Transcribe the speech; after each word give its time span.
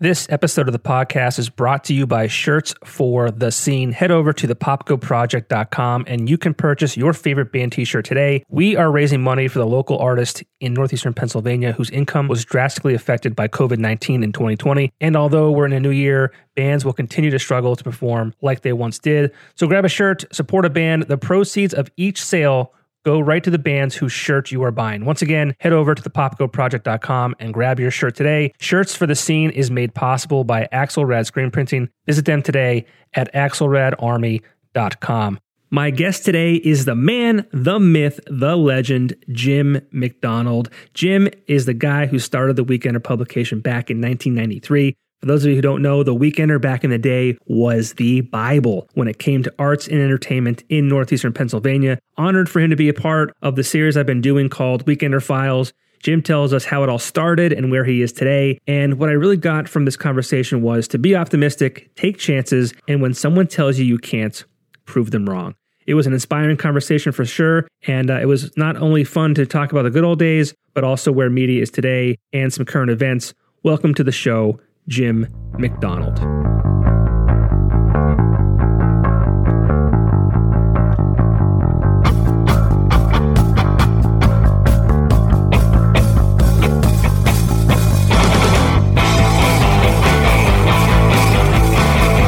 This 0.00 0.26
episode 0.28 0.66
of 0.66 0.72
the 0.72 0.80
podcast 0.80 1.38
is 1.38 1.48
brought 1.48 1.84
to 1.84 1.94
you 1.94 2.04
by 2.04 2.26
Shirts 2.26 2.74
for 2.84 3.30
the 3.30 3.52
Scene. 3.52 3.92
Head 3.92 4.10
over 4.10 4.32
to 4.32 4.48
thepopkoproject.com 4.48 6.06
and 6.08 6.28
you 6.28 6.36
can 6.36 6.52
purchase 6.52 6.96
your 6.96 7.12
favorite 7.12 7.52
band 7.52 7.70
t 7.70 7.84
shirt 7.84 8.04
today. 8.04 8.42
We 8.48 8.74
are 8.74 8.90
raising 8.90 9.22
money 9.22 9.46
for 9.46 9.60
the 9.60 9.68
local 9.68 9.96
artist 9.98 10.42
in 10.58 10.74
northeastern 10.74 11.14
Pennsylvania 11.14 11.70
whose 11.70 11.90
income 11.90 12.26
was 12.26 12.44
drastically 12.44 12.94
affected 12.94 13.36
by 13.36 13.46
COVID 13.46 13.78
19 13.78 14.24
in 14.24 14.32
2020. 14.32 14.92
And 15.00 15.16
although 15.16 15.52
we're 15.52 15.66
in 15.66 15.72
a 15.72 15.78
new 15.78 15.92
year, 15.92 16.32
bands 16.56 16.84
will 16.84 16.92
continue 16.92 17.30
to 17.30 17.38
struggle 17.38 17.76
to 17.76 17.84
perform 17.84 18.34
like 18.42 18.62
they 18.62 18.72
once 18.72 18.98
did. 18.98 19.30
So 19.54 19.68
grab 19.68 19.84
a 19.84 19.88
shirt, 19.88 20.24
support 20.34 20.64
a 20.64 20.70
band. 20.70 21.04
The 21.04 21.18
proceeds 21.18 21.72
of 21.72 21.88
each 21.96 22.20
sale 22.20 22.74
go 23.04 23.20
right 23.20 23.44
to 23.44 23.50
the 23.50 23.58
bands 23.58 23.94
whose 23.94 24.12
shirt 24.12 24.50
you 24.50 24.62
are 24.62 24.70
buying. 24.70 25.04
Once 25.04 25.22
again, 25.22 25.54
head 25.60 25.72
over 25.72 25.94
to 25.94 26.02
thepopkoproject.com 26.02 27.36
and 27.38 27.54
grab 27.54 27.78
your 27.78 27.90
shirt 27.90 28.16
today. 28.16 28.52
Shirts 28.58 28.94
for 28.94 29.06
the 29.06 29.14
Scene 29.14 29.50
is 29.50 29.70
made 29.70 29.94
possible 29.94 30.44
by 30.44 30.68
Axelrad 30.72 31.26
Screen 31.26 31.50
Printing. 31.50 31.88
Visit 32.06 32.24
them 32.24 32.42
today 32.42 32.86
at 33.14 33.32
axelradarmy.com. 33.34 35.40
My 35.70 35.90
guest 35.90 36.24
today 36.24 36.54
is 36.54 36.84
the 36.84 36.94
man, 36.94 37.46
the 37.50 37.80
myth, 37.80 38.20
the 38.28 38.56
legend, 38.56 39.16
Jim 39.32 39.80
McDonald. 39.90 40.70
Jim 40.92 41.28
is 41.48 41.66
the 41.66 41.74
guy 41.74 42.06
who 42.06 42.20
started 42.20 42.54
the 42.54 42.64
Weekender 42.64 43.02
publication 43.02 43.60
back 43.60 43.90
in 43.90 44.00
1993. 44.00 44.94
For 45.24 45.28
those 45.28 45.42
of 45.42 45.48
you 45.48 45.56
who 45.56 45.62
don't 45.62 45.80
know, 45.80 46.02
The 46.02 46.14
Weekender 46.14 46.60
back 46.60 46.84
in 46.84 46.90
the 46.90 46.98
day 46.98 47.38
was 47.46 47.94
the 47.94 48.20
Bible 48.20 48.90
when 48.92 49.08
it 49.08 49.18
came 49.18 49.42
to 49.42 49.54
arts 49.58 49.88
and 49.88 49.98
entertainment 49.98 50.62
in 50.68 50.86
Northeastern 50.86 51.32
Pennsylvania. 51.32 51.98
Honored 52.18 52.46
for 52.46 52.60
him 52.60 52.68
to 52.68 52.76
be 52.76 52.90
a 52.90 52.92
part 52.92 53.34
of 53.40 53.56
the 53.56 53.64
series 53.64 53.96
I've 53.96 54.04
been 54.04 54.20
doing 54.20 54.50
called 54.50 54.84
Weekender 54.84 55.22
Files. 55.22 55.72
Jim 56.02 56.20
tells 56.20 56.52
us 56.52 56.66
how 56.66 56.82
it 56.82 56.90
all 56.90 56.98
started 56.98 57.54
and 57.54 57.70
where 57.70 57.86
he 57.86 58.02
is 58.02 58.12
today. 58.12 58.58
And 58.66 58.98
what 58.98 59.08
I 59.08 59.12
really 59.12 59.38
got 59.38 59.66
from 59.66 59.86
this 59.86 59.96
conversation 59.96 60.60
was 60.60 60.86
to 60.88 60.98
be 60.98 61.16
optimistic, 61.16 61.90
take 61.94 62.18
chances, 62.18 62.74
and 62.86 63.00
when 63.00 63.14
someone 63.14 63.46
tells 63.46 63.78
you 63.78 63.86
you 63.86 63.96
can't, 63.96 64.44
prove 64.84 65.10
them 65.10 65.24
wrong. 65.24 65.54
It 65.86 65.94
was 65.94 66.06
an 66.06 66.12
inspiring 66.12 66.58
conversation 66.58 67.12
for 67.12 67.24
sure. 67.24 67.66
And 67.86 68.10
uh, 68.10 68.20
it 68.20 68.26
was 68.26 68.54
not 68.58 68.76
only 68.76 69.04
fun 69.04 69.32
to 69.36 69.46
talk 69.46 69.72
about 69.72 69.84
the 69.84 69.90
good 69.90 70.04
old 70.04 70.18
days, 70.18 70.52
but 70.74 70.84
also 70.84 71.10
where 71.10 71.30
media 71.30 71.62
is 71.62 71.70
today 71.70 72.18
and 72.34 72.52
some 72.52 72.66
current 72.66 72.90
events. 72.90 73.32
Welcome 73.62 73.94
to 73.94 74.04
the 74.04 74.12
show, 74.12 74.60
Jim 74.88 75.26
McDonald. 75.58 76.20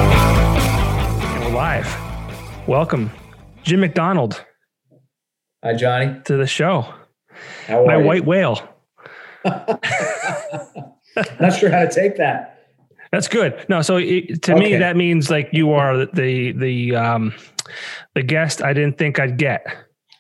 And 0.09 1.45
we're 1.45 1.51
live. 1.55 1.89
Welcome, 2.69 3.11
Jim 3.65 3.81
McDonald, 3.81 4.45
Hi, 5.65 5.75
Johnny. 5.75 6.21
to 6.25 6.37
the 6.37 6.47
show. 6.47 6.87
How 7.67 7.83
are 7.83 7.87
My 7.87 7.99
you? 7.99 8.05
white 8.05 8.25
whale. 8.25 8.61
Not 11.41 11.55
sure 11.55 11.71
how 11.71 11.81
to 11.81 11.91
take 11.91 12.17
that. 12.17 12.53
That's 13.13 13.29
good. 13.29 13.65
No, 13.69 13.83
so 13.83 13.97
it, 13.97 14.43
to 14.43 14.57
me 14.57 14.77
that 14.77 14.97
means 14.97 15.31
like 15.31 15.49
you 15.53 15.73
are 15.73 16.07
the 16.07 16.53
the 16.53 16.95
um 16.97 17.35
the 18.15 18.23
guest 18.23 18.63
I 18.63 18.73
didn't 18.73 18.99
think 18.99 19.19
I'd 19.19 19.39
get. 19.39 19.67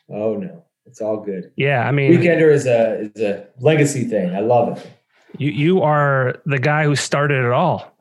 Oh 0.09 0.37
no, 0.37 0.65
it's 0.87 1.01
all 1.01 1.19
good. 1.21 1.51
Yeah, 1.57 1.87
I 1.87 1.91
mean 1.93 2.13
Weekender 2.13 2.51
is 2.53 2.67
a 2.67 3.11
is 3.15 3.21
a 3.21 3.47
legacy 3.61 4.05
thing. 4.05 4.35
I 4.35 4.41
love 4.41 4.79
it. 4.79 4.91
you 5.39 5.51
you 5.51 5.83
are 5.83 6.41
the 6.47 6.59
guy 6.59 6.85
who 6.85 6.97
started 6.97 7.45
it 7.45 7.53
all. 7.53 7.93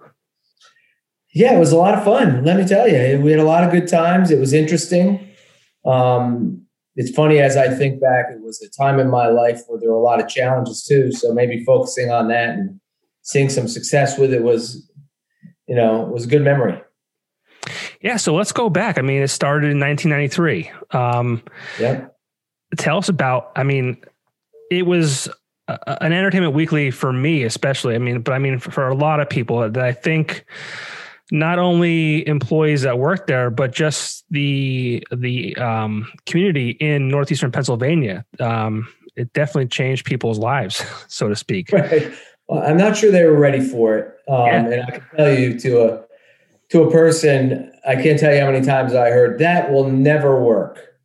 Yeah, 1.34 1.54
it 1.54 1.60
was 1.60 1.74
a 1.74 1.78
lot 1.78 1.96
of 1.98 2.06
fun. 2.06 2.46
Let 2.46 2.56
me 2.56 2.66
tell 2.66 2.88
you, 2.88 3.20
we 3.20 3.32
had 3.32 3.42
a 3.42 3.44
lot 3.44 3.66
of 3.66 3.72
good 3.72 3.90
times. 3.90 4.32
It 4.32 4.40
was 4.40 4.54
interesting. 4.54 5.28
Um, 5.86 6.66
it's 6.96 7.12
funny 7.12 7.40
as 7.40 7.58
I 7.58 7.68
think 7.68 8.00
back. 8.00 8.28
It 8.30 8.42
was 8.42 8.62
a 8.62 8.70
time 8.70 9.00
in 9.00 9.10
my 9.10 9.28
life 9.28 9.62
where 9.68 9.78
there 9.78 9.90
were 9.92 9.98
a 9.98 10.02
lot 10.02 10.22
of 10.22 10.30
challenges 10.30 10.86
too. 10.86 11.12
So 11.12 11.34
maybe 11.34 11.62
focusing 11.66 12.10
on 12.10 12.30
that 12.30 12.52
and 12.52 12.80
seeing 13.26 13.50
some 13.50 13.68
success 13.68 14.18
with 14.18 14.32
it 14.34 14.44
was, 14.44 14.90
you 15.68 15.76
know, 15.76 16.02
was 16.04 16.26
a 16.26 16.28
good 16.28 16.44
memory. 16.44 16.80
Yeah, 18.02 18.18
so 18.18 18.36
let's 18.36 18.52
go 18.52 18.70
back. 18.70 18.98
I 19.00 19.02
mean, 19.02 19.22
it 19.24 19.30
started 19.30 19.72
in 19.72 19.80
1993. 19.80 20.72
Um 20.92 21.44
Yeah. 21.80 22.08
tell 22.78 22.98
us 22.98 23.10
about 23.10 23.52
I 23.56 23.64
mean, 23.64 23.98
it 24.72 24.86
was 24.86 25.28
a- 25.68 26.04
an 26.04 26.14
entertainment 26.14 26.54
weekly 26.54 26.92
for 26.92 27.12
me 27.12 27.44
especially. 27.44 27.96
I 27.96 27.98
mean, 27.98 28.22
but 28.22 28.34
I 28.34 28.40
mean 28.40 28.60
for, 28.60 28.72
for 28.72 28.88
a 28.88 28.96
lot 28.96 29.20
of 29.20 29.28
people 29.30 29.60
that 29.70 29.84
I 29.84 29.92
think 29.92 30.46
not 31.32 31.58
only 31.58 32.28
employees 32.28 32.84
that 32.84 33.00
work 33.00 33.26
there, 33.26 33.50
but 33.50 33.74
just 33.74 34.24
the 34.30 35.04
the 35.12 35.56
um, 35.58 36.12
community 36.28 36.70
in 36.80 37.08
northeastern 37.08 37.52
Pennsylvania. 37.52 38.24
Um, 38.40 38.88
it 39.16 39.34
definitely 39.34 39.70
changed 39.70 40.06
people's 40.06 40.38
lives, 40.38 40.86
so 41.08 41.28
to 41.28 41.36
speak. 41.36 41.72
Right. 41.72 42.14
I'm 42.50 42.78
not 42.78 42.96
sure 42.96 43.12
they 43.12 43.24
were 43.24 43.38
ready 43.38 43.62
for 43.62 43.98
it. 43.98 44.08
Um, 44.28 44.46
Yeah. 44.46 44.66
And 44.66 44.84
I 44.84 44.92
can 44.92 45.04
tell 45.16 45.34
you 45.34 45.60
to 45.60 45.82
a 45.84 46.06
to 46.70 46.84
a 46.84 46.92
person, 46.92 47.72
I 47.88 47.96
can't 47.96 48.20
tell 48.20 48.34
you 48.34 48.40
how 48.40 48.52
many 48.52 48.66
times 48.66 48.94
I 48.94 49.12
heard 49.12 49.40
that 49.40 49.72
will 49.72 49.90
never 49.90 50.42
work. 50.42 50.96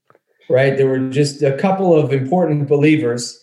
Right. 0.48 0.76
There 0.76 0.88
were 0.88 1.10
just 1.10 1.42
a 1.42 1.56
couple 1.56 1.96
of 1.96 2.12
important 2.12 2.68
believers. 2.68 3.36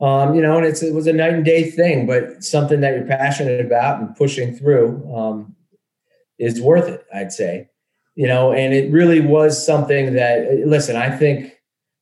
Um, 0.00 0.34
you 0.34 0.42
know, 0.42 0.58
and 0.58 0.66
it's 0.66 0.82
it 0.82 0.92
was 0.92 1.06
a 1.06 1.12
night 1.12 1.32
and 1.32 1.44
day 1.44 1.70
thing, 1.70 2.06
but 2.06 2.44
something 2.44 2.80
that 2.80 2.94
you're 2.94 3.06
passionate 3.06 3.64
about 3.64 4.00
and 4.00 4.14
pushing 4.14 4.54
through 4.54 5.02
um, 5.14 5.56
is 6.38 6.60
worth 6.60 6.88
it, 6.88 7.06
I'd 7.14 7.32
say. 7.32 7.70
You 8.14 8.26
know, 8.26 8.52
and 8.52 8.74
it 8.74 8.92
really 8.92 9.20
was 9.20 9.64
something 9.64 10.14
that 10.14 10.66
listen, 10.66 10.96
I 10.96 11.16
think 11.16 11.55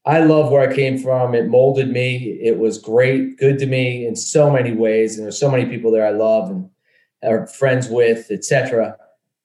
I 0.07 0.21
love 0.21 0.51
where 0.51 0.69
I 0.69 0.75
came 0.75 0.99
from. 0.99 1.35
It 1.35 1.49
molded 1.49 1.91
me. 1.91 2.39
It 2.43 2.59
was 2.59 2.79
great, 2.79 3.39
good 3.39 3.59
to 3.59 3.67
me 3.67 4.07
in 4.07 4.17
so 4.17 4.51
many 4.51 4.73
ways. 4.73 5.17
And 5.17 5.25
there's 5.25 5.39
so 5.39 5.51
many 5.51 5.65
people 5.65 5.91
there 5.91 6.07
I 6.07 6.11
love 6.11 6.51
and 6.51 6.69
are 7.23 7.47
friends 7.47 7.89
with, 7.89 8.31
etc. 8.31 8.97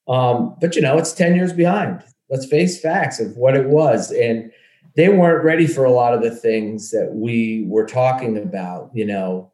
Um, 0.08 0.56
but 0.60 0.76
you 0.76 0.82
know, 0.82 0.98
it's 0.98 1.14
10 1.14 1.36
years 1.36 1.54
behind. 1.54 2.04
Let's 2.30 2.46
face 2.46 2.80
facts 2.80 3.20
of 3.20 3.38
what 3.38 3.56
it 3.56 3.68
was. 3.68 4.12
And 4.12 4.52
they 4.96 5.08
weren't 5.08 5.46
ready 5.46 5.66
for 5.66 5.86
a 5.86 5.92
lot 5.92 6.14
of 6.14 6.22
the 6.22 6.36
things 6.36 6.92
that 6.92 7.12
we 7.14 7.64
were 7.68 7.86
talking 7.86 8.38
about, 8.38 8.92
you 8.94 9.06
know, 9.06 9.52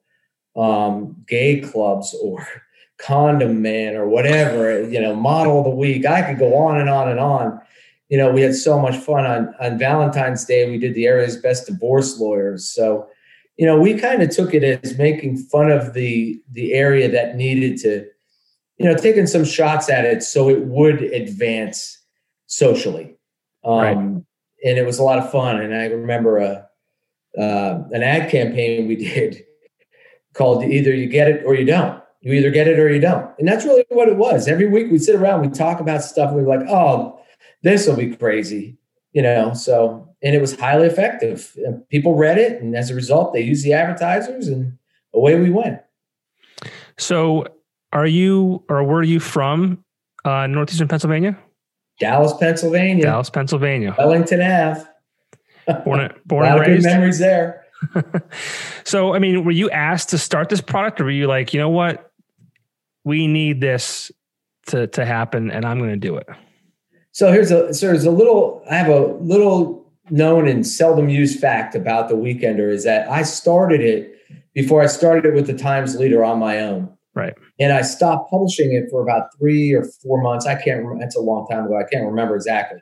um, 0.56 1.24
gay 1.28 1.60
clubs 1.60 2.16
or 2.20 2.48
condom 2.98 3.62
man 3.62 3.96
or 3.96 4.08
whatever, 4.08 4.82
you 4.90 5.00
know, 5.00 5.16
model 5.16 5.60
of 5.60 5.66
the 5.66 5.70
week. 5.70 6.06
I 6.06 6.24
could 6.24 6.40
go 6.40 6.56
on 6.56 6.80
and 6.80 6.90
on 6.90 7.10
and 7.10 7.20
on 7.20 7.62
you 8.10 8.18
know, 8.18 8.32
we 8.32 8.42
had 8.42 8.56
so 8.56 8.80
much 8.80 8.96
fun 8.96 9.26
on 9.26 9.54
on 9.60 9.78
Valentine's 9.78 10.46
Day. 10.46 10.70
We 10.70 10.78
did 10.78 10.94
the 10.94 11.08
area's 11.08 11.38
best 11.38 11.68
divorce 11.68 12.20
lawyers. 12.20 12.70
So, 12.70 13.08
you 13.58 13.66
know, 13.66 13.80
we 13.80 13.96
kind 13.96 14.22
of 14.22 14.30
took 14.30 14.54
it 14.54 14.64
as 14.64 14.98
making 14.98 15.38
fun 15.38 15.72
of 15.72 15.94
the 15.94 16.40
the 16.52 16.74
area 16.74 17.10
that 17.10 17.36
needed 17.36 17.78
to, 17.82 18.06
you 18.78 18.86
know, 18.86 18.96
taking 18.96 19.28
some 19.28 19.46
shots 19.46 19.90
at 19.90 20.06
it 20.06 20.22
so 20.24 20.50
it 20.50 20.66
would 20.66 21.02
advance 21.02 22.00
socially. 22.48 23.16
Um, 23.64 23.76
Right. 23.80 23.98
And 24.64 24.80
it 24.80 24.86
was 24.86 24.98
a 24.98 25.04
lot 25.04 25.20
of 25.20 25.32
fun. 25.32 25.60
And 25.60 25.76
I 25.76 25.86
remember 25.86 26.38
a 26.38 26.68
uh, 27.38 27.84
an 27.92 28.04
ad 28.04 28.32
campaign 28.32 28.88
we 28.88 28.96
did 29.14 29.44
called 30.34 30.64
"Either 30.64 30.94
You 30.94 31.08
Get 31.08 31.28
It 31.28 31.44
or 31.46 31.56
You 31.56 31.66
Don't." 31.66 32.02
You 32.22 32.34
either 32.34 32.50
get 32.50 32.68
it 32.68 32.80
or 32.80 32.90
you 32.90 33.00
don't, 33.00 33.30
and 33.38 33.48
that's 33.48 33.66
really 33.66 33.86
what 33.90 34.10
it 34.10 34.18
was. 34.18 34.48
Every 34.48 34.66
week 34.66 34.90
we'd 34.92 35.04
sit 35.04 35.14
around, 35.14 35.42
we'd 35.42 35.54
talk 35.54 35.80
about 35.80 36.02
stuff, 36.02 36.30
and 36.30 36.38
we'd 36.38 36.46
be 36.46 36.58
like, 36.58 36.68
"Oh, 36.68 37.20
this 37.66 37.88
will 37.88 37.98
be 37.98 38.16
crazy," 38.16 38.78
you 39.12 39.22
know. 39.22 39.54
So, 39.54 40.08
and 40.22 40.34
it 40.34 40.40
was 40.40 40.58
highly 40.58 40.88
effective. 40.88 41.58
People 41.90 42.16
read 42.16 42.38
it, 42.38 42.62
and 42.62 42.76
as 42.76 42.90
a 42.90 42.96
result, 42.96 43.34
they 43.34 43.42
used 43.42 43.66
the 43.66 43.74
advertisers, 43.74 44.48
and 44.48 44.78
away 45.14 45.38
we 45.40 45.50
went. 45.50 45.82
So, 46.98 47.48
are 47.92 48.08
you 48.08 48.64
or 48.70 48.84
were 48.84 49.04
you 49.04 49.20
from 49.20 49.84
uh, 50.24 50.48
northeastern 50.48 50.88
Pennsylvania? 50.88 51.38
Dallas, 52.00 52.34
Pennsylvania, 52.40 53.04
Dallas, 53.04 53.30
Pennsylvania. 53.30 53.96
Wellington 53.98 54.42
Ave. 54.42 54.86
Born, 55.84 56.14
born 56.26 56.46
and 56.46 56.60
of 56.60 56.66
good 56.66 56.72
raised. 56.72 56.86
memories 56.86 57.20
there. 57.20 57.66
so, 58.84 59.14
I 59.14 59.20
mean, 59.20 59.44
were 59.44 59.52
you 59.52 59.70
asked 59.70 60.10
to 60.10 60.18
start 60.18 60.50
this 60.50 60.62
product, 60.62 61.02
or 61.02 61.06
were 61.06 61.12
you 61.12 61.28
like, 61.28 61.54
you 61.54 61.60
know 61.60 61.70
what, 61.70 62.12
we 63.04 63.28
need 63.28 63.62
this 63.62 64.12
to 64.68 64.88
to 64.88 65.06
happen, 65.06 65.52
and 65.52 65.66
I'm 65.66 65.80
going 65.80 65.92
to 65.92 65.98
do 65.98 66.18
it? 66.18 66.28
So 67.16 67.32
here's 67.32 67.50
a 67.50 67.74
so 67.74 67.88
there's 67.88 68.04
a 68.04 68.12
little 68.12 68.62
I 68.70 68.76
have 68.76 68.90
a 68.90 69.06
little 69.22 69.90
known 70.10 70.50
and 70.50 70.68
seldom 70.68 71.08
used 71.08 71.40
fact 71.40 71.74
about 71.74 72.10
the 72.10 72.16
Weekender 72.16 72.70
is 72.70 72.84
that 72.84 73.10
I 73.10 73.24
started 73.24 73.80
it 73.80 74.20
before 74.54 74.82
I 74.82 74.88
started 74.88 75.24
it 75.24 75.34
with 75.34 75.48
the 75.48 75.58
Times 75.58 75.96
Leader 75.96 76.26
on 76.26 76.40
my 76.40 76.60
own. 76.60 76.90
Right. 77.14 77.34
And 77.58 77.72
I 77.72 77.84
stopped 77.84 78.30
publishing 78.30 78.74
it 78.74 78.90
for 78.92 79.02
about 79.02 79.30
three 79.40 79.74
or 79.74 79.86
four 80.04 80.22
months. 80.22 80.46
I 80.46 80.56
can't 80.56 80.80
remember. 80.80 81.00
That's 81.00 81.16
a 81.16 81.22
long 81.22 81.48
time 81.48 81.64
ago. 81.64 81.80
I 81.80 81.90
can't 81.90 82.06
remember 82.06 82.36
exactly. 82.36 82.80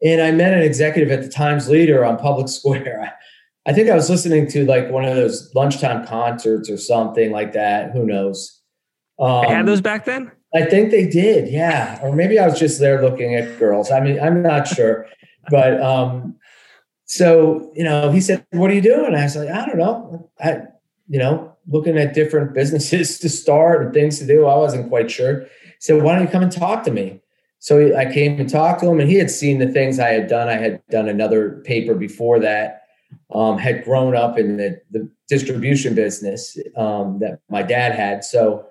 And 0.00 0.22
I 0.22 0.30
met 0.30 0.54
an 0.54 0.60
executive 0.60 1.10
at 1.10 1.24
the 1.24 1.28
Times 1.28 1.68
Leader 1.68 2.04
on 2.04 2.18
Public 2.18 2.48
Square. 2.48 3.12
I, 3.66 3.72
think 3.72 3.90
I 3.90 3.96
was 3.96 4.08
listening 4.08 4.46
to 4.50 4.64
like 4.64 4.92
one 4.92 5.04
of 5.04 5.16
those 5.16 5.52
lunchtime 5.56 6.06
concerts 6.06 6.70
or 6.70 6.76
something 6.76 7.32
like 7.32 7.52
that. 7.54 7.90
Who 7.90 8.06
knows? 8.06 8.62
Um, 9.18 9.42
they 9.42 9.54
had 9.54 9.66
those 9.66 9.80
back 9.80 10.04
then. 10.04 10.30
I 10.54 10.64
think 10.64 10.90
they 10.90 11.06
did, 11.06 11.48
yeah. 11.48 11.98
Or 12.02 12.14
maybe 12.14 12.38
I 12.38 12.46
was 12.46 12.58
just 12.58 12.80
there 12.80 13.02
looking 13.02 13.34
at 13.34 13.58
girls. 13.58 13.90
I 13.90 14.00
mean, 14.00 14.20
I'm 14.20 14.42
not 14.42 14.66
sure, 14.66 15.06
but 15.50 15.80
um, 15.80 16.36
so 17.04 17.70
you 17.74 17.84
know, 17.84 18.10
he 18.10 18.20
said, 18.20 18.46
"What 18.52 18.70
are 18.70 18.74
you 18.74 18.82
doing?" 18.82 19.14
I 19.14 19.24
was 19.24 19.36
like, 19.36 19.50
"I 19.50 19.66
don't 19.66 19.78
know. 19.78 20.30
I, 20.40 20.62
you 21.08 21.18
know, 21.18 21.54
looking 21.68 21.98
at 21.98 22.14
different 22.14 22.54
businesses 22.54 23.18
to 23.20 23.28
start 23.28 23.84
and 23.84 23.94
things 23.94 24.18
to 24.18 24.26
do. 24.26 24.46
I 24.46 24.56
wasn't 24.56 24.88
quite 24.88 25.10
sure." 25.10 25.40
He 25.40 25.80
said, 25.80 26.02
"Why 26.02 26.14
don't 26.14 26.22
you 26.22 26.28
come 26.28 26.42
and 26.42 26.52
talk 26.52 26.84
to 26.84 26.90
me?" 26.90 27.20
So 27.58 27.96
I 27.96 28.12
came 28.12 28.38
and 28.38 28.48
talked 28.48 28.80
to 28.80 28.88
him, 28.88 29.00
and 29.00 29.10
he 29.10 29.16
had 29.16 29.30
seen 29.30 29.58
the 29.58 29.68
things 29.68 29.98
I 29.98 30.10
had 30.10 30.28
done. 30.28 30.48
I 30.48 30.54
had 30.54 30.82
done 30.88 31.08
another 31.08 31.62
paper 31.64 31.94
before 31.94 32.38
that. 32.40 32.82
Um, 33.32 33.56
had 33.56 33.84
grown 33.84 34.16
up 34.16 34.36
in 34.36 34.56
the, 34.56 34.80
the 34.90 35.08
distribution 35.28 35.94
business 35.94 36.58
um, 36.76 37.18
that 37.20 37.40
my 37.48 37.62
dad 37.62 37.92
had. 37.92 38.24
So 38.24 38.66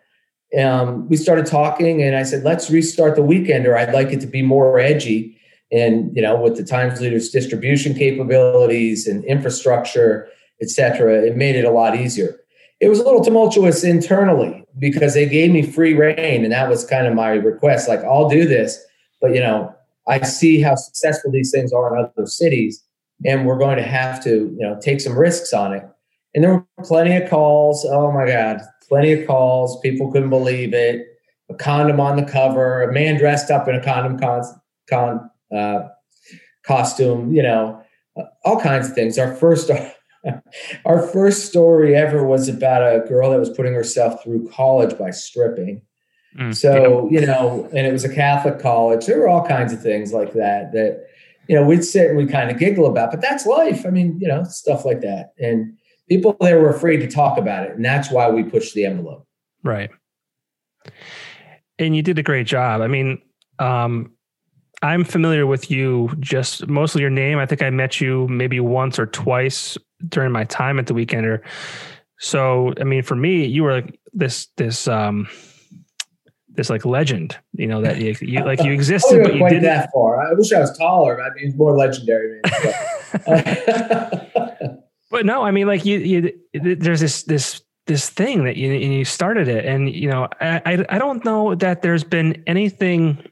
um, 0.60 1.08
we 1.10 1.18
started 1.18 1.46
talking, 1.46 2.02
and 2.02 2.16
I 2.16 2.24
said, 2.24 2.44
"Let's 2.44 2.70
restart 2.70 3.16
the 3.16 3.22
Weekender. 3.22 3.76
I'd 3.78 3.94
like 3.94 4.10
it 4.10 4.22
to 4.22 4.28
be 4.28 4.42
more 4.42 4.80
edgy." 4.80 5.38
And 5.72 6.16
you 6.16 6.22
know, 6.22 6.40
with 6.40 6.56
the 6.58 6.64
Times 6.64 7.02
Leaders 7.02 7.30
distribution 7.30 7.94
capabilities 7.94 9.08
and 9.08 9.24
infrastructure, 9.26 10.28
et 10.62 10.70
cetera, 10.70 11.24
it 11.24 11.36
made 11.36 11.56
it 11.56 11.66
a 11.66 11.72
lot 11.72 11.96
easier. 11.96 12.40
It 12.80 12.90
was 12.90 13.00
a 13.00 13.04
little 13.04 13.24
tumultuous 13.24 13.84
internally 13.84 14.66
because 14.78 15.14
they 15.14 15.28
gave 15.28 15.52
me 15.52 15.62
free 15.64 15.94
reign, 15.94 16.44
and 16.44 16.52
that 16.52 16.70
was 16.70 16.86
kind 16.86 17.08
of 17.08 17.14
my 17.14 17.30
request. 17.30 17.88
Like, 17.88 18.04
I'll 18.04 18.30
do 18.30 18.46
this, 18.48 18.84
but 19.22 19.34
you 19.34 19.40
know, 19.40 19.74
I 20.08 20.22
see 20.22 20.62
how 20.62 20.76
successful 20.76 21.32
these 21.32 21.52
things 21.52 21.74
are 21.74 21.96
in 21.96 22.04
other 22.04 22.28
cities, 22.28 22.84
and 23.26 23.46
we're 23.46 23.58
going 23.58 23.78
to 23.78 23.84
have 23.84 24.24
to, 24.24 24.30
you 24.30 24.60
know, 24.60 24.78
take 24.82 25.02
some 25.02 25.18
risks 25.18 25.54
on 25.54 25.74
it. 25.74 25.84
And 26.34 26.44
there 26.44 26.54
were 26.54 26.66
plenty 26.84 27.16
of 27.16 27.30
calls. 27.30 27.86
Oh 27.90 28.12
my 28.12 28.28
God, 28.28 28.62
plenty 28.88 29.14
of 29.14 29.28
calls. 29.28 29.80
People 29.82 30.12
couldn't 30.12 30.30
believe 30.30 30.74
it. 30.74 31.08
A 31.50 31.54
condom 31.54 32.00
on 32.00 32.16
the 32.16 32.24
cover, 32.24 32.82
a 32.82 32.92
man 32.92 33.18
dressed 33.18 33.52
up 33.52 33.68
in 33.68 33.76
a 33.76 33.84
condom 33.84 34.18
con, 34.18 34.44
con 34.90 35.30
uh, 35.56 35.88
costume, 36.64 37.32
you 37.32 37.44
know, 37.44 37.82
uh, 38.18 38.24
all 38.44 38.60
kinds 38.60 38.90
of 38.90 38.96
things. 38.96 39.20
Our 39.20 39.36
first, 39.36 39.70
our 40.86 41.08
first 41.08 41.46
story 41.46 41.96
ever 41.96 42.26
was 42.26 42.50
about 42.50 42.82
a 42.82 43.08
girl 43.08 43.30
that 43.32 43.40
was 43.40 43.50
putting 43.50 43.74
herself 43.74 44.24
through 44.24 44.50
college 44.50 44.98
by 44.98 45.12
stripping. 45.12 45.82
Mm, 46.38 46.56
so, 46.56 47.08
yeah. 47.12 47.20
you 47.20 47.28
know, 47.28 47.70
and 47.74 47.86
it 47.86 47.94
was 47.94 48.04
a 48.04 48.14
Catholic 48.14 48.60
college. 48.60 49.06
There 49.06 49.20
were 49.20 49.30
all 49.30 49.46
kinds 49.46 49.72
of 49.72 49.82
things 49.82 50.12
like 50.12 50.34
that 50.34 50.74
that, 50.74 51.06
you 51.48 51.56
know, 51.56 51.64
we'd 51.64 51.84
sit 51.84 52.10
and 52.10 52.18
we 52.18 52.26
kind 52.26 52.50
of 52.50 52.58
giggle 52.58 52.88
about, 52.88 53.12
but 53.12 53.22
that's 53.22 53.46
life. 53.46 53.86
I 53.86 53.90
mean, 53.90 54.18
you 54.20 54.28
know, 54.28 54.44
stuff 54.44 54.84
like 54.84 55.02
that. 55.02 55.34
And 55.40 55.78
people 56.08 56.36
there 56.40 56.60
were 56.60 56.70
afraid 56.70 56.98
to 56.98 57.08
talk 57.08 57.38
about 57.38 57.66
it. 57.66 57.72
And 57.76 57.84
that's 57.84 58.12
why 58.12 58.30
we 58.30 58.44
pushed 58.44 58.74
the 58.74 58.86
envelope. 58.86 59.26
Right. 59.64 59.90
And 61.80 61.96
you 61.96 62.02
did 62.02 62.20
a 62.20 62.24
great 62.24 62.48
job. 62.48 62.82
I 62.82 62.88
mean, 62.88 63.22
um, 63.60 64.12
I'm 64.82 65.04
familiar 65.04 65.48
with 65.48 65.72
you 65.72 66.12
just 66.20 66.68
mostly 66.68 67.02
your 67.02 67.10
name. 67.10 67.40
I 67.40 67.46
think 67.46 67.62
I 67.62 67.70
met 67.70 68.00
you 68.00 68.28
maybe 68.28 68.60
once 68.60 69.00
or 69.00 69.08
twice 69.08 69.78
during 70.08 70.32
my 70.32 70.44
time 70.44 70.80
at 70.80 70.88
the 70.88 70.94
Weekender. 70.94 71.42
So, 72.20 72.74
I 72.80 72.84
mean, 72.84 73.02
for 73.04 73.16
me, 73.16 73.46
you 73.46 73.64
were 73.64 73.74
like 73.74 74.00
this, 74.14 74.48
this, 74.58 74.88
um, 74.88 75.28
this 76.50 76.70
like 76.70 76.86
legend, 76.86 77.38
you 77.54 77.68
know, 77.68 77.82
that 77.82 78.00
you, 78.00 78.16
you 78.22 78.44
like 78.46 78.64
you 78.64 78.72
existed, 78.74 79.24
but 79.24 79.36
you 79.36 79.50
didn't 79.50 79.64
that 79.64 79.90
far. 79.94 80.22
I 80.22 80.34
wish 80.34 80.54
I 80.54 80.60
was 80.60 80.78
taller. 80.78 81.22
I 81.22 81.34
mean, 81.34 81.56
more 81.58 81.76
legendary. 81.76 82.40
but 83.26 84.82
no, 85.24 85.44
I 85.44 85.52
mean, 85.52 85.68
like 85.68 85.86
you, 85.86 86.00
you, 86.00 86.40
there's 86.54 87.00
this, 87.00 87.24
this, 87.24 87.62
this 87.88 88.10
thing 88.10 88.46
that 88.46 88.58
you, 88.58 88.72
you 88.72 89.06
started 89.06 89.48
it. 89.48 89.66
And, 89.66 89.94
you 89.94 90.10
know, 90.10 90.28
I, 90.42 90.62
I, 90.66 90.86
I 90.90 90.98
don't 90.98 91.24
know 91.24 91.56
that 91.56 91.82
there's 91.82 92.04
been 92.04 92.44
anything 92.48 93.24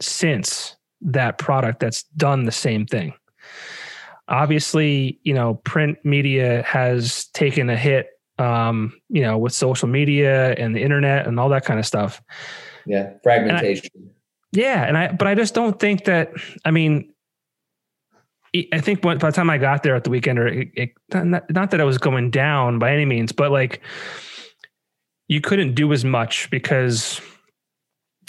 since 0.00 0.76
that 1.02 1.38
product 1.38 1.80
that's 1.80 2.02
done 2.16 2.44
the 2.44 2.52
same 2.52 2.86
thing. 2.86 3.14
Obviously, 4.28 5.20
you 5.22 5.34
know, 5.34 5.54
print 5.54 5.98
media 6.04 6.62
has 6.62 7.26
taken 7.34 7.68
a 7.68 7.76
hit, 7.76 8.08
um, 8.38 8.92
you 9.08 9.22
know, 9.22 9.36
with 9.36 9.52
social 9.52 9.88
media 9.88 10.52
and 10.54 10.74
the 10.74 10.82
internet 10.82 11.26
and 11.26 11.38
all 11.38 11.48
that 11.50 11.64
kind 11.64 11.78
of 11.78 11.86
stuff. 11.86 12.22
Yeah, 12.86 13.12
fragmentation. 13.22 13.90
And 13.94 14.04
I, 14.06 14.12
yeah, 14.52 14.86
and 14.86 14.98
I, 14.98 15.12
but 15.12 15.26
I 15.28 15.34
just 15.34 15.54
don't 15.54 15.78
think 15.78 16.04
that. 16.04 16.32
I 16.64 16.70
mean, 16.70 17.11
I 18.54 18.80
think 18.80 19.00
by 19.00 19.14
the 19.14 19.30
time 19.30 19.48
I 19.48 19.56
got 19.56 19.82
there 19.82 19.94
at 19.94 20.04
the 20.04 20.10
weekend, 20.10 20.38
or 20.38 20.46
it, 20.46 20.68
it, 20.74 20.90
not, 21.12 21.50
not 21.50 21.70
that 21.70 21.80
I 21.80 21.84
was 21.84 21.96
going 21.96 22.30
down 22.30 22.78
by 22.78 22.92
any 22.92 23.06
means, 23.06 23.32
but 23.32 23.50
like 23.50 23.80
you 25.28 25.40
couldn't 25.40 25.74
do 25.74 25.92
as 25.92 26.04
much 26.04 26.50
because 26.50 27.20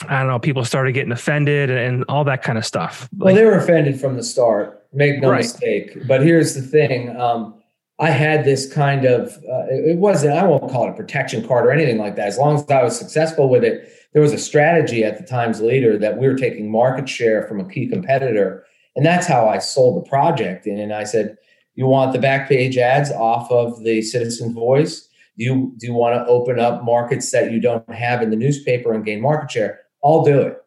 I 0.07 0.19
don't 0.19 0.27
know, 0.27 0.39
people 0.39 0.63
started 0.63 0.93
getting 0.93 1.11
offended 1.11 1.69
and, 1.69 1.79
and 1.79 2.05
all 2.07 2.23
that 2.23 2.41
kind 2.41 2.57
of 2.57 2.65
stuff. 2.65 3.09
Well, 3.17 3.35
they 3.35 3.45
were 3.45 3.57
offended 3.57 3.99
from 3.99 4.15
the 4.15 4.23
start. 4.23 4.85
Make 4.93 5.21
no 5.21 5.31
right. 5.31 5.39
mistake. 5.39 6.07
But 6.07 6.21
here's 6.21 6.55
the 6.55 6.61
thing: 6.61 7.15
um, 7.19 7.61
I 7.99 8.09
had 8.09 8.45
this 8.45 8.71
kind 8.71 9.05
of 9.05 9.33
uh, 9.37 9.65
it 9.69 9.97
wasn't. 9.97 10.37
I 10.37 10.45
won't 10.45 10.71
call 10.71 10.87
it 10.87 10.91
a 10.91 10.93
protection 10.93 11.45
card 11.47 11.65
or 11.65 11.71
anything 11.71 11.97
like 11.97 12.15
that. 12.15 12.27
As 12.27 12.37
long 12.37 12.55
as 12.55 12.69
I 12.69 12.83
was 12.83 12.97
successful 12.97 13.49
with 13.49 13.63
it, 13.63 13.89
there 14.13 14.21
was 14.21 14.33
a 14.33 14.37
strategy 14.37 15.03
at 15.03 15.17
the 15.17 15.25
Times 15.25 15.61
Leader 15.61 15.97
that 15.97 16.17
we 16.17 16.27
were 16.27 16.35
taking 16.35 16.71
market 16.71 17.09
share 17.09 17.47
from 17.47 17.59
a 17.59 17.67
key 17.67 17.87
competitor, 17.87 18.65
and 18.95 19.05
that's 19.05 19.27
how 19.27 19.47
I 19.47 19.59
sold 19.59 20.03
the 20.03 20.09
project. 20.09 20.65
And 20.65 20.93
I 20.93 21.03
said, 21.03 21.37
"You 21.75 21.87
want 21.87 22.13
the 22.13 22.19
back 22.19 22.47
page 22.47 22.77
ads 22.77 23.11
off 23.11 23.51
of 23.51 23.83
the 23.83 24.01
Citizen 24.01 24.53
Voice." 24.53 25.07
Do 25.37 25.43
you 25.43 25.73
do 25.77 25.87
you 25.87 25.93
want 25.93 26.15
to 26.15 26.31
open 26.31 26.59
up 26.59 26.83
markets 26.83 27.31
that 27.31 27.51
you 27.51 27.59
don't 27.59 27.91
have 27.93 28.21
in 28.21 28.29
the 28.29 28.35
newspaper 28.35 28.93
and 28.93 29.05
gain 29.05 29.21
market 29.21 29.51
share? 29.51 29.79
I'll 30.03 30.23
do 30.23 30.39
it. 30.41 30.57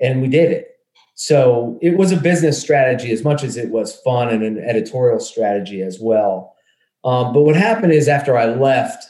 And 0.00 0.22
we 0.22 0.28
did 0.28 0.52
it. 0.52 0.68
So 1.14 1.78
it 1.80 1.96
was 1.96 2.12
a 2.12 2.16
business 2.16 2.60
strategy 2.60 3.12
as 3.12 3.24
much 3.24 3.42
as 3.42 3.56
it 3.56 3.70
was 3.70 3.96
fun 4.00 4.28
and 4.28 4.42
an 4.42 4.58
editorial 4.58 5.20
strategy 5.20 5.80
as 5.80 5.98
well. 6.00 6.54
Um, 7.04 7.32
but 7.32 7.42
what 7.42 7.56
happened 7.56 7.92
is 7.92 8.08
after 8.08 8.36
I 8.36 8.46
left, 8.46 9.04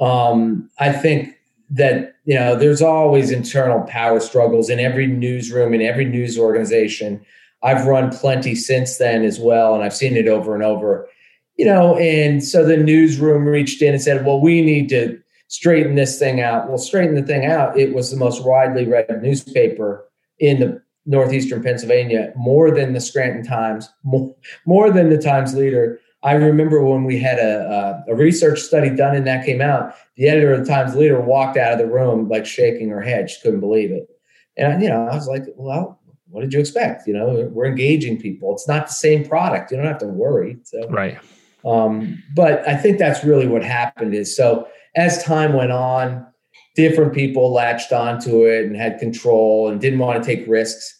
um, 0.00 0.68
I 0.78 0.92
think 0.92 1.34
that 1.70 2.14
you 2.24 2.34
know 2.34 2.56
there's 2.56 2.82
always 2.82 3.30
internal 3.30 3.82
power 3.82 4.20
struggles 4.20 4.70
in 4.70 4.78
every 4.78 5.06
newsroom 5.06 5.74
in 5.74 5.82
every 5.82 6.04
news 6.04 6.38
organization. 6.38 7.24
I've 7.66 7.86
run 7.86 8.10
plenty 8.10 8.54
since 8.54 8.98
then 8.98 9.24
as 9.24 9.38
well, 9.40 9.74
and 9.74 9.82
I've 9.82 9.94
seen 9.94 10.16
it 10.16 10.28
over 10.28 10.54
and 10.54 10.62
over. 10.62 11.08
You 11.56 11.64
know, 11.64 11.96
and 11.96 12.44
so 12.44 12.64
the 12.64 12.76
newsroom 12.76 13.46
reached 13.46 13.82
in 13.82 13.94
and 13.94 14.02
said, 14.02 14.24
"Well, 14.24 14.40
we 14.40 14.62
need 14.62 14.88
to 14.90 15.18
straighten 15.48 15.94
this 15.94 16.18
thing 16.18 16.40
out. 16.40 16.68
Well, 16.68 16.78
straighten 16.78 17.14
the 17.14 17.22
thing 17.22 17.46
out. 17.46 17.78
It 17.78 17.94
was 17.94 18.10
the 18.10 18.16
most 18.16 18.44
widely 18.44 18.86
read 18.86 19.06
newspaper 19.22 20.08
in 20.38 20.60
the 20.60 20.82
northeastern 21.06 21.62
Pennsylvania, 21.62 22.32
more 22.36 22.70
than 22.70 22.92
the 22.92 23.00
Scranton 23.00 23.44
Times, 23.44 23.88
more, 24.02 24.34
more 24.66 24.90
than 24.90 25.08
the 25.08 25.18
Times 25.18 25.54
Leader. 25.54 26.00
I 26.22 26.32
remember 26.32 26.82
when 26.82 27.04
we 27.04 27.18
had 27.18 27.38
a, 27.38 28.04
a, 28.08 28.12
a, 28.12 28.16
research 28.16 28.60
study 28.60 28.90
done 28.90 29.14
and 29.14 29.26
that 29.28 29.46
came 29.46 29.60
out, 29.60 29.94
the 30.16 30.28
editor 30.28 30.52
of 30.52 30.66
the 30.66 30.72
Times 30.72 30.96
Leader 30.96 31.20
walked 31.20 31.56
out 31.56 31.72
of 31.72 31.78
the 31.78 31.86
room 31.86 32.28
like 32.28 32.44
shaking 32.44 32.88
her 32.88 33.00
head. 33.00 33.30
She 33.30 33.40
couldn't 33.42 33.60
believe 33.60 33.92
it. 33.92 34.08
And, 34.56 34.82
you 34.82 34.88
know, 34.88 35.06
I 35.06 35.14
was 35.14 35.28
like, 35.28 35.44
well, 35.54 35.95
what 36.28 36.42
did 36.42 36.52
you 36.52 36.60
expect? 36.60 37.06
You 37.06 37.14
know, 37.14 37.48
we're 37.52 37.66
engaging 37.66 38.20
people. 38.20 38.52
It's 38.52 38.68
not 38.68 38.86
the 38.86 38.92
same 38.92 39.26
product. 39.26 39.70
You 39.70 39.76
don't 39.76 39.86
have 39.86 39.98
to 39.98 40.06
worry. 40.06 40.58
So, 40.64 40.88
right. 40.88 41.18
Um, 41.64 42.22
but 42.34 42.66
I 42.68 42.76
think 42.76 42.98
that's 42.98 43.24
really 43.24 43.48
what 43.48 43.62
happened 43.64 44.14
is 44.14 44.36
so 44.36 44.68
as 44.96 45.22
time 45.22 45.52
went 45.52 45.72
on, 45.72 46.26
different 46.74 47.12
people 47.12 47.52
latched 47.52 47.92
onto 47.92 48.44
it 48.46 48.66
and 48.66 48.76
had 48.76 48.98
control 48.98 49.68
and 49.68 49.80
didn't 49.80 49.98
want 49.98 50.22
to 50.22 50.26
take 50.26 50.46
risks. 50.48 50.92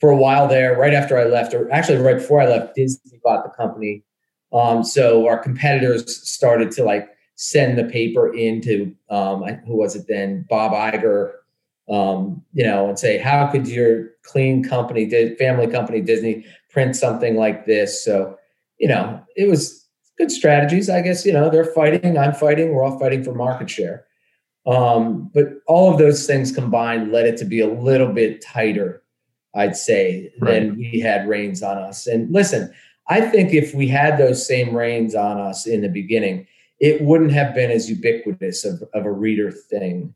For 0.00 0.10
a 0.10 0.16
while 0.16 0.48
there, 0.48 0.76
right 0.76 0.92
after 0.92 1.16
I 1.16 1.24
left, 1.24 1.54
or 1.54 1.70
actually 1.72 1.98
right 1.98 2.16
before 2.16 2.42
I 2.42 2.46
left, 2.46 2.74
Disney 2.74 3.18
bought 3.22 3.44
the 3.44 3.50
company. 3.50 4.02
Um, 4.52 4.84
so 4.84 5.26
our 5.26 5.38
competitors 5.38 6.28
started 6.28 6.70
to 6.72 6.84
like 6.84 7.08
send 7.36 7.78
the 7.78 7.84
paper 7.84 8.32
into 8.34 8.94
um, 9.08 9.42
who 9.66 9.76
was 9.76 9.96
it 9.96 10.06
then? 10.08 10.46
Bob 10.48 10.72
Iger, 10.72 11.32
um, 11.88 12.42
you 12.52 12.64
know, 12.64 12.88
and 12.88 12.98
say, 12.98 13.18
how 13.18 13.46
could 13.46 13.68
your 13.68 14.10
clean 14.22 14.64
company, 14.64 15.08
family 15.36 15.66
company, 15.66 16.00
Disney, 16.00 16.46
print 16.70 16.96
something 16.96 17.36
like 17.36 17.66
this? 17.66 18.04
So, 18.04 18.38
you 18.78 18.88
know, 18.88 19.22
it 19.36 19.48
was 19.48 19.86
good 20.18 20.30
strategies. 20.30 20.88
I 20.88 21.02
guess, 21.02 21.26
you 21.26 21.32
know, 21.32 21.50
they're 21.50 21.64
fighting, 21.64 22.16
I'm 22.16 22.34
fighting, 22.34 22.72
we're 22.74 22.84
all 22.84 22.98
fighting 22.98 23.22
for 23.22 23.34
market 23.34 23.68
share. 23.68 24.06
Um, 24.66 25.30
but 25.34 25.60
all 25.66 25.92
of 25.92 25.98
those 25.98 26.26
things 26.26 26.50
combined 26.50 27.12
led 27.12 27.26
it 27.26 27.36
to 27.38 27.44
be 27.44 27.60
a 27.60 27.68
little 27.68 28.12
bit 28.12 28.40
tighter, 28.40 29.02
I'd 29.54 29.76
say, 29.76 30.32
right. 30.40 30.60
than 30.60 30.76
we 30.76 31.00
had 31.00 31.28
reins 31.28 31.62
on 31.62 31.76
us. 31.76 32.06
And 32.06 32.32
listen, 32.32 32.72
I 33.08 33.20
think 33.20 33.52
if 33.52 33.74
we 33.74 33.88
had 33.88 34.16
those 34.16 34.46
same 34.46 34.74
reins 34.74 35.14
on 35.14 35.38
us 35.38 35.66
in 35.66 35.82
the 35.82 35.88
beginning, 35.88 36.46
it 36.80 37.02
wouldn't 37.02 37.32
have 37.32 37.54
been 37.54 37.70
as 37.70 37.90
ubiquitous 37.90 38.64
of, 38.64 38.82
of 38.94 39.04
a 39.04 39.12
reader 39.12 39.50
thing. 39.50 40.14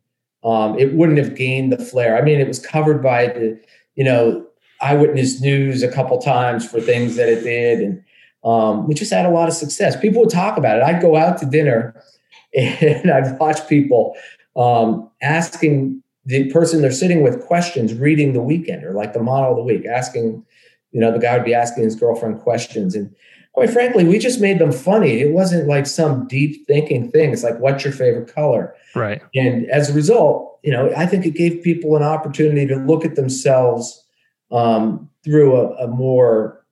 Um, 0.49 0.79
it 0.79 0.95
wouldn't 0.95 1.19
have 1.19 1.35
gained 1.35 1.73
the 1.73 1.85
flair. 1.85 2.17
I 2.17 2.23
mean, 2.23 2.41
it 2.41 2.49
was 2.49 2.59
covered 2.59 3.03
by 3.03 3.27
the, 3.27 3.61
you 3.97 4.05
know, 4.05 4.47
eyewitness 4.81 5.41
news 5.41 5.83
a 5.83 5.93
couple 5.93 6.17
times 6.19 6.67
for 6.67 6.81
things 6.81 7.17
that 7.17 7.29
it 7.29 7.43
did. 7.43 7.81
And 7.81 8.03
um, 8.45 8.87
we 8.87 8.95
just 8.95 9.13
had 9.13 9.27
a 9.27 9.31
lot 9.31 9.49
of 9.49 9.55
success. 9.55 10.01
People 10.01 10.23
would 10.23 10.31
talk 10.31 10.57
about 10.57 10.79
it. 10.79 10.83
I'd 10.83 11.03
go 11.03 11.17
out 11.17 11.37
to 11.39 11.47
dinner 11.47 12.03
and 12.57 13.11
I'd 13.11 13.39
watch 13.39 13.69
people 13.69 14.17
um, 14.57 15.11
asking 15.21 16.03
the 16.25 16.51
person 16.51 16.81
they're 16.81 16.93
sitting 16.93 17.23
with 17.23 17.45
questions, 17.47 17.93
reading 17.95 18.33
the 18.33 18.43
weekend 18.43 18.85
or 18.85 18.93
like 18.93 19.13
the 19.13 19.23
model 19.23 19.51
of 19.51 19.57
the 19.57 19.63
week, 19.63 19.87
asking, 19.87 20.45
you 20.93 21.01
know, 21.01 21.13
the 21.13 21.19
guy 21.19 21.37
would 21.37 21.45
be 21.45 21.55
asking 21.55 21.85
his 21.85 21.97
girlfriend 21.97 22.41
questions. 22.41 22.95
And 22.95 23.15
quite 23.59 23.71
frankly, 23.71 24.05
we 24.05 24.21
just 24.21 24.41
made 24.41 24.61
them 24.61 24.71
funny. 24.71 25.19
It 25.19 25.33
wasn't 25.33 25.67
like 25.67 25.85
some 25.85 26.29
deep 26.29 26.65
thinking 26.69 27.11
thing. 27.11 27.33
It's 27.33 27.43
like, 27.43 27.59
what's 27.59 27.83
your 27.83 27.93
favorite 27.93 28.33
color? 28.33 28.73
Right. 28.95 29.21
And 29.35 29.69
as 29.69 29.91
a 29.91 29.95
result, 29.95 30.61
you 30.63 30.71
know, 30.71 30.93
I 30.97 31.07
think 31.07 31.27
it 31.27 31.33
gave 31.33 31.65
people 31.65 31.97
an 31.97 32.05
opportunity 32.05 32.69
to 32.69 32.77
look 32.77 33.05
at 33.05 33.17
themselves 33.17 34.07
um, 34.53 35.11
through 35.25 35.57
a, 35.57 35.87
a, 35.87 35.89
more, 35.89 36.65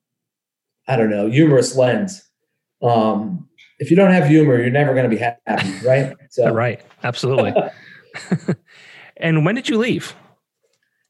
I 0.87 0.95
don't 0.95 1.11
know, 1.11 1.29
humorous 1.29 1.75
lens. 1.75 2.23
Um, 2.81 3.49
if 3.81 3.91
you 3.91 3.97
don't 3.97 4.13
have 4.13 4.29
humor, 4.29 4.57
you're 4.57 4.71
never 4.71 4.95
going 4.95 5.11
to 5.11 5.17
be 5.17 5.21
happy, 5.21 5.85
right? 5.85 6.15
So, 6.31 6.53
right, 6.53 6.83
absolutely. 7.03 7.55
and 9.17 9.45
when 9.45 9.57
did 9.57 9.71
you 9.71 9.79
leave? 9.79 10.15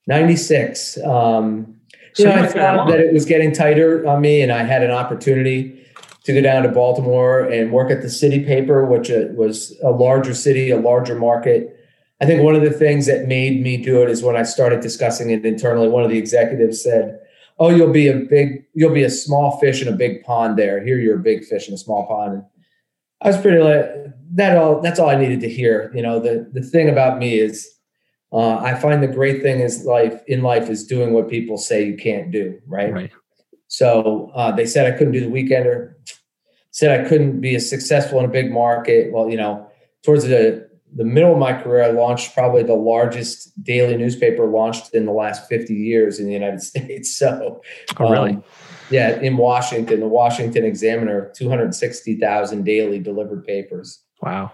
96. 0.07 0.99
Um, 1.05 1.76
you 2.19 2.25
know, 2.25 2.33
I 2.33 2.47
found 2.47 2.91
that 2.91 3.01
it 3.01 3.13
was 3.13 3.25
getting 3.25 3.53
tighter 3.53 4.07
on 4.07 4.21
me, 4.21 4.41
and 4.43 4.53
I 4.53 4.65
had 4.65 4.83
an 4.83 4.91
opportunity 4.91 5.87
to 6.25 6.33
go 6.33 6.41
down 6.41 6.63
to 6.65 6.69
Baltimore 6.69 7.41
and 7.41 7.71
work 7.71 7.91
at 7.91 8.03
the 8.03 8.11
city 8.11 8.45
paper, 8.45 8.85
which 8.85 9.11
uh, 9.11 9.27
was 9.35 9.79
a 9.83 9.91
larger 9.91 10.35
city, 10.35 10.71
a 10.71 10.79
larger 10.79 11.15
market. 11.15 11.73
I 12.21 12.27
think 12.27 12.43
one 12.43 12.57
of 12.57 12.63
the 12.63 12.71
things 12.71 13.07
that 13.07 13.29
made 13.29 13.63
me 13.63 13.77
do 13.77 14.03
it 14.03 14.11
is 14.11 14.23
when 14.23 14.37
I 14.37 14.43
started 14.43 14.81
discussing 14.81 15.31
it 15.31 15.45
internally, 15.45 15.89
one 15.89 16.03
of 16.03 16.11
the 16.11 16.19
executives 16.19 16.83
said, 16.83 17.21
Oh, 17.59 17.71
you'll 17.71 17.93
be 17.93 18.09
a 18.09 18.15
big, 18.15 18.65
you'll 18.75 18.93
be 18.93 19.05
a 19.05 19.11
small 19.11 19.59
fish 19.59 19.81
in 19.81 19.89
a 19.89 19.97
big 19.97 20.25
pond 20.25 20.59
there. 20.59 20.85
Here 20.85 20.99
you're 20.99 21.17
a 21.17 21.23
big 21.23 21.45
fish 21.45 21.69
in 21.69 21.75
a 21.75 21.79
small 21.79 22.07
pond. 22.07 22.33
And 22.35 22.45
I 23.23 23.29
was 23.29 23.41
pretty 23.41 23.63
like 23.63 23.87
that 24.35 24.59
all 24.59 24.81
that's 24.81 24.99
all 24.99 25.09
I 25.09 25.17
needed 25.17 25.41
to 25.41 25.49
hear. 25.49 25.91
You 25.95 26.03
know, 26.03 26.21
the 26.21 26.51
the 26.53 26.63
thing 26.63 26.89
about 26.89 27.19
me 27.19 27.39
is 27.39 27.76
uh, 28.33 28.57
I 28.57 28.75
find 28.75 29.03
the 29.03 29.09
great 29.09 29.43
thing 29.43 29.61
is 29.61 29.85
life 29.85 30.21
in 30.27 30.43
life 30.43 30.69
is 30.69 30.87
doing 30.87 31.13
what 31.13 31.29
people 31.29 31.57
say 31.57 31.87
you 31.87 31.97
can't 31.97 32.31
do, 32.31 32.61
right? 32.67 32.93
Right. 32.93 33.13
So 33.69 34.31
uh, 34.35 34.53
they 34.53 34.67
said 34.67 34.93
I 34.93 34.97
couldn't 34.97 35.13
do 35.13 35.21
the 35.21 35.27
weekender, 35.27 35.95
said 36.71 37.01
I 37.01 37.09
couldn't 37.09 37.41
be 37.41 37.55
as 37.55 37.69
successful 37.69 38.19
in 38.19 38.25
a 38.25 38.29
big 38.29 38.51
market. 38.51 39.13
Well, 39.13 39.31
you 39.31 39.37
know, 39.37 39.71
towards 40.03 40.25
the 40.25 40.67
the 40.95 41.05
middle 41.05 41.33
of 41.33 41.39
my 41.39 41.53
career, 41.53 41.85
I 41.85 41.91
launched 41.91 42.33
probably 42.33 42.63
the 42.63 42.75
largest 42.75 43.53
daily 43.63 43.97
newspaper 43.97 44.47
launched 44.47 44.95
in 44.95 45.05
the 45.05 45.13
last 45.13 45.49
50 45.49 45.75
years 45.75 46.19
in 46.19 46.27
the 46.27 46.33
United 46.33 46.63
States. 46.71 47.15
So, 47.17 47.61
oh, 47.99 48.11
really? 48.11 48.31
Um, 48.31 48.45
yeah, 48.89 49.21
in 49.21 49.37
Washington, 49.37 50.01
the 50.01 50.09
Washington 50.09 50.65
Examiner, 50.65 51.33
260,000 51.37 52.65
daily 52.65 53.01
delivered 53.01 53.45
papers. 53.45 54.01
Wow. 54.23 54.53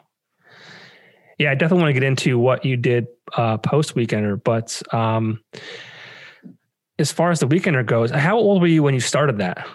Yeah, 1.39 1.51
I 1.51 1.55
definitely 1.55 1.85
want 1.85 1.95
to 1.95 2.01
get 2.01 2.07
into 2.07 2.39
what 2.39 2.65
you 2.65 2.77
did 2.77 3.07
uh, 3.37 3.59
post 3.59 3.95
Weekender, 3.95 4.43
but 4.43 4.83
um, 4.93 5.41
as 6.99 7.11
far 7.11 7.31
as 7.31 7.41
the 7.41 7.47
Weekender 7.47 7.85
goes, 7.85 8.11
how 8.11 8.37
old 8.37 8.61
were 8.61 8.69
you 8.69 8.83
when 8.83 8.95
you 8.95 9.01
started 9.01 9.39
that? 9.39 9.67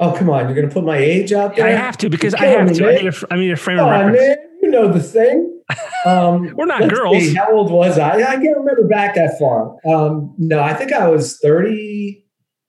Oh, 0.00 0.12
come 0.12 0.30
on. 0.30 0.44
You're 0.44 0.54
going 0.54 0.68
to 0.68 0.72
put 0.72 0.84
my 0.84 0.96
age 0.96 1.32
out 1.32 1.56
there? 1.56 1.66
I 1.66 1.70
have 1.70 1.96
to 1.98 2.08
because 2.08 2.34
I 2.34 2.46
have 2.46 2.72
to. 2.72 2.88
I 2.88 2.94
need, 3.02 3.06
a, 3.06 3.14
I 3.30 3.36
need 3.36 3.50
a 3.50 3.56
frame 3.56 3.80
of 3.80 3.90
reference. 3.90 4.18
Man, 4.18 4.36
you 4.62 4.70
know 4.70 4.92
the 4.92 5.02
thing. 5.02 5.60
Um, 6.06 6.54
We're 6.56 6.66
not 6.66 6.88
girls. 6.88 7.18
See, 7.18 7.34
how 7.34 7.52
old 7.52 7.72
was 7.72 7.98
I? 7.98 8.14
I 8.16 8.36
can't 8.36 8.56
remember 8.56 8.86
back 8.86 9.16
that 9.16 9.38
far. 9.38 9.76
Um, 9.84 10.34
no, 10.38 10.60
I 10.60 10.74
think 10.74 10.92
I 10.92 11.08
was 11.08 11.38
30. 11.40 12.24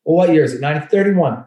Well, 0.05 0.17
what 0.17 0.33
year 0.33 0.43
is 0.43 0.53
it? 0.53 0.61
90, 0.61 0.87
31. 0.87 1.45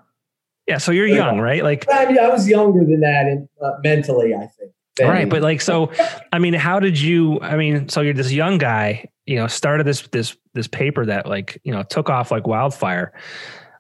Yeah, 0.69 0.79
so 0.79 0.93
you're 0.93 1.09
young, 1.09 1.41
right? 1.41 1.65
Like 1.65 1.87
I, 1.93 2.07
mean, 2.07 2.21
I 2.21 2.29
was 2.29 2.49
younger 2.49 2.85
than 2.85 3.01
that 3.01 3.27
in, 3.27 3.49
uh, 3.61 3.73
mentally, 3.83 4.35
I 4.35 4.47
think. 4.47 4.73
All 5.01 5.09
right, 5.09 5.29
but 5.29 5.43
like 5.43 5.61
so 5.61 5.91
I 6.33 6.39
mean, 6.39 6.55
how 6.55 6.79
did 6.79 7.01
you 7.01 7.41
I 7.41 7.57
mean, 7.57 7.89
so 7.89 8.03
you're 8.03 8.15
this 8.15 8.33
young 8.33 8.59
guy, 8.59 9.09
you 9.27 9.37
know, 9.37 9.47
started 9.47 9.87
this 9.87 10.03
this 10.09 10.37
this 10.55 10.69
paper 10.69 11.07
that 11.07 11.27
like, 11.27 11.61
you 11.65 11.73
know, 11.73 11.83
took 11.83 12.11
off 12.11 12.31
like 12.31 12.47
wildfire. 12.47 13.13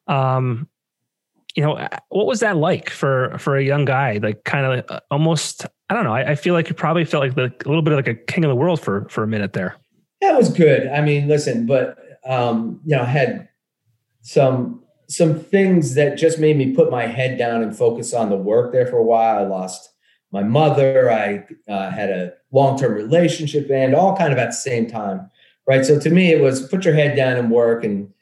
Um 0.07 0.69
you 1.55 1.63
know, 1.63 1.87
what 2.09 2.27
was 2.27 2.41
that 2.41 2.57
like 2.57 2.89
for 2.89 3.37
for 3.39 3.57
a 3.57 3.63
young 3.63 3.85
guy? 3.85 4.19
Like 4.23 4.45
kind 4.45 4.65
of 4.65 4.85
uh, 4.89 5.01
almost 5.11 5.67
I 5.91 5.95
don't 5.95 6.05
know. 6.05 6.15
I, 6.15 6.31
I 6.31 6.35
feel 6.35 6.55
like 6.55 6.71
you 6.71 6.75
probably 6.75 7.05
felt 7.05 7.23
like 7.23 7.35
the, 7.35 7.53
a 7.67 7.69
little 7.69 7.83
bit 7.83 7.93
like 7.95 8.09
a 8.09 8.15
king 8.15 8.45
of 8.45 8.49
the 8.49 8.57
world 8.57 8.81
for 8.81 9.07
for 9.11 9.23
a 9.23 9.27
minute 9.27 9.53
there. 9.53 9.77
That 10.23 10.37
was 10.37 10.49
good. 10.51 10.87
I 10.89 11.03
mean, 11.03 11.29
listen, 11.29 11.67
but 11.67 11.99
um, 12.25 12.81
you 12.87 12.97
know, 12.97 13.03
I 13.03 13.07
had 13.07 13.49
some 14.23 14.83
some 15.09 15.39
things 15.39 15.95
that 15.95 16.17
just 16.17 16.39
made 16.39 16.57
me 16.57 16.75
put 16.75 16.91
my 16.91 17.07
head 17.07 17.37
down 17.37 17.63
and 17.63 17.77
focus 17.77 18.15
on 18.15 18.31
the 18.31 18.37
work 18.37 18.73
there 18.73 18.87
for 18.87 18.97
a 18.97 19.05
while. 19.05 19.39
I 19.39 19.47
lost 19.47 19.92
my 20.33 20.43
mother. 20.43 21.11
I 21.11 21.45
uh, 21.71 21.91
had 21.91 22.11
a 22.11 22.33
long 22.51 22.79
term 22.79 22.95
relationship 22.95 23.71
and 23.71 23.95
all 23.95 24.17
kind 24.17 24.33
of 24.33 24.39
at 24.39 24.47
the 24.47 24.53
same 24.53 24.89
time, 24.89 25.31
right? 25.67 25.85
So 25.85 25.99
to 25.99 26.11
me, 26.11 26.33
it 26.33 26.41
was 26.41 26.67
put 26.69 26.85
your 26.85 26.95
head 26.95 27.17
down 27.17 27.37
and 27.37 27.51
work 27.51 27.85
and 27.85 28.13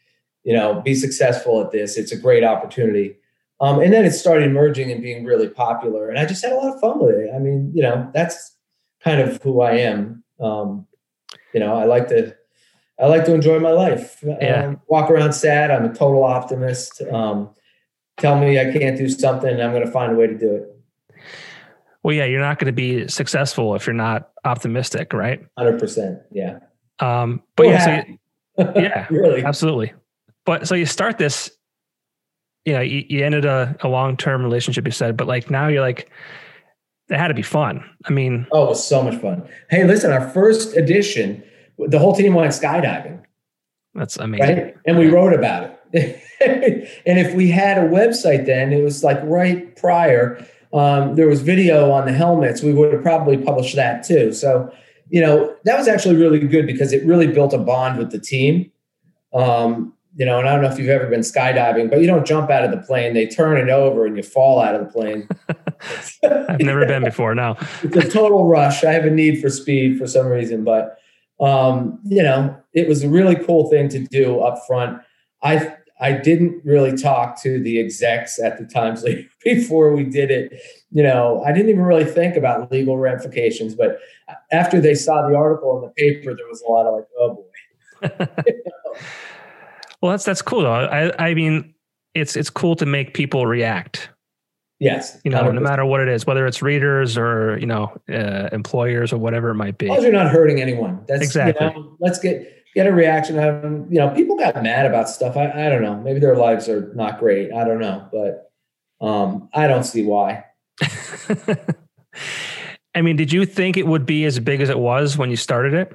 you 0.44 0.54
know 0.54 0.80
be 0.80 0.94
successful 0.94 1.60
at 1.60 1.70
this. 1.70 1.96
It's 1.96 2.12
a 2.12 2.16
great 2.16 2.44
opportunity. 2.44 3.16
Um, 3.60 3.80
and 3.80 3.92
then 3.92 4.06
it 4.06 4.12
started 4.12 4.44
emerging 4.44 4.90
and 4.90 5.02
being 5.02 5.24
really 5.24 5.48
popular, 5.48 6.08
and 6.08 6.18
I 6.18 6.24
just 6.24 6.42
had 6.42 6.52
a 6.52 6.56
lot 6.56 6.74
of 6.74 6.80
fun 6.80 6.98
with 6.98 7.16
it. 7.16 7.30
I 7.34 7.38
mean, 7.38 7.70
you 7.74 7.82
know, 7.82 8.10
that's 8.14 8.56
kind 9.02 9.20
of 9.20 9.42
who 9.42 9.60
I 9.60 9.72
am. 9.72 10.24
Um, 10.40 10.86
you 11.52 11.60
know, 11.60 11.74
I 11.74 11.84
like 11.84 12.08
to 12.08 12.34
I 12.98 13.06
like 13.06 13.24
to 13.26 13.34
enjoy 13.34 13.58
my 13.60 13.70
life. 13.70 14.22
Yeah. 14.22 14.64
Um, 14.64 14.80
walk 14.88 15.10
around 15.10 15.32
sad. 15.32 15.70
I'm 15.70 15.84
a 15.84 15.94
total 15.94 16.24
optimist. 16.24 17.00
Um, 17.10 17.50
tell 18.20 18.38
me 18.38 18.58
I 18.58 18.70
can't 18.70 18.96
do 18.96 19.08
something, 19.08 19.60
I'm 19.60 19.72
going 19.72 19.84
to 19.84 19.90
find 19.90 20.12
a 20.12 20.14
way 20.14 20.26
to 20.26 20.38
do 20.38 20.54
it. 20.54 20.76
Well, 22.02 22.14
yeah, 22.14 22.24
you're 22.24 22.40
not 22.40 22.58
going 22.58 22.66
to 22.66 22.72
be 22.72 23.08
successful 23.08 23.74
if 23.74 23.86
you're 23.86 23.94
not 23.94 24.30
optimistic, 24.44 25.12
right? 25.12 25.44
Hundred 25.58 25.78
percent. 25.78 26.20
Yeah. 26.32 26.60
Um, 26.98 27.42
but 27.56 27.66
yeah, 27.66 27.84
so 27.84 27.90
you, 27.90 28.18
yeah, 28.82 29.06
really, 29.10 29.44
absolutely. 29.44 29.92
But 30.46 30.66
so 30.66 30.74
you 30.74 30.86
start 30.86 31.18
this, 31.18 31.50
you 32.64 32.72
know, 32.72 32.80
you, 32.80 33.04
you 33.08 33.24
ended 33.24 33.44
a, 33.44 33.76
a 33.80 33.88
long 33.88 34.16
term 34.16 34.42
relationship. 34.42 34.86
You 34.86 34.92
said, 34.92 35.16
but 35.16 35.26
like 35.26 35.50
now 35.50 35.68
you're 35.68 35.82
like, 35.82 36.10
it 37.10 37.18
had 37.18 37.28
to 37.28 37.34
be 37.34 37.42
fun. 37.42 37.84
I 38.04 38.12
mean, 38.12 38.46
oh, 38.52 38.64
it 38.64 38.68
was 38.70 38.86
so 38.86 39.02
much 39.02 39.20
fun. 39.20 39.46
Hey, 39.68 39.84
listen, 39.84 40.10
our 40.12 40.28
first 40.30 40.76
edition, 40.76 41.42
the 41.78 41.98
whole 41.98 42.14
team 42.14 42.34
went 42.34 42.52
skydiving. 42.52 43.22
That's 43.94 44.16
amazing. 44.16 44.56
Right? 44.56 44.74
And 44.86 44.98
we 44.98 45.08
wrote 45.08 45.34
about 45.34 45.80
it. 45.92 46.22
and 47.06 47.18
if 47.18 47.34
we 47.34 47.50
had 47.50 47.78
a 47.78 47.88
website 47.88 48.46
then, 48.46 48.72
it 48.72 48.82
was 48.82 49.02
like 49.02 49.18
right 49.24 49.76
prior 49.76 50.46
um, 50.72 51.16
there 51.16 51.26
was 51.26 51.42
video 51.42 51.90
on 51.90 52.06
the 52.06 52.12
helmets, 52.12 52.62
we 52.62 52.72
would 52.72 52.92
have 52.92 53.02
probably 53.02 53.36
published 53.36 53.76
that 53.76 54.04
too. 54.04 54.32
So, 54.32 54.72
you 55.08 55.20
know, 55.20 55.54
that 55.64 55.76
was 55.76 55.88
actually 55.88 56.16
really 56.16 56.38
good 56.40 56.66
because 56.66 56.92
it 56.92 57.04
really 57.04 57.26
built 57.26 57.52
a 57.52 57.58
bond 57.58 57.98
with 57.98 58.12
the 58.12 58.20
team. 58.20 58.70
Um, 59.32 59.94
you 60.16 60.26
know, 60.26 60.38
and 60.38 60.48
I 60.48 60.52
don't 60.52 60.62
know 60.62 60.70
if 60.70 60.78
you've 60.78 60.88
ever 60.88 61.06
been 61.06 61.20
skydiving, 61.20 61.88
but 61.88 62.00
you 62.00 62.06
don't 62.06 62.26
jump 62.26 62.50
out 62.50 62.64
of 62.64 62.70
the 62.72 62.78
plane. 62.78 63.14
They 63.14 63.26
turn 63.26 63.56
it 63.58 63.70
over 63.70 64.06
and 64.06 64.16
you 64.16 64.22
fall 64.22 64.60
out 64.60 64.74
of 64.74 64.80
the 64.80 64.92
plane. 64.92 65.28
I've 66.48 66.60
never 66.60 66.84
been 66.84 67.04
before. 67.04 67.34
now. 67.34 67.56
it's 67.82 67.96
a 67.96 68.08
total 68.08 68.46
rush. 68.46 68.84
I 68.84 68.92
have 68.92 69.04
a 69.04 69.10
need 69.10 69.40
for 69.40 69.50
speed 69.50 69.98
for 69.98 70.06
some 70.06 70.26
reason, 70.26 70.64
but 70.64 70.98
um, 71.40 71.98
you 72.04 72.22
know, 72.22 72.56
it 72.74 72.88
was 72.88 73.02
a 73.02 73.08
really 73.08 73.36
cool 73.36 73.70
thing 73.70 73.88
to 73.90 74.00
do 74.00 74.40
up 74.40 74.58
front. 74.66 75.00
I 75.42 75.74
I 76.00 76.12
didn't 76.12 76.64
really 76.64 76.96
talk 76.96 77.40
to 77.42 77.62
the 77.62 77.78
execs 77.78 78.40
at 78.40 78.58
the 78.58 78.64
Times 78.64 79.02
Leader 79.04 79.28
before 79.44 79.94
we 79.94 80.04
did 80.04 80.30
it. 80.30 80.60
You 80.90 81.02
know, 81.02 81.42
I 81.44 81.52
didn't 81.52 81.68
even 81.68 81.82
really 81.82 82.04
think 82.04 82.36
about 82.36 82.72
legal 82.72 82.98
ramifications. 82.98 83.74
But 83.74 83.98
after 84.50 84.80
they 84.80 84.94
saw 84.94 85.28
the 85.28 85.36
article 85.36 85.76
in 85.76 85.82
the 85.82 85.92
paper, 85.96 86.34
there 86.34 86.46
was 86.48 86.62
a 86.62 86.70
lot 86.70 86.86
of 86.86 86.94
like, 86.94 87.04
oh 87.18 87.34
boy. 87.34 87.44
well, 90.00 90.12
that's 90.12 90.24
that's 90.24 90.42
cool 90.42 90.62
though. 90.62 90.72
I 90.72 91.30
I 91.30 91.34
mean, 91.34 91.74
it's 92.14 92.34
it's 92.34 92.50
cool 92.50 92.76
to 92.76 92.86
make 92.86 93.14
people 93.14 93.46
react. 93.46 94.08
Yes, 94.78 95.20
you 95.24 95.30
know, 95.30 95.42
100%. 95.42 95.54
no 95.56 95.60
matter 95.60 95.84
what 95.84 96.00
it 96.00 96.08
is, 96.08 96.26
whether 96.26 96.46
it's 96.46 96.62
readers 96.62 97.18
or 97.18 97.58
you 97.58 97.66
know 97.66 97.92
uh, 98.08 98.48
employers 98.50 99.12
or 99.12 99.18
whatever 99.18 99.50
it 99.50 99.56
might 99.56 99.76
be. 99.76 99.86
As 99.86 99.90
long 99.90 99.98
as 99.98 100.04
you're 100.04 100.12
not 100.12 100.30
hurting 100.30 100.62
anyone, 100.62 101.04
that's 101.06 101.22
exactly. 101.22 101.66
You 101.66 101.74
know, 101.74 101.96
let's 102.00 102.18
get 102.18 102.59
get 102.74 102.86
a 102.86 102.92
reaction. 102.92 103.38
Um, 103.38 103.86
you 103.90 103.98
know, 103.98 104.10
people 104.10 104.36
got 104.36 104.62
mad 104.62 104.86
about 104.86 105.08
stuff. 105.08 105.36
I, 105.36 105.50
I 105.50 105.68
don't 105.68 105.82
know. 105.82 105.96
Maybe 105.96 106.20
their 106.20 106.36
lives 106.36 106.68
are 106.68 106.92
not 106.94 107.18
great. 107.18 107.52
I 107.52 107.64
don't 107.64 107.80
know, 107.80 108.08
but 108.12 108.52
um, 109.04 109.48
I 109.54 109.66
don't 109.66 109.84
see 109.84 110.04
why. 110.04 110.44
I 112.94 113.02
mean, 113.02 113.16
did 113.16 113.32
you 113.32 113.46
think 113.46 113.76
it 113.76 113.86
would 113.86 114.06
be 114.06 114.24
as 114.24 114.38
big 114.38 114.60
as 114.60 114.68
it 114.68 114.78
was 114.78 115.16
when 115.16 115.30
you 115.30 115.36
started 115.36 115.74
it? 115.74 115.92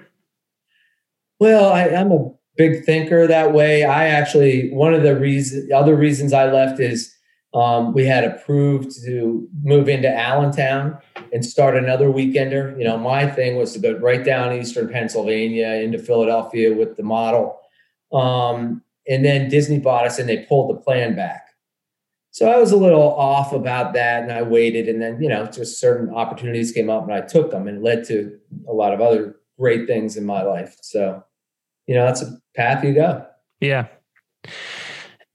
Well, 1.40 1.72
I, 1.72 1.90
I'm 1.90 2.12
a 2.12 2.32
big 2.56 2.86
thinker 2.86 3.28
that 3.28 3.54
way. 3.54 3.84
I 3.84 4.08
actually 4.08 4.72
one 4.72 4.94
of 4.94 5.04
the 5.04 5.18
reasons, 5.18 5.72
other 5.72 5.96
reasons 5.96 6.34
I 6.34 6.52
left 6.52 6.80
is 6.80 7.14
um, 7.56 7.94
we 7.94 8.06
had 8.06 8.26
approved 8.26 8.92
to 9.06 9.48
move 9.64 9.88
into 9.88 10.14
Allentown 10.14 11.00
and 11.32 11.44
start 11.44 11.78
another 11.78 12.10
weekender. 12.10 12.78
You 12.78 12.84
know, 12.84 12.98
my 12.98 13.28
thing 13.28 13.56
was 13.56 13.72
to 13.74 13.80
go 13.80 13.94
right 13.94 14.24
down 14.24 14.54
Eastern 14.54 14.90
Pennsylvania 14.90 15.70
into 15.76 15.98
Philadelphia 15.98 16.74
with 16.74 16.98
the 16.98 17.04
model. 17.04 17.58
Um, 18.12 18.84
and 19.08 19.24
then 19.24 19.48
Disney 19.48 19.80
bought 19.80 20.06
us 20.06 20.20
and 20.20 20.28
they 20.28 20.46
pulled 20.46 20.76
the 20.76 20.82
plan 20.82 21.16
back. 21.16 21.44
So 22.32 22.52
I 22.52 22.58
was 22.58 22.74
a 22.74 22.78
little 22.78 23.14
off 23.14 23.54
about 23.54 23.94
that 23.94 24.24
and 24.24 24.34
I 24.34 24.42
waited 24.42 24.90
and 24.90 25.02
then, 25.02 25.22
you 25.22 25.30
know, 25.30 25.46
just 25.46 25.80
certain 25.80 26.14
opportunities 26.14 26.74
came 26.74 26.90
up 26.90 27.04
and 27.04 27.14
I 27.14 27.22
took 27.22 27.52
them 27.52 27.70
and 27.70 27.78
it 27.78 27.84
led 27.84 28.04
to 28.08 28.38
a 28.68 28.74
lot 28.74 28.94
of 28.94 29.00
other 29.00 29.38
great 29.58 29.88
things 29.88 30.18
in 30.18 30.26
my 30.26 30.42
life. 30.42 30.76
So, 30.82 31.24
you 31.88 31.96
know, 31.96 32.06
that's 32.06 32.22
a 32.22 32.38
path 32.54 32.84
you 32.84 32.94
go. 32.94 33.26
Yeah. 33.62 33.88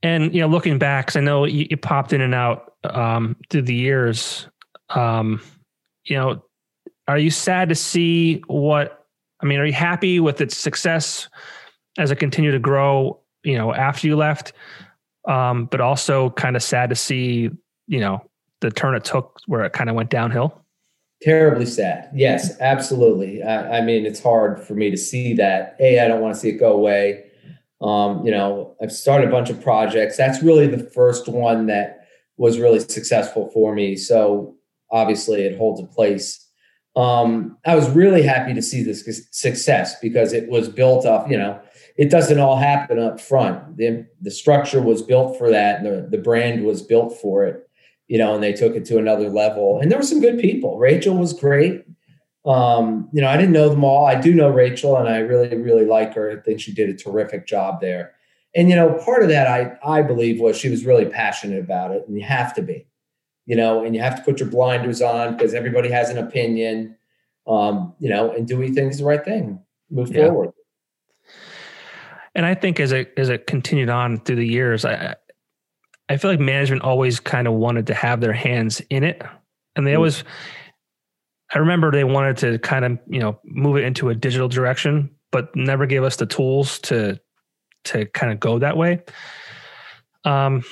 And, 0.02 0.34
you 0.34 0.40
know, 0.40 0.48
looking 0.48 0.78
back, 0.78 1.08
cause 1.08 1.16
I 1.16 1.20
know 1.20 1.44
you, 1.44 1.76
popped 1.76 2.12
in 2.12 2.20
and 2.20 2.34
out 2.34 2.74
um, 2.84 3.36
through 3.50 3.62
the 3.62 3.74
years, 3.74 4.46
um, 4.88 5.42
you 6.04 6.16
know, 6.16 6.42
are 7.06 7.18
you 7.18 7.30
sad 7.30 7.68
to 7.68 7.74
see 7.74 8.42
what, 8.46 9.06
I 9.42 9.46
mean, 9.46 9.58
are 9.58 9.66
you 9.66 9.72
happy 9.72 10.20
with 10.20 10.40
its 10.40 10.56
success 10.56 11.28
as 11.98 12.10
it 12.10 12.16
continued 12.16 12.52
to 12.52 12.58
grow, 12.58 13.20
you 13.42 13.58
know, 13.58 13.74
after 13.74 14.06
you 14.06 14.16
left? 14.16 14.52
um, 15.26 15.66
but 15.66 15.80
also 15.80 16.30
kind 16.30 16.56
of 16.56 16.62
sad 16.62 16.90
to 16.90 16.96
see, 16.96 17.50
you 17.86 18.00
know, 18.00 18.22
the 18.60 18.70
turn 18.70 18.94
it 18.94 19.04
took 19.04 19.38
where 19.46 19.64
it 19.64 19.72
kind 19.72 19.90
of 19.90 19.96
went 19.96 20.10
downhill. 20.10 20.56
Terribly 21.22 21.66
sad. 21.66 22.08
Yes, 22.14 22.58
absolutely. 22.60 23.42
I, 23.42 23.78
I, 23.78 23.80
mean, 23.82 24.06
it's 24.06 24.22
hard 24.22 24.60
for 24.60 24.74
me 24.74 24.90
to 24.90 24.96
see 24.96 25.34
that. 25.34 25.76
A, 25.78 26.00
I 26.00 26.08
don't 26.08 26.20
want 26.20 26.34
to 26.34 26.40
see 26.40 26.50
it 26.50 26.58
go 26.58 26.72
away. 26.72 27.24
Um, 27.80 28.24
you 28.24 28.30
know, 28.30 28.76
I've 28.82 28.92
started 28.92 29.28
a 29.28 29.32
bunch 29.32 29.50
of 29.50 29.62
projects. 29.62 30.16
That's 30.16 30.42
really 30.42 30.66
the 30.66 30.90
first 30.90 31.28
one 31.28 31.66
that 31.66 32.06
was 32.36 32.58
really 32.58 32.80
successful 32.80 33.50
for 33.52 33.74
me. 33.74 33.96
So 33.96 34.56
obviously, 34.90 35.42
it 35.42 35.58
holds 35.58 35.80
a 35.80 35.86
place. 35.86 36.46
Um, 36.96 37.56
I 37.64 37.74
was 37.76 37.88
really 37.90 38.22
happy 38.22 38.52
to 38.54 38.62
see 38.62 38.82
this 38.82 39.28
success 39.30 39.98
because 40.00 40.32
it 40.32 40.48
was 40.48 40.68
built 40.68 41.06
off, 41.06 41.30
you 41.30 41.38
know, 41.38 41.60
it 41.96 42.10
doesn't 42.10 42.38
all 42.38 42.56
happen 42.56 42.98
up 42.98 43.20
front. 43.20 43.76
The, 43.76 44.06
the 44.20 44.30
structure 44.30 44.80
was 44.82 45.02
built 45.02 45.38
for 45.38 45.50
that, 45.50 45.80
and 45.80 45.86
the, 45.86 46.08
the 46.10 46.22
brand 46.22 46.64
was 46.64 46.82
built 46.82 47.16
for 47.20 47.44
it, 47.44 47.68
you 48.08 48.18
know, 48.18 48.34
and 48.34 48.42
they 48.42 48.52
took 48.52 48.74
it 48.74 48.84
to 48.86 48.98
another 48.98 49.28
level. 49.28 49.78
And 49.80 49.90
there 49.90 49.98
were 49.98 50.04
some 50.04 50.20
good 50.20 50.40
people. 50.40 50.78
Rachel 50.78 51.16
was 51.16 51.32
great. 51.32 51.84
Um, 52.44 53.08
you 53.12 53.20
know, 53.20 53.28
I 53.28 53.36
didn't 53.36 53.52
know 53.52 53.68
them 53.68 53.84
all. 53.84 54.06
I 54.06 54.18
do 54.18 54.34
know 54.34 54.50
Rachel, 54.50 54.96
and 54.96 55.08
I 55.08 55.18
really, 55.18 55.54
really 55.56 55.84
like 55.84 56.14
her. 56.14 56.30
I 56.30 56.36
think 56.36 56.60
she 56.60 56.72
did 56.72 56.88
a 56.88 56.94
terrific 56.94 57.46
job 57.46 57.80
there. 57.80 58.12
And 58.54 58.68
you 58.68 58.76
know, 58.76 58.94
part 59.04 59.22
of 59.22 59.28
that 59.28 59.46
I 59.46 59.76
I 59.84 60.02
believe 60.02 60.40
was 60.40 60.56
she 60.56 60.70
was 60.70 60.84
really 60.84 61.06
passionate 61.06 61.60
about 61.60 61.92
it, 61.92 62.04
and 62.06 62.16
you 62.16 62.24
have 62.24 62.54
to 62.54 62.62
be, 62.62 62.86
you 63.46 63.56
know, 63.56 63.84
and 63.84 63.94
you 63.94 64.00
have 64.00 64.16
to 64.16 64.22
put 64.22 64.40
your 64.40 64.48
blinders 64.48 65.02
on 65.02 65.36
because 65.36 65.54
everybody 65.54 65.90
has 65.90 66.10
an 66.10 66.18
opinion, 66.18 66.96
um, 67.46 67.94
you 67.98 68.08
know, 68.08 68.32
and 68.32 68.48
doing 68.48 68.74
things 68.74 68.98
the 68.98 69.04
right 69.04 69.24
thing, 69.24 69.60
move 69.90 70.10
yeah. 70.10 70.26
forward 70.26 70.52
and 72.34 72.46
I 72.46 72.54
think 72.54 72.80
as 72.80 72.92
it 72.92 73.12
as 73.16 73.28
it 73.28 73.46
continued 73.46 73.88
on 73.88 74.18
through 74.18 74.36
the 74.36 74.46
years, 74.46 74.84
I 74.84 75.16
I 76.08 76.16
feel 76.16 76.30
like 76.30 76.40
management 76.40 76.82
always 76.82 77.20
kind 77.20 77.46
of 77.46 77.54
wanted 77.54 77.86
to 77.88 77.94
have 77.94 78.20
their 78.20 78.32
hands 78.32 78.80
in 78.90 79.04
it, 79.04 79.22
and 79.76 79.86
they 79.86 79.92
mm. 79.92 79.96
always. 79.96 80.24
I 81.52 81.58
remember 81.58 81.90
they 81.90 82.04
wanted 82.04 82.36
to 82.38 82.58
kind 82.58 82.84
of 82.84 82.98
you 83.08 83.20
know 83.20 83.38
move 83.44 83.76
it 83.76 83.84
into 83.84 84.08
a 84.08 84.14
digital 84.14 84.48
direction, 84.48 85.10
but 85.32 85.54
never 85.54 85.86
gave 85.86 86.02
us 86.02 86.16
the 86.16 86.26
tools 86.26 86.78
to 86.80 87.18
to 87.84 88.06
kind 88.06 88.32
of 88.32 88.40
go 88.40 88.58
that 88.58 88.76
way. 88.76 89.02
Um, 90.24 90.62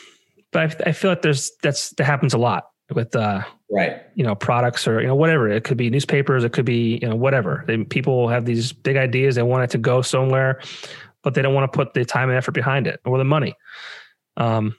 but 0.52 0.82
I, 0.82 0.90
I 0.90 0.92
feel 0.92 1.10
like 1.10 1.22
there's 1.22 1.52
that's 1.62 1.90
that 1.90 2.04
happens 2.04 2.34
a 2.34 2.38
lot 2.38 2.68
with 2.94 3.14
uh 3.14 3.42
right 3.70 4.00
you 4.14 4.24
know 4.24 4.34
products 4.34 4.88
or 4.88 5.02
you 5.02 5.06
know 5.06 5.14
whatever 5.14 5.46
it 5.46 5.62
could 5.62 5.76
be 5.76 5.90
newspapers 5.90 6.42
it 6.42 6.54
could 6.54 6.64
be 6.64 6.98
you 7.02 7.06
know 7.06 7.14
whatever 7.14 7.62
they, 7.66 7.76
people 7.84 8.28
have 8.28 8.46
these 8.46 8.72
big 8.72 8.96
ideas 8.96 9.34
they 9.34 9.42
want 9.42 9.62
it 9.62 9.68
to 9.68 9.76
go 9.76 10.00
somewhere 10.00 10.58
but 11.22 11.34
they 11.34 11.42
don't 11.42 11.54
want 11.54 11.70
to 11.70 11.76
put 11.76 11.94
the 11.94 12.04
time 12.04 12.28
and 12.28 12.38
effort 12.38 12.52
behind 12.52 12.86
it 12.86 13.00
or 13.04 13.18
the 13.18 13.24
money. 13.24 13.54
Um, 14.36 14.76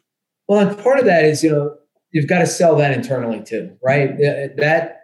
well, 0.47 0.67
and 0.67 0.77
part 0.79 0.99
of 0.99 1.05
that 1.05 1.25
is 1.25 1.43
you 1.43 1.51
know 1.51 1.75
you've 2.11 2.27
got 2.27 2.39
to 2.39 2.47
sell 2.47 2.75
that 2.77 2.91
internally 2.91 3.43
too, 3.43 3.77
right? 3.83 4.17
That 4.57 4.98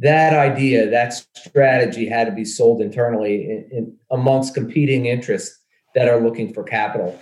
that 0.00 0.32
idea, 0.34 0.88
that 0.90 1.12
strategy 1.36 2.08
had 2.08 2.26
to 2.26 2.32
be 2.32 2.44
sold 2.44 2.80
internally 2.80 3.44
in, 3.50 3.68
in 3.72 3.96
amongst 4.10 4.54
competing 4.54 5.06
interests 5.06 5.58
that 5.94 6.08
are 6.08 6.20
looking 6.20 6.52
for 6.52 6.62
capital. 6.62 7.18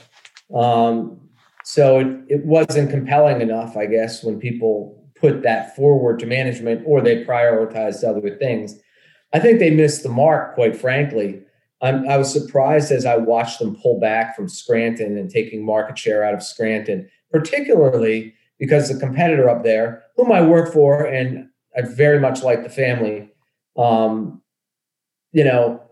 Um, 0.55 1.21
so 1.65 2.01
it, 2.01 2.07
it 2.29 2.45
wasn't 2.45 2.91
compelling 2.91 3.41
enough, 3.41 3.77
I 3.77 3.87
guess, 3.87 4.23
when 4.23 4.39
people 4.39 5.05
put 5.19 5.43
that 5.43 5.75
forward 5.75 6.19
to 6.21 6.27
management 6.27 6.83
or 6.87 7.01
they 7.01 7.25
prioritized 7.25 8.05
other 8.05 8.37
things. 8.37 8.79
I 9.33 9.39
think 9.39 9.59
they 9.59 9.71
missed 9.71 10.03
the 10.03 10.09
mark, 10.09 10.55
quite 10.55 10.77
frankly. 10.77 11.43
I'm, 11.83 12.09
i 12.09 12.17
was 12.17 12.33
surprised 12.33 12.93
as 12.93 13.05
I 13.05 13.17
watched 13.17 13.59
them 13.59 13.77
pull 13.77 13.99
back 14.01 14.37
from 14.37 14.49
Scranton 14.49 15.17
and 15.19 15.31
taking 15.31 15.65
market 15.65 15.99
share 15.99 16.25
out 16.25 16.35
of 16.35 16.43
Scranton, 16.43 17.09
particularly 17.31 18.35
because 18.59 18.89
the 18.89 18.99
competitor 18.99 19.49
up 19.49 19.63
there, 19.63 20.05
whom 20.17 20.33
I 20.33 20.43
work 20.43 20.73
for, 20.73 21.05
and 21.05 21.49
I 21.77 21.83
very 21.83 22.19
much 22.19 22.43
like 22.43 22.63
the 22.63 22.71
family, 22.71 23.31
um, 23.77 24.43
you 25.33 25.45
know, 25.45 25.83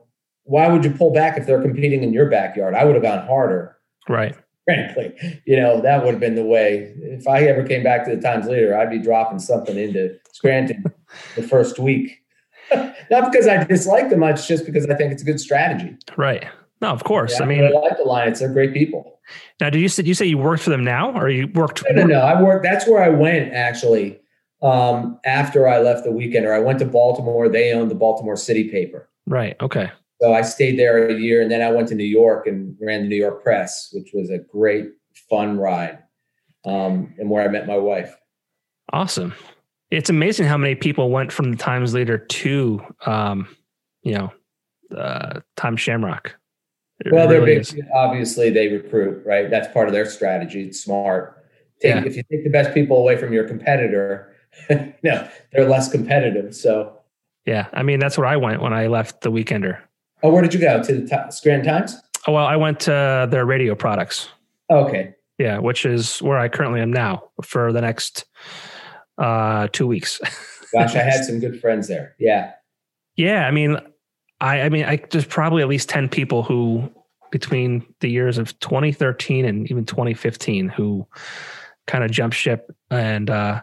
why 0.45 0.69
would 0.69 0.85
you 0.85 0.91
pull 0.91 1.13
back 1.13 1.39
if 1.39 1.47
they're 1.47 1.63
competing 1.63 2.03
in 2.03 2.13
your 2.13 2.29
backyard? 2.29 2.75
I 2.75 2.85
would 2.85 2.95
have 2.95 3.03
gone 3.03 3.27
harder. 3.27 3.77
Right. 4.09 4.37
Frankly, 4.65 5.15
you 5.45 5.57
know, 5.57 5.81
that 5.83 6.05
would 6.05 6.13
have 6.13 6.21
been 6.21 6.37
the 6.37 6.45
way. 6.45 6.95
If 7.03 7.29
I 7.29 7.43
ever 7.43 7.65
came 7.65 7.83
back 7.83 8.05
to 8.07 8.17
the 8.17 8.21
Times 8.21 8.47
Leader, 8.47 8.77
I'd 8.77 8.91
be 8.91 8.99
dropping 8.99 9.39
something 9.39 9.77
into 9.77 10.19
Scranton 10.33 10.85
the 11.37 11.43
first 11.43 11.79
week 11.79 12.25
Not 13.11 13.31
because 13.31 13.47
I 13.47 13.65
dislike 13.65 14.11
them 14.11 14.21
much, 14.21 14.49
just 14.49 14.67
because 14.67 14.87
I 14.89 14.95
think 14.95 15.13
it's 15.13 15.23
a 15.23 15.25
good 15.25 15.41
strategy. 15.41 15.97
Right. 16.17 16.45
No, 16.81 16.91
of 16.91 17.05
course. 17.05 17.39
Yeah, 17.39 17.45
I 17.45 17.49
mean, 17.49 17.65
I 17.65 17.71
like 17.71 17.97
the 17.97 18.05
Lions; 18.05 18.41
they're 18.41 18.53
great 18.53 18.75
people. 18.75 19.21
Now, 19.61 19.71
did 19.71 19.81
you 19.81 19.89
say 19.89 20.03
you 20.03 20.15
say 20.15 20.27
you 20.27 20.39
worked 20.39 20.63
for 20.63 20.71
them 20.71 20.85
now, 20.85 21.13
or 21.13 21.29
you 21.29 21.49
worked? 21.55 21.85
No, 21.91 22.03
no, 22.03 22.07
no. 22.07 22.21
I 22.21 22.41
worked. 22.41 22.63
That's 22.63 22.87
where 22.87 23.03
I 23.03 23.09
went 23.09 23.53
actually. 23.53 24.21
Um, 24.63 25.19
after 25.25 25.69
I 25.69 25.81
left 25.81 26.05
the 26.05 26.11
Weekender, 26.11 26.55
I 26.55 26.59
went 26.59 26.79
to 26.79 26.87
Baltimore. 26.87 27.49
They 27.49 27.73
owned 27.73 27.91
the 27.91 27.97
Baltimore 27.97 28.37
City 28.37 28.69
paper. 28.71 29.11
Right. 29.27 29.57
Okay. 29.61 29.91
So 30.23 30.33
I 30.33 30.43
stayed 30.43 30.79
there 30.79 31.09
a 31.09 31.15
year, 31.15 31.43
and 31.43 31.51
then 31.51 31.61
I 31.61 31.71
went 31.71 31.89
to 31.89 31.95
New 31.95 32.05
York 32.05 32.47
and 32.47 32.77
ran 32.81 33.03
the 33.03 33.09
New 33.09 33.17
York 33.17 33.43
Press, 33.43 33.91
which 33.93 34.11
was 34.15 34.31
a 34.31 34.39
great, 34.39 34.91
fun 35.29 35.59
ride, 35.59 35.99
um, 36.65 37.15
and 37.19 37.29
where 37.29 37.45
I 37.45 37.49
met 37.49 37.67
my 37.67 37.77
wife. 37.77 38.17
Awesome 38.93 39.35
it's 39.97 40.11
amazing 40.11 40.47
how 40.47 40.57
many 40.57 40.75
people 40.75 41.11
went 41.11 41.33
from 41.33 41.51
the 41.51 41.57
Times 41.57 41.95
Leader 41.95 42.19
to, 42.19 42.81
um, 43.07 43.49
you 44.03 44.15
know, 44.15 44.33
uh, 44.97 45.41
Times 45.57 45.81
Shamrock. 45.81 46.35
It 47.05 47.13
well, 47.13 47.29
really 47.29 47.55
they're 47.55 47.61
big. 47.61 47.61
Is. 47.61 47.81
Obviously, 47.95 48.51
they 48.51 48.69
recruit, 48.69 49.25
right? 49.27 49.51
That's 49.51 49.73
part 49.73 49.89
of 49.89 49.95
their 49.95 50.07
strategy. 50.07 50.65
It's 50.65 50.81
smart. 50.81 51.45
Take, 51.81 51.95
yeah. 51.95 52.05
If 52.05 52.17
you 52.17 52.23
take 52.31 52.45
the 52.45 52.51
best 52.51 52.73
people 52.73 52.99
away 52.99 53.17
from 53.17 53.33
your 53.33 53.47
competitor, 53.47 54.34
know, 55.03 55.29
they're 55.53 55.69
less 55.69 55.91
competitive. 55.91 56.55
So, 56.55 56.99
yeah, 57.47 57.67
I 57.73 57.83
mean, 57.83 58.01
that's 58.01 58.17
where 58.17 58.27
I 58.27 58.37
went 58.37 58.63
when 58.63 58.73
I 58.73 58.87
left 58.87 59.21
the 59.21 59.31
Weekender. 59.31 59.81
Oh, 60.23 60.31
where 60.31 60.43
did 60.43 60.55
you 60.55 60.61
go? 60.61 60.83
To 60.83 60.93
the 61.01 61.07
t- 61.07 61.31
Scranton 61.31 61.67
Times? 61.67 62.01
Oh, 62.27 62.33
well, 62.33 62.47
I 62.47 62.57
went 62.57 62.81
to 62.81 63.29
their 63.31 63.45
radio 63.45 63.75
products. 63.75 64.29
Okay. 64.71 65.15
Yeah, 65.39 65.59
which 65.59 65.85
is 65.85 66.23
where 66.23 66.39
I 66.39 66.49
currently 66.49 66.81
am 66.81 66.93
now 66.93 67.25
for 67.43 67.73
the 67.73 67.81
next 67.81 68.25
uh, 69.19 69.69
two 69.73 69.87
weeks. 69.87 70.21
Gosh, 70.73 70.95
I 70.95 71.03
had 71.03 71.25
some 71.25 71.41
good 71.41 71.61
friends 71.61 71.89
there. 71.89 72.15
Yeah. 72.19 72.53
Yeah. 73.17 73.47
I 73.47 73.51
mean, 73.51 73.79
I, 74.41 74.63
I 74.63 74.69
mean, 74.69 74.85
I, 74.85 75.01
there's 75.11 75.27
probably 75.27 75.63
at 75.63 75.69
least 75.69 75.89
10 75.89 76.09
people 76.09 76.43
who, 76.43 76.91
between 77.31 77.85
the 78.01 78.09
years 78.09 78.39
of 78.39 78.59
2013 78.61 79.45
and 79.45 79.71
even 79.71 79.85
2015, 79.85 80.69
who 80.69 81.07
kind 81.87 82.03
of 82.03 82.11
jumped 82.11 82.37
ship 82.37 82.71
and, 82.91 83.29
uh, 83.29 83.63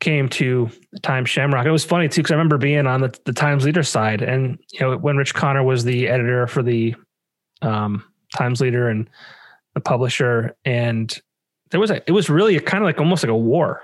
came 0.00 0.28
to 0.30 0.70
Times 1.02 1.30
Shamrock. 1.30 1.66
It 1.66 1.70
was 1.70 1.84
funny 1.84 2.08
too, 2.08 2.22
because 2.22 2.32
I 2.32 2.34
remember 2.34 2.58
being 2.58 2.86
on 2.86 3.02
the, 3.02 3.18
the 3.24 3.32
Times 3.32 3.64
Leader 3.64 3.82
side, 3.82 4.22
and 4.22 4.58
you 4.72 4.80
know 4.80 4.96
when 4.96 5.16
Rich 5.16 5.34
Connor 5.34 5.62
was 5.62 5.84
the 5.84 6.08
editor 6.08 6.46
for 6.46 6.62
the 6.62 6.94
um, 7.62 8.02
Times 8.36 8.60
Leader 8.60 8.88
and 8.88 9.08
the 9.74 9.80
publisher, 9.80 10.56
and 10.64 11.16
there 11.70 11.80
was 11.80 11.90
a 11.90 12.02
it 12.06 12.12
was 12.12 12.28
really 12.28 12.58
kind 12.60 12.82
of 12.82 12.86
like 12.86 12.98
almost 12.98 13.22
like 13.22 13.30
a 13.30 13.36
war 13.36 13.82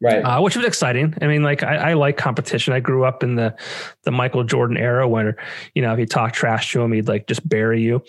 right? 0.00 0.22
Uh, 0.22 0.40
which 0.40 0.56
was 0.56 0.64
exciting. 0.64 1.14
I 1.20 1.26
mean, 1.26 1.42
like 1.42 1.62
I, 1.62 1.90
I, 1.90 1.92
like 1.94 2.16
competition. 2.16 2.72
I 2.72 2.80
grew 2.80 3.04
up 3.04 3.22
in 3.22 3.34
the 3.34 3.56
the 4.04 4.10
Michael 4.10 4.44
Jordan 4.44 4.76
era, 4.76 5.08
where 5.08 5.36
you 5.74 5.82
know 5.82 5.92
if 5.92 5.98
you 5.98 6.06
talk 6.06 6.32
trash 6.32 6.72
to 6.72 6.80
him, 6.82 6.92
he'd 6.92 7.08
like 7.08 7.26
just 7.26 7.46
bury 7.48 7.82
you. 7.82 8.02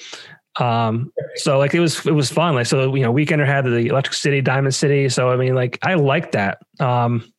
Um, 0.57 1.11
so 1.35 1.57
like 1.57 1.73
it 1.73 1.79
was 1.79 2.05
it 2.05 2.13
was 2.13 2.31
fun. 2.31 2.55
Like 2.55 2.65
so, 2.65 2.93
you 2.95 3.03
know, 3.03 3.13
Weekender 3.13 3.45
had 3.45 3.65
the 3.65 3.87
Electric 3.87 4.15
City, 4.15 4.41
Diamond 4.41 4.75
City. 4.75 5.09
So 5.09 5.29
I 5.29 5.37
mean, 5.37 5.55
like 5.55 5.79
I 5.83 5.95
like 5.95 6.31
that. 6.33 6.59
Um, 6.79 7.31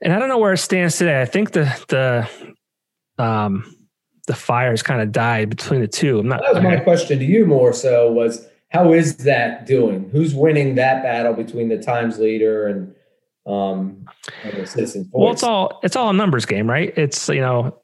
and 0.00 0.12
I 0.12 0.18
don't 0.18 0.28
know 0.28 0.38
where 0.38 0.52
it 0.52 0.58
stands 0.58 0.98
today. 0.98 1.20
I 1.20 1.24
think 1.24 1.52
the 1.52 1.64
the 1.88 3.22
um 3.22 3.74
the 4.26 4.34
fires 4.34 4.82
kind 4.82 5.00
of 5.00 5.12
died 5.12 5.50
between 5.50 5.80
the 5.80 5.88
two. 5.88 6.18
I'm 6.18 6.28
not. 6.28 6.42
That 6.42 6.54
was 6.54 6.62
my 6.62 6.76
question 6.76 7.18
to 7.18 7.24
you 7.24 7.46
more 7.46 7.72
so 7.72 8.12
was 8.12 8.46
how 8.68 8.92
is 8.92 9.18
that 9.18 9.66
doing? 9.66 10.08
Who's 10.10 10.34
winning 10.34 10.74
that 10.76 11.02
battle 11.02 11.32
between 11.32 11.68
the 11.68 11.78
Times 11.78 12.18
leader 12.18 12.66
and 12.66 12.94
um 13.46 14.06
and 14.42 14.68
Citizens? 14.68 15.08
Well, 15.10 15.32
it's 15.32 15.42
all 15.42 15.80
it's 15.82 15.96
all 15.96 16.10
a 16.10 16.12
numbers 16.12 16.44
game, 16.44 16.68
right? 16.68 16.92
It's 16.96 17.28
you 17.28 17.40
know 17.40 17.80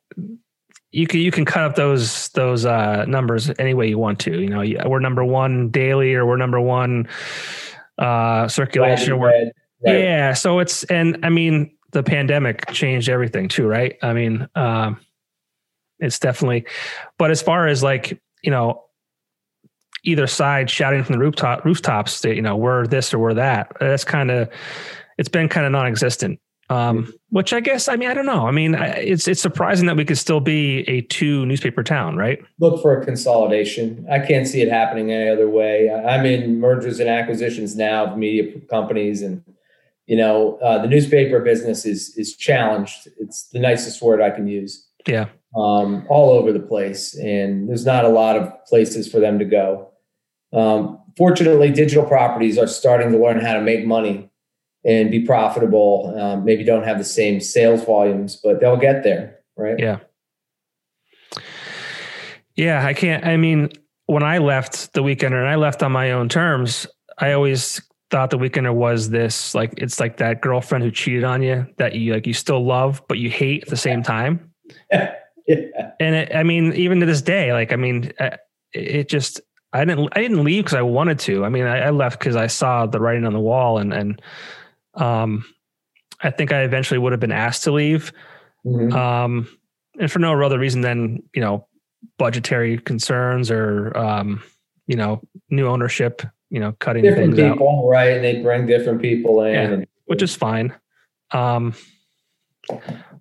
you 0.92 1.06
can 1.06 1.20
you 1.20 1.30
can 1.30 1.44
cut 1.44 1.62
up 1.62 1.74
those 1.76 2.28
those 2.30 2.66
uh, 2.66 3.04
numbers 3.06 3.50
any 3.58 3.74
way 3.74 3.88
you 3.88 3.98
want 3.98 4.18
to. 4.20 4.40
You 4.40 4.48
know, 4.48 4.88
we're 4.88 5.00
number 5.00 5.24
one 5.24 5.70
daily, 5.70 6.14
or 6.14 6.26
we're 6.26 6.36
number 6.36 6.60
one 6.60 7.08
uh, 7.98 8.48
circulation. 8.48 9.18
Right. 9.18 9.52
Yeah. 9.82 10.34
So 10.34 10.58
it's, 10.58 10.84
and 10.84 11.24
I 11.24 11.30
mean, 11.30 11.74
the 11.92 12.02
pandemic 12.02 12.70
changed 12.70 13.08
everything 13.08 13.48
too, 13.48 13.66
right? 13.66 13.96
I 14.02 14.12
mean, 14.12 14.46
um, 14.54 15.00
it's 15.98 16.18
definitely, 16.18 16.66
but 17.18 17.30
as 17.30 17.40
far 17.40 17.66
as 17.66 17.82
like, 17.82 18.20
you 18.42 18.50
know, 18.50 18.84
either 20.04 20.26
side 20.26 20.68
shouting 20.68 21.02
from 21.02 21.14
the 21.14 21.18
rooftop 21.18 21.64
rooftops 21.64 22.20
that, 22.20 22.36
you 22.36 22.42
know, 22.42 22.56
we're 22.56 22.86
this 22.86 23.14
or 23.14 23.18
we're 23.18 23.34
that, 23.34 23.72
that's 23.80 24.04
kind 24.04 24.30
of, 24.30 24.50
it's 25.16 25.28
been 25.30 25.48
kind 25.48 25.64
of 25.64 25.72
non-existent. 25.72 26.40
Um, 26.70 27.12
which 27.30 27.52
I 27.52 27.58
guess, 27.60 27.88
I 27.88 27.96
mean, 27.96 28.08
I 28.08 28.14
don't 28.14 28.26
know. 28.26 28.46
I 28.46 28.52
mean, 28.52 28.76
I- 28.76 28.92
it's, 28.94 29.26
it's 29.26 29.42
surprising 29.42 29.86
that 29.86 29.96
we 29.96 30.04
could 30.04 30.18
still 30.18 30.38
be 30.40 30.88
a 30.88 31.00
two 31.02 31.44
newspaper 31.46 31.82
town, 31.82 32.16
right? 32.16 32.38
Look 32.60 32.80
for 32.80 32.98
a 32.98 33.04
consolidation. 33.04 34.06
I 34.10 34.20
can't 34.20 34.46
see 34.46 34.62
it 34.62 34.68
happening 34.68 35.10
any 35.10 35.28
other 35.28 35.48
way. 35.50 35.90
I'm 35.90 36.24
in 36.24 36.60
mergers 36.60 37.00
and 37.00 37.08
acquisitions 37.10 37.74
now 37.76 38.06
of 38.06 38.16
media 38.18 38.60
companies, 38.70 39.20
and 39.22 39.42
you 40.06 40.16
know 40.16 40.58
uh, 40.62 40.80
the 40.80 40.88
newspaper 40.88 41.40
business 41.40 41.84
is 41.84 42.16
is 42.16 42.36
challenged. 42.36 43.08
It's 43.18 43.48
the 43.48 43.58
nicest 43.58 44.00
word 44.00 44.22
I 44.22 44.30
can 44.30 44.46
use. 44.46 44.86
Yeah. 45.06 45.26
um, 45.56 46.06
all 46.08 46.30
over 46.30 46.52
the 46.52 46.60
place, 46.60 47.16
and 47.18 47.68
there's 47.68 47.84
not 47.86 48.04
a 48.04 48.08
lot 48.08 48.36
of 48.36 48.52
places 48.66 49.10
for 49.10 49.18
them 49.18 49.40
to 49.40 49.44
go. 49.44 49.90
Um, 50.52 51.00
fortunately, 51.16 51.70
digital 51.72 52.04
properties 52.04 52.58
are 52.58 52.66
starting 52.68 53.10
to 53.12 53.18
learn 53.18 53.40
how 53.40 53.54
to 53.54 53.60
make 53.60 53.84
money 53.86 54.29
and 54.84 55.10
be 55.10 55.20
profitable. 55.20 56.14
Um, 56.18 56.44
maybe 56.44 56.64
don't 56.64 56.84
have 56.84 56.98
the 56.98 57.04
same 57.04 57.40
sales 57.40 57.84
volumes, 57.84 58.36
but 58.36 58.60
they'll 58.60 58.76
get 58.76 59.02
there, 59.02 59.38
right? 59.56 59.78
Yeah. 59.78 59.98
Yeah, 62.56 62.84
I 62.84 62.94
can't. 62.94 63.24
I 63.24 63.36
mean, 63.36 63.70
when 64.06 64.22
I 64.22 64.38
left 64.38 64.92
the 64.92 65.02
Weekender 65.02 65.38
and 65.38 65.48
I 65.48 65.54
left 65.54 65.82
on 65.82 65.92
my 65.92 66.12
own 66.12 66.28
terms, 66.28 66.86
I 67.18 67.32
always 67.32 67.80
thought 68.10 68.30
the 68.30 68.38
Weekender 68.38 68.74
was 68.74 69.08
this 69.10 69.54
like 69.54 69.72
it's 69.76 70.00
like 70.00 70.16
that 70.16 70.40
girlfriend 70.40 70.82
who 70.82 70.90
cheated 70.90 71.22
on 71.22 71.42
you 71.42 71.66
that 71.78 71.94
you 71.94 72.12
like 72.12 72.26
you 72.26 72.34
still 72.34 72.64
love 72.64 73.00
but 73.06 73.18
you 73.18 73.30
hate 73.30 73.62
at 73.62 73.68
the 73.68 73.76
same 73.76 74.02
time. 74.02 74.52
yeah. 74.92 75.92
And 76.00 76.14
it, 76.14 76.34
I 76.34 76.42
mean, 76.42 76.72
even 76.74 77.00
to 77.00 77.06
this 77.06 77.22
day, 77.22 77.52
like 77.52 77.72
I 77.72 77.76
mean, 77.76 78.12
it 78.72 79.08
just 79.08 79.40
I 79.72 79.84
didn't 79.84 80.08
I 80.12 80.20
didn't 80.20 80.44
leave 80.44 80.64
because 80.64 80.76
I 80.76 80.82
wanted 80.82 81.18
to. 81.20 81.44
I 81.44 81.48
mean, 81.48 81.64
I, 81.64 81.78
I 81.78 81.90
left 81.90 82.18
because 82.18 82.36
I 82.36 82.48
saw 82.48 82.86
the 82.86 83.00
writing 83.00 83.24
on 83.24 83.32
the 83.32 83.40
wall, 83.40 83.78
and 83.78 83.92
and 83.92 84.20
um, 85.00 85.44
I 86.22 86.30
think 86.30 86.52
I 86.52 86.62
eventually 86.62 86.98
would 86.98 87.12
have 87.12 87.20
been 87.20 87.32
asked 87.32 87.64
to 87.64 87.72
leave 87.72 88.12
Mhm. 88.66 88.92
um, 88.92 89.48
and 89.98 90.12
for 90.12 90.18
no 90.18 90.40
other 90.42 90.58
reason 90.58 90.82
than 90.82 91.22
you 91.34 91.40
know 91.40 91.66
budgetary 92.18 92.78
concerns 92.78 93.50
or 93.50 93.96
um, 93.96 94.42
you 94.86 94.96
know 94.96 95.22
new 95.50 95.66
ownership, 95.66 96.22
you 96.50 96.60
know 96.60 96.72
cutting 96.78 97.02
different 97.02 97.34
things 97.36 97.48
out, 97.48 97.54
people, 97.54 97.88
right? 97.88 98.12
And 98.16 98.24
they 98.24 98.42
bring 98.42 98.66
different 98.66 99.00
people 99.00 99.42
in. 99.42 99.54
Yeah. 99.80 99.84
Which 100.06 100.22
is 100.22 100.34
fine. 100.34 100.74
Um, 101.30 101.74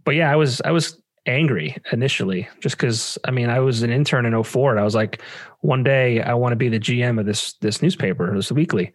but 0.03 0.15
yeah, 0.15 0.31
I 0.31 0.35
was 0.35 0.61
I 0.61 0.71
was 0.71 1.01
angry 1.25 1.77
initially 1.91 2.47
just 2.59 2.75
because 2.77 3.17
I 3.23 3.31
mean 3.31 3.49
I 3.49 3.59
was 3.59 3.83
an 3.83 3.91
intern 3.91 4.25
in 4.25 4.33
04 4.43 4.71
and 4.71 4.79
I 4.79 4.83
was 4.83 4.95
like 4.95 5.21
one 5.59 5.83
day 5.83 6.21
I 6.21 6.33
want 6.33 6.53
to 6.53 6.55
be 6.55 6.69
the 6.69 6.79
GM 6.79 7.19
of 7.19 7.25
this 7.25 7.53
this 7.61 7.81
newspaper 7.81 8.33
this 8.35 8.51
weekly 8.51 8.91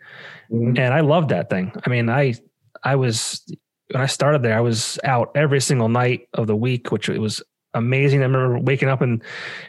Mhm. 0.51 0.79
and 0.79 0.93
I 0.95 1.01
loved 1.01 1.29
that 1.31 1.49
thing. 1.49 1.73
I 1.87 1.91
mean, 1.91 2.09
I 2.09 2.35
I 2.85 2.97
was 2.97 3.43
when 3.91 4.03
I 4.03 4.07
started 4.07 4.43
there, 4.43 4.57
I 4.57 4.61
was 4.61 4.99
out 5.05 5.31
every 5.35 5.61
single 5.61 5.89
night 5.89 6.29
of 6.35 6.47
the 6.47 6.57
week, 6.57 6.91
which 6.91 7.09
it 7.09 7.19
was 7.19 7.43
amazing. 7.75 8.21
I 8.21 8.25
remember 8.25 8.59
waking 8.59 8.89
up 8.89 9.01
and 9.01 9.23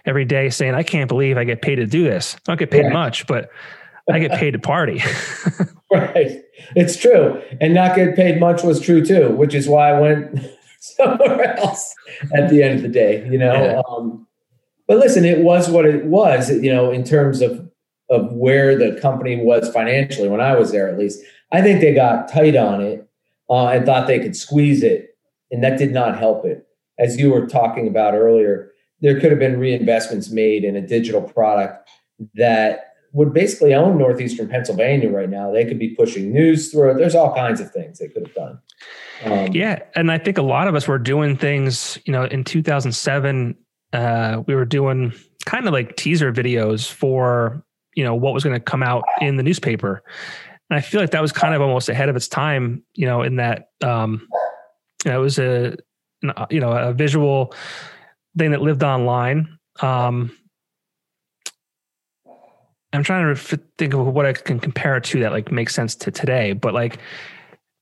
every 0.06 0.26
day 0.26 0.50
saying, 0.50 0.76
"I 0.76 0.84
can't 0.84 1.08
believe 1.08 1.38
I 1.38 1.44
get 1.44 1.62
paid 1.62 1.76
to 1.76 1.86
do 1.86 2.04
this. 2.04 2.36
I 2.36 2.40
don't 2.46 2.60
get 2.60 2.72
paid 2.72 2.92
much, 2.92 3.28
but 3.28 3.50
I 4.12 4.20
get 4.20 4.32
paid 4.40 4.52
to 4.52 4.60
party." 4.60 5.02
Right. 5.92 6.44
It's 6.76 6.98
true. 6.98 7.42
And 7.62 7.74
not 7.74 7.96
get 7.96 8.16
paid 8.16 8.40
much 8.40 8.64
was 8.64 8.82
true 8.82 9.06
too, 9.06 9.30
which 9.30 9.54
is 9.54 9.68
why 9.68 9.92
I 9.92 10.00
went 10.00 10.40
somewhere 10.80 11.58
else 11.58 11.94
at 12.36 12.50
the 12.50 12.64
end 12.64 12.78
of 12.78 12.82
the 12.82 12.90
day, 12.90 13.26
you 13.30 13.38
know. 13.38 13.54
Yeah. 13.54 13.82
Um, 13.90 14.28
but 14.88 14.98
listen, 14.98 15.26
it 15.26 15.40
was 15.40 15.70
what 15.70 15.86
it 15.86 16.06
was, 16.06 16.50
you 16.50 16.74
know, 16.74 16.92
in 16.92 17.04
terms 17.04 17.42
of 17.42 17.70
of 18.10 18.32
where 18.34 18.78
the 18.78 19.00
company 19.00 19.38
was 19.38 19.70
financially 19.70 20.28
when 20.28 20.42
I 20.42 20.56
was 20.56 20.72
there 20.72 20.90
at 20.90 20.98
least. 20.98 21.22
I 21.52 21.62
think 21.62 21.82
they 21.82 21.94
got 21.94 22.28
tight 22.28 22.56
on 22.56 22.82
it 22.82 23.05
uh, 23.50 23.68
and 23.68 23.86
thought 23.86 24.08
they 24.08 24.20
could 24.20 24.36
squeeze 24.36 24.84
it, 24.84 25.18
and 25.52 25.64
that 25.64 25.78
did 25.78 25.92
not 25.92 26.18
help 26.18 26.46
it. 26.46 26.68
As 26.98 27.18
you 27.18 27.32
were 27.32 27.46
talking 27.46 27.88
about 27.88 28.14
earlier, 28.14 28.72
there 29.02 29.20
could 29.20 29.32
have 29.32 29.40
been 29.40 29.60
reinvestments 29.60 30.32
made 30.32 30.64
in 30.64 30.76
a 30.76 30.86
digital 30.86 31.22
product 31.22 31.90
that 32.36 32.94
would 33.12 33.34
basically 33.34 33.74
own 33.74 33.98
northeastern 33.98 34.48
Pennsylvania 34.48 35.10
right 35.10 35.30
now. 35.30 35.52
They 35.52 35.66
could 35.66 35.80
be 35.80 35.96
pushing 35.96 36.34
news 36.34 36.72
through 36.72 36.92
it. 36.92 36.98
There's 36.98 37.16
all 37.16 37.34
kinds 37.34 37.62
of 37.62 37.72
things 37.72 38.00
they 38.00 38.10
could 38.10 38.28
have 38.28 38.36
done. 38.36 38.60
Um, 39.24 39.54
yeah, 39.54 39.80
and 39.96 40.12
I 40.12 40.18
think 40.18 40.38
a 40.38 40.42
lot 40.42 40.68
of 40.68 40.76
us 40.76 40.88
were 40.88 41.00
doing 41.00 41.38
things. 41.38 41.98
You 42.06 42.12
know, 42.12 42.26
in 42.26 42.44
2007, 42.44 43.56
uh, 43.94 44.44
we 44.48 44.56
were 44.56 44.66
doing 44.66 45.14
kind 45.46 45.66
of 45.68 45.74
like 45.74 45.96
teaser 45.96 46.34
videos 46.34 46.92
for 46.92 47.64
you 47.96 48.04
know 48.04 48.14
what 48.14 48.34
was 48.34 48.44
going 48.44 48.56
to 48.56 48.60
come 48.60 48.84
out 48.84 49.04
in 49.22 49.38
the 49.38 49.44
newspaper. 49.44 50.04
And 50.70 50.78
I 50.78 50.82
feel 50.82 51.00
like 51.00 51.12
that 51.12 51.22
was 51.22 51.32
kind 51.32 51.54
of 51.54 51.62
almost 51.62 51.90
ahead 51.90 52.10
of 52.10 52.16
its 52.16 52.28
time. 52.28 52.84
You 52.94 53.06
know, 53.06 53.22
in 53.22 53.36
that 53.38 53.70
um, 53.84 54.28
you 55.04 55.12
know, 55.12 55.20
it 55.20 55.24
was 55.24 55.40
a 55.40 55.78
uh, 56.28 56.46
you 56.50 56.60
know 56.60 56.72
a 56.72 56.94
visual 56.94 57.54
thing 58.38 58.52
that 58.52 58.62
lived 58.62 58.84
online. 58.84 59.58
Um, 59.82 60.36
I'm 62.94 63.04
trying 63.04 63.36
to 63.36 63.60
think 63.78 63.94
of 63.94 64.06
what 64.08 64.26
I 64.26 64.34
can 64.34 64.60
compare 64.60 64.98
it 64.98 65.04
to 65.06 65.20
that 65.22 65.32
like 65.32 65.52
makes 65.52 65.76
sense 65.76 65.96
to 65.96 66.12
today, 66.12 66.54
but 66.54 66.74
like 66.74 67.00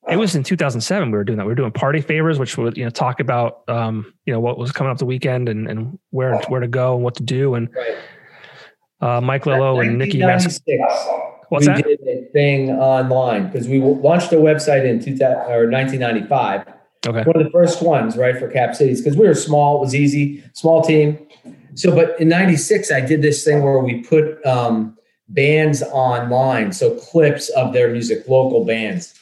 it 0.10 0.18
was 0.18 0.36
in 0.36 0.44
2007 0.44 1.12
we 1.12 1.18
were 1.18 1.24
doing 1.24 1.38
that. 1.38 1.46
We 1.46 1.52
were 1.52 1.56
doing 1.56 1.72
party 1.72 2.02
favors, 2.02 2.40
which 2.40 2.58
would 2.58 2.76
you 2.76 2.84
know 2.84 2.90
talk 2.90 3.20
about 3.20 3.62
um, 3.68 4.14
you 4.26 4.34
know 4.34 4.40
what 4.40 4.58
was 4.58 4.72
coming 4.72 4.92
up 4.92 4.98
the 4.98 5.06
weekend 5.06 5.50
and 5.50 5.68
and 5.70 6.00
where 6.10 6.38
where 6.48 6.60
to 6.60 6.68
go 6.68 6.96
and 6.96 7.04
what 7.04 7.16
to 7.16 7.24
do. 7.24 7.56
And 7.56 7.70
uh, 9.02 9.22
Mike 9.22 9.46
Lillo 9.46 9.80
and 9.80 9.98
Nikki 9.98 10.20
Mas- 10.20 10.46
1996, 10.46 11.23
What's 11.54 11.68
we 11.68 11.74
that? 11.76 11.86
did 11.86 12.00
a 12.08 12.26
thing 12.32 12.72
online 12.72 13.46
because 13.46 13.68
we 13.68 13.80
launched 13.80 14.32
a 14.32 14.38
website 14.38 14.86
in 14.86 15.00
2000, 15.00 15.24
or 15.52 15.70
1995. 15.70 16.62
Okay. 17.06 17.22
One 17.22 17.36
of 17.36 17.44
the 17.44 17.52
first 17.52 17.84
ones, 17.84 18.18
right, 18.18 18.36
for 18.36 18.48
Cap 18.48 18.74
Cities 18.74 19.02
because 19.02 19.16
we 19.16 19.28
were 19.28 19.36
small. 19.36 19.78
It 19.78 19.82
was 19.82 19.94
easy, 19.94 20.44
small 20.54 20.82
team. 20.82 21.20
So, 21.76 21.94
but 21.94 22.20
in 22.20 22.28
'96, 22.28 22.92
I 22.92 23.02
did 23.02 23.22
this 23.22 23.44
thing 23.44 23.62
where 23.62 23.78
we 23.78 24.02
put 24.02 24.44
um, 24.48 24.98
bands 25.30 25.84
online, 25.84 26.72
so 26.72 26.96
clips 26.96 27.50
of 27.50 27.72
their 27.72 27.92
music, 27.92 28.28
local 28.28 28.66
bands. 28.66 29.14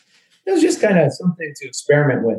It 0.45 0.51
was 0.51 0.61
just 0.61 0.79
kind 0.79 0.99
of 0.99 1.11
something 1.11 1.53
to 1.53 1.67
experiment 1.67 2.23
with. 2.23 2.37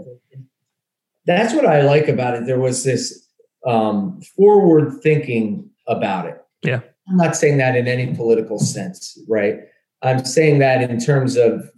That's 1.26 1.52
what 1.52 1.66
I 1.66 1.82
like 1.82 2.08
about 2.08 2.34
it. 2.34 2.46
There 2.46 2.58
was 2.58 2.82
this 2.82 3.28
um, 3.66 4.22
forward 4.36 5.02
thinking 5.02 5.68
about 5.86 6.26
it. 6.26 6.42
Yeah. 6.62 6.80
I'm 7.10 7.18
not 7.18 7.36
saying 7.36 7.58
that 7.58 7.76
in 7.76 7.86
any 7.88 8.14
political 8.14 8.58
sense, 8.58 9.18
right? 9.28 9.60
I'm 10.02 10.24
saying 10.24 10.58
that 10.58 10.88
in 10.88 10.98
terms 10.98 11.36
of 11.36 11.70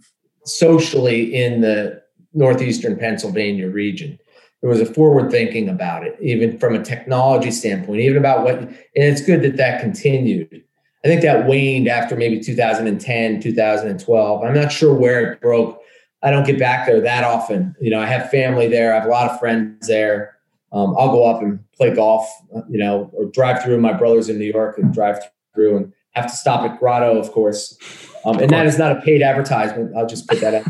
socially 0.45 1.35
in 1.35 1.61
the 1.61 2.01
northeastern 2.33 2.97
Pennsylvania 2.97 3.69
region. 3.69 4.19
There 4.61 4.69
was 4.69 4.81
a 4.81 4.85
forward 4.85 5.31
thinking 5.31 5.69
about 5.69 6.05
it, 6.05 6.17
even 6.21 6.57
from 6.57 6.75
a 6.75 6.83
technology 6.83 7.51
standpoint, 7.51 8.01
even 8.01 8.17
about 8.17 8.43
what, 8.43 8.59
and 8.59 8.73
it's 8.95 9.21
good 9.21 9.41
that 9.43 9.57
that 9.57 9.81
continued. 9.81 10.63
I 11.03 11.07
think 11.07 11.21
that 11.21 11.45
waned 11.45 11.87
after 11.87 12.15
maybe 12.15 12.39
2010, 12.39 13.41
2012. 13.41 14.43
I'm 14.43 14.53
not 14.55 14.71
sure 14.71 14.93
where 14.93 15.31
it 15.31 15.41
broke. 15.41 15.79
I 16.23 16.31
don't 16.31 16.45
get 16.45 16.57
back 16.57 16.87
there 16.87 16.99
that 16.99 17.23
often. 17.23 17.75
You 17.79 17.91
know, 17.91 17.99
I 17.99 18.07
have 18.07 18.31
family 18.31 18.67
there. 18.67 18.93
I 18.93 18.95
have 18.95 19.05
a 19.05 19.11
lot 19.11 19.29
of 19.29 19.39
friends 19.39 19.87
there. 19.87 20.37
Um, 20.71 20.95
I'll 20.97 21.11
go 21.11 21.25
up 21.25 21.43
and 21.43 21.59
play 21.73 21.93
golf, 21.93 22.27
you 22.67 22.79
know, 22.79 23.11
or 23.13 23.25
drive 23.25 23.61
through. 23.61 23.79
My 23.79 23.93
brother's 23.93 24.29
in 24.29 24.39
New 24.39 24.51
York 24.51 24.79
and 24.79 24.91
drive 24.91 25.19
through 25.53 25.77
and 25.77 25.93
have 26.15 26.27
to 26.27 26.35
stop 26.35 26.69
at 26.69 26.79
Grotto, 26.79 27.17
of 27.17 27.31
course. 27.31 27.77
Um, 28.25 28.39
and 28.39 28.49
that 28.49 28.65
is 28.65 28.77
not 28.77 28.91
a 28.97 29.01
paid 29.01 29.21
advertisement. 29.21 29.95
I'll 29.95 30.07
just 30.07 30.27
put 30.27 30.41
that 30.41 30.53
out 30.55 30.65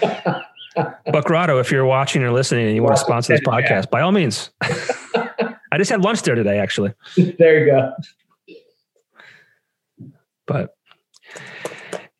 there. 0.00 0.44
But 0.76 1.24
Grotto, 1.24 1.60
if 1.60 1.70
you're 1.70 1.84
watching 1.84 2.22
or 2.24 2.32
listening 2.32 2.66
and 2.66 2.74
you 2.74 2.82
want 2.82 2.96
to 2.96 3.00
sponsor 3.00 3.32
this 3.32 3.42
podcast, 3.42 3.90
by 3.90 4.00
all 4.00 4.10
means. 4.10 4.50
I 4.60 5.78
just 5.78 5.90
had 5.90 6.02
lunch 6.02 6.22
there 6.22 6.34
today, 6.34 6.58
actually. 6.58 6.94
there 7.16 7.64
you 7.64 7.66
go. 7.66 7.92
But 10.46 10.74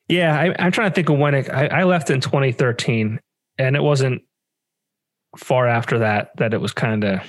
yeah, 0.09 0.39
I, 0.39 0.55
I'm 0.59 0.73
trying 0.73 0.91
to 0.91 0.95
think 0.95 1.09
of 1.09 1.19
when 1.19 1.35
it, 1.35 1.51
I, 1.51 1.67
I 1.67 1.85
left 1.85 2.11
in 2.11 2.21
2013, 2.21 3.21
and 3.59 3.77
it 3.77 3.83
wasn't 3.83 4.23
far 5.37 5.67
after 5.67 5.99
that 6.01 6.31
that 6.37 6.55
it 6.55 6.61
was 6.61 6.73
kind 6.73 7.05
of 7.05 7.21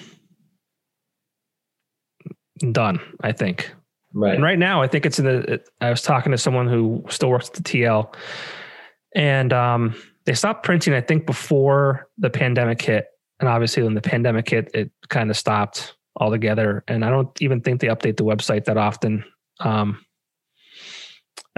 done. 2.71 2.99
I 3.21 3.31
think. 3.31 3.73
Right. 4.17 4.33
And 4.33 4.43
right 4.43 4.57
now, 4.57 4.81
I 4.81 4.87
think 4.87 5.05
it's 5.05 5.19
in 5.19 5.25
the. 5.25 5.61
I 5.81 5.89
was 5.89 6.01
talking 6.01 6.31
to 6.31 6.37
someone 6.37 6.69
who 6.69 7.03
still 7.09 7.29
works 7.29 7.49
at 7.49 7.55
the 7.55 7.63
TL, 7.63 8.15
and 9.13 9.51
um, 9.51 9.93
they 10.23 10.33
stopped 10.33 10.63
printing. 10.63 10.93
I 10.93 11.01
think 11.01 11.25
before 11.25 12.07
the 12.17 12.29
pandemic 12.29 12.81
hit, 12.81 13.07
and 13.41 13.49
obviously 13.49 13.83
when 13.83 13.93
the 13.93 14.01
pandemic 14.01 14.49
hit, 14.49 14.71
it 14.73 14.89
kind 15.09 15.29
of 15.29 15.35
stopped 15.35 15.95
altogether. 16.15 16.85
And 16.87 17.03
I 17.03 17.09
don't 17.09 17.29
even 17.41 17.59
think 17.59 17.81
they 17.81 17.87
update 17.87 18.15
the 18.15 18.23
website 18.23 18.65
that 18.65 18.77
often. 18.77 19.25
Um, 19.59 20.05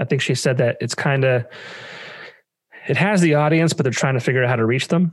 I 0.00 0.04
think 0.04 0.20
she 0.20 0.34
said 0.34 0.58
that 0.58 0.78
it's 0.80 0.96
kind 0.96 1.24
of 1.24 1.46
it 2.88 2.96
has 2.96 3.20
the 3.20 3.34
audience, 3.34 3.72
but 3.72 3.84
they're 3.84 3.92
trying 3.92 4.14
to 4.14 4.20
figure 4.20 4.42
out 4.42 4.50
how 4.50 4.56
to 4.56 4.66
reach 4.66 4.88
them. 4.88 5.12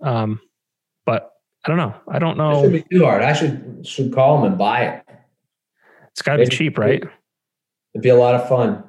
Um, 0.00 0.40
but 1.04 1.30
I 1.64 1.68
don't 1.68 1.76
know. 1.76 1.94
I 2.08 2.18
don't 2.18 2.38
know. 2.38 2.60
It 2.60 2.62
should 2.62 2.72
be 2.72 2.96
too 2.96 3.04
hard. 3.04 3.22
I 3.22 3.34
should 3.34 3.86
should 3.86 4.14
call 4.14 4.38
them 4.38 4.52
and 4.52 4.58
buy 4.58 4.84
it. 4.86 5.03
It's 6.14 6.22
got 6.22 6.36
to 6.36 6.44
be 6.44 6.48
cheap, 6.48 6.78
right? 6.78 7.02
It'd 7.02 8.02
be 8.02 8.08
a 8.08 8.14
lot 8.16 8.36
of 8.36 8.48
fun. 8.48 8.84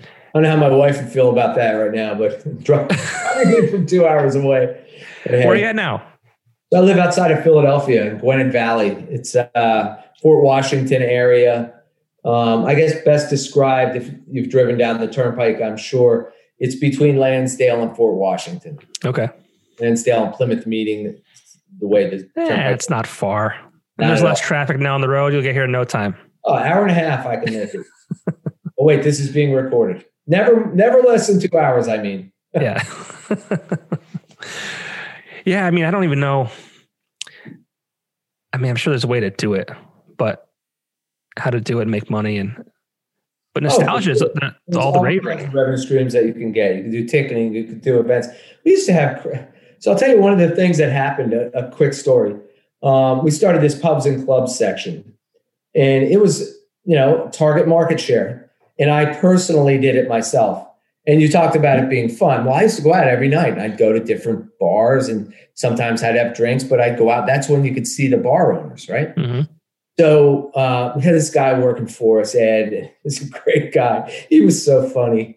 I 0.00 0.04
don't 0.34 0.42
know 0.42 0.50
how 0.50 0.56
my 0.56 0.68
wife 0.70 0.96
would 1.02 1.12
feel 1.12 1.28
about 1.28 1.54
that 1.56 1.72
right 1.72 1.92
now, 1.92 2.14
but 2.14 2.64
driving 2.64 3.68
from 3.70 3.86
two 3.86 4.06
hours 4.06 4.34
away. 4.34 4.82
Where 5.26 5.48
are 5.48 5.56
you 5.56 5.66
at 5.66 5.76
now? 5.76 6.02
I 6.74 6.78
live 6.78 6.98
outside 6.98 7.30
of 7.30 7.42
Philadelphia 7.42 8.10
in 8.10 8.18
Gwynedd 8.18 8.52
Valley. 8.52 8.90
It's 9.10 9.36
uh, 9.36 10.02
Fort 10.22 10.42
Washington 10.42 11.02
area. 11.02 11.74
Um, 12.24 12.64
I 12.64 12.74
guess 12.74 12.94
best 13.04 13.28
described 13.28 13.96
if 13.96 14.10
you've 14.30 14.48
driven 14.48 14.78
down 14.78 15.00
the 15.00 15.08
turnpike, 15.08 15.60
I'm 15.60 15.76
sure 15.76 16.32
it's 16.58 16.76
between 16.76 17.18
Lansdale 17.18 17.82
and 17.82 17.94
Fort 17.96 18.14
Washington. 18.14 18.78
Okay. 19.04 19.28
Lansdale 19.80 20.24
and 20.24 20.34
Plymouth 20.34 20.66
meeting 20.66 21.20
the 21.80 21.86
way 21.88 22.08
the 22.08 22.28
Eh, 22.36 22.70
it's 22.70 22.88
not 22.88 23.06
far. 23.06 23.56
Not 23.98 24.08
There's 24.08 24.22
less 24.22 24.40
all. 24.40 24.46
traffic 24.46 24.78
now 24.78 24.94
on 24.94 25.00
the 25.00 25.08
road. 25.08 25.32
You'll 25.32 25.42
get 25.42 25.54
here 25.54 25.64
in 25.64 25.72
no 25.72 25.84
time. 25.84 26.14
Oh, 26.44 26.54
hour 26.54 26.82
and 26.82 26.90
a 26.90 26.94
half 26.94 27.26
I 27.26 27.36
can 27.36 27.52
make 27.52 27.74
it. 27.74 27.86
oh 28.78 28.84
wait, 28.84 29.02
this 29.02 29.20
is 29.20 29.30
being 29.30 29.52
recorded. 29.52 30.04
Never 30.26 30.72
never 30.74 31.00
less 31.02 31.26
than 31.26 31.40
two 31.40 31.56
hours, 31.56 31.88
I 31.88 31.98
mean. 31.98 32.32
Yeah. 32.52 32.82
yeah. 35.44 35.64
I 35.64 35.70
mean, 35.70 35.84
I 35.84 35.92
don't 35.92 36.02
even 36.02 36.18
know. 36.18 36.50
I 38.52 38.56
mean, 38.58 38.70
I'm 38.70 38.76
sure 38.76 38.92
there's 38.92 39.04
a 39.04 39.08
way 39.08 39.20
to 39.20 39.30
do 39.30 39.54
it, 39.54 39.70
but 40.18 40.48
how 41.38 41.50
to 41.50 41.60
do 41.60 41.78
it 41.78 41.82
and 41.82 41.90
make 41.92 42.10
money 42.10 42.38
and, 42.38 42.64
but 43.54 43.62
nostalgia 43.62 44.12
is 44.12 44.20
There's 44.20 44.52
it's 44.68 44.76
all 44.76 44.92
the 44.92 45.00
rage. 45.00 45.24
of 45.24 45.28
revenue 45.54 45.76
streams 45.76 46.12
that 46.12 46.24
you 46.24 46.32
can 46.32 46.52
get. 46.52 46.76
You 46.76 46.82
can 46.82 46.90
do 46.90 47.04
ticketing, 47.06 47.54
you 47.54 47.64
can 47.64 47.78
do 47.80 47.98
events. 47.98 48.28
We 48.64 48.72
used 48.72 48.86
to 48.86 48.92
have. 48.92 49.48
So 49.78 49.90
I'll 49.90 49.98
tell 49.98 50.10
you 50.10 50.20
one 50.20 50.32
of 50.32 50.38
the 50.38 50.54
things 50.54 50.78
that 50.78 50.92
happened. 50.92 51.32
A, 51.32 51.56
a 51.56 51.70
quick 51.70 51.94
story. 51.94 52.36
Um, 52.82 53.24
we 53.24 53.30
started 53.30 53.60
this 53.60 53.78
pubs 53.78 54.06
and 54.06 54.24
clubs 54.24 54.56
section, 54.56 55.14
and 55.74 56.04
it 56.04 56.20
was 56.20 56.40
you 56.84 56.96
know 56.96 57.28
target 57.32 57.68
market 57.68 58.00
share. 58.00 58.50
And 58.78 58.90
I 58.90 59.14
personally 59.14 59.76
did 59.78 59.94
it 59.96 60.08
myself. 60.08 60.66
And 61.06 61.20
you 61.20 61.28
talked 61.30 61.54
about 61.54 61.78
it 61.78 61.90
being 61.90 62.08
fun. 62.08 62.44
Well, 62.46 62.54
I 62.54 62.62
used 62.62 62.76
to 62.76 62.82
go 62.82 62.94
out 62.94 63.08
every 63.08 63.28
night. 63.28 63.52
And 63.52 63.60
I'd 63.60 63.76
go 63.78 63.92
to 63.92 64.00
different 64.00 64.46
bars, 64.58 65.08
and 65.08 65.34
sometimes 65.54 66.02
I'd 66.02 66.14
have 66.16 66.34
drinks, 66.34 66.64
but 66.64 66.80
I'd 66.80 66.96
go 66.96 67.10
out. 67.10 67.26
That's 67.26 67.48
when 67.48 67.64
you 67.64 67.74
could 67.74 67.86
see 67.86 68.06
the 68.08 68.16
bar 68.16 68.52
owners, 68.52 68.88
right? 68.88 69.14
Mhm. 69.16 69.48
So 69.98 70.50
uh, 70.52 70.94
we 70.96 71.02
had 71.02 71.14
this 71.14 71.28
guy 71.30 71.58
working 71.58 71.86
for 71.86 72.20
us, 72.20 72.34
Ed. 72.34 72.90
He's 73.02 73.22
a 73.22 73.28
great 73.28 73.72
guy. 73.74 74.10
He 74.30 74.40
was 74.40 74.64
so 74.64 74.88
funny. 74.88 75.36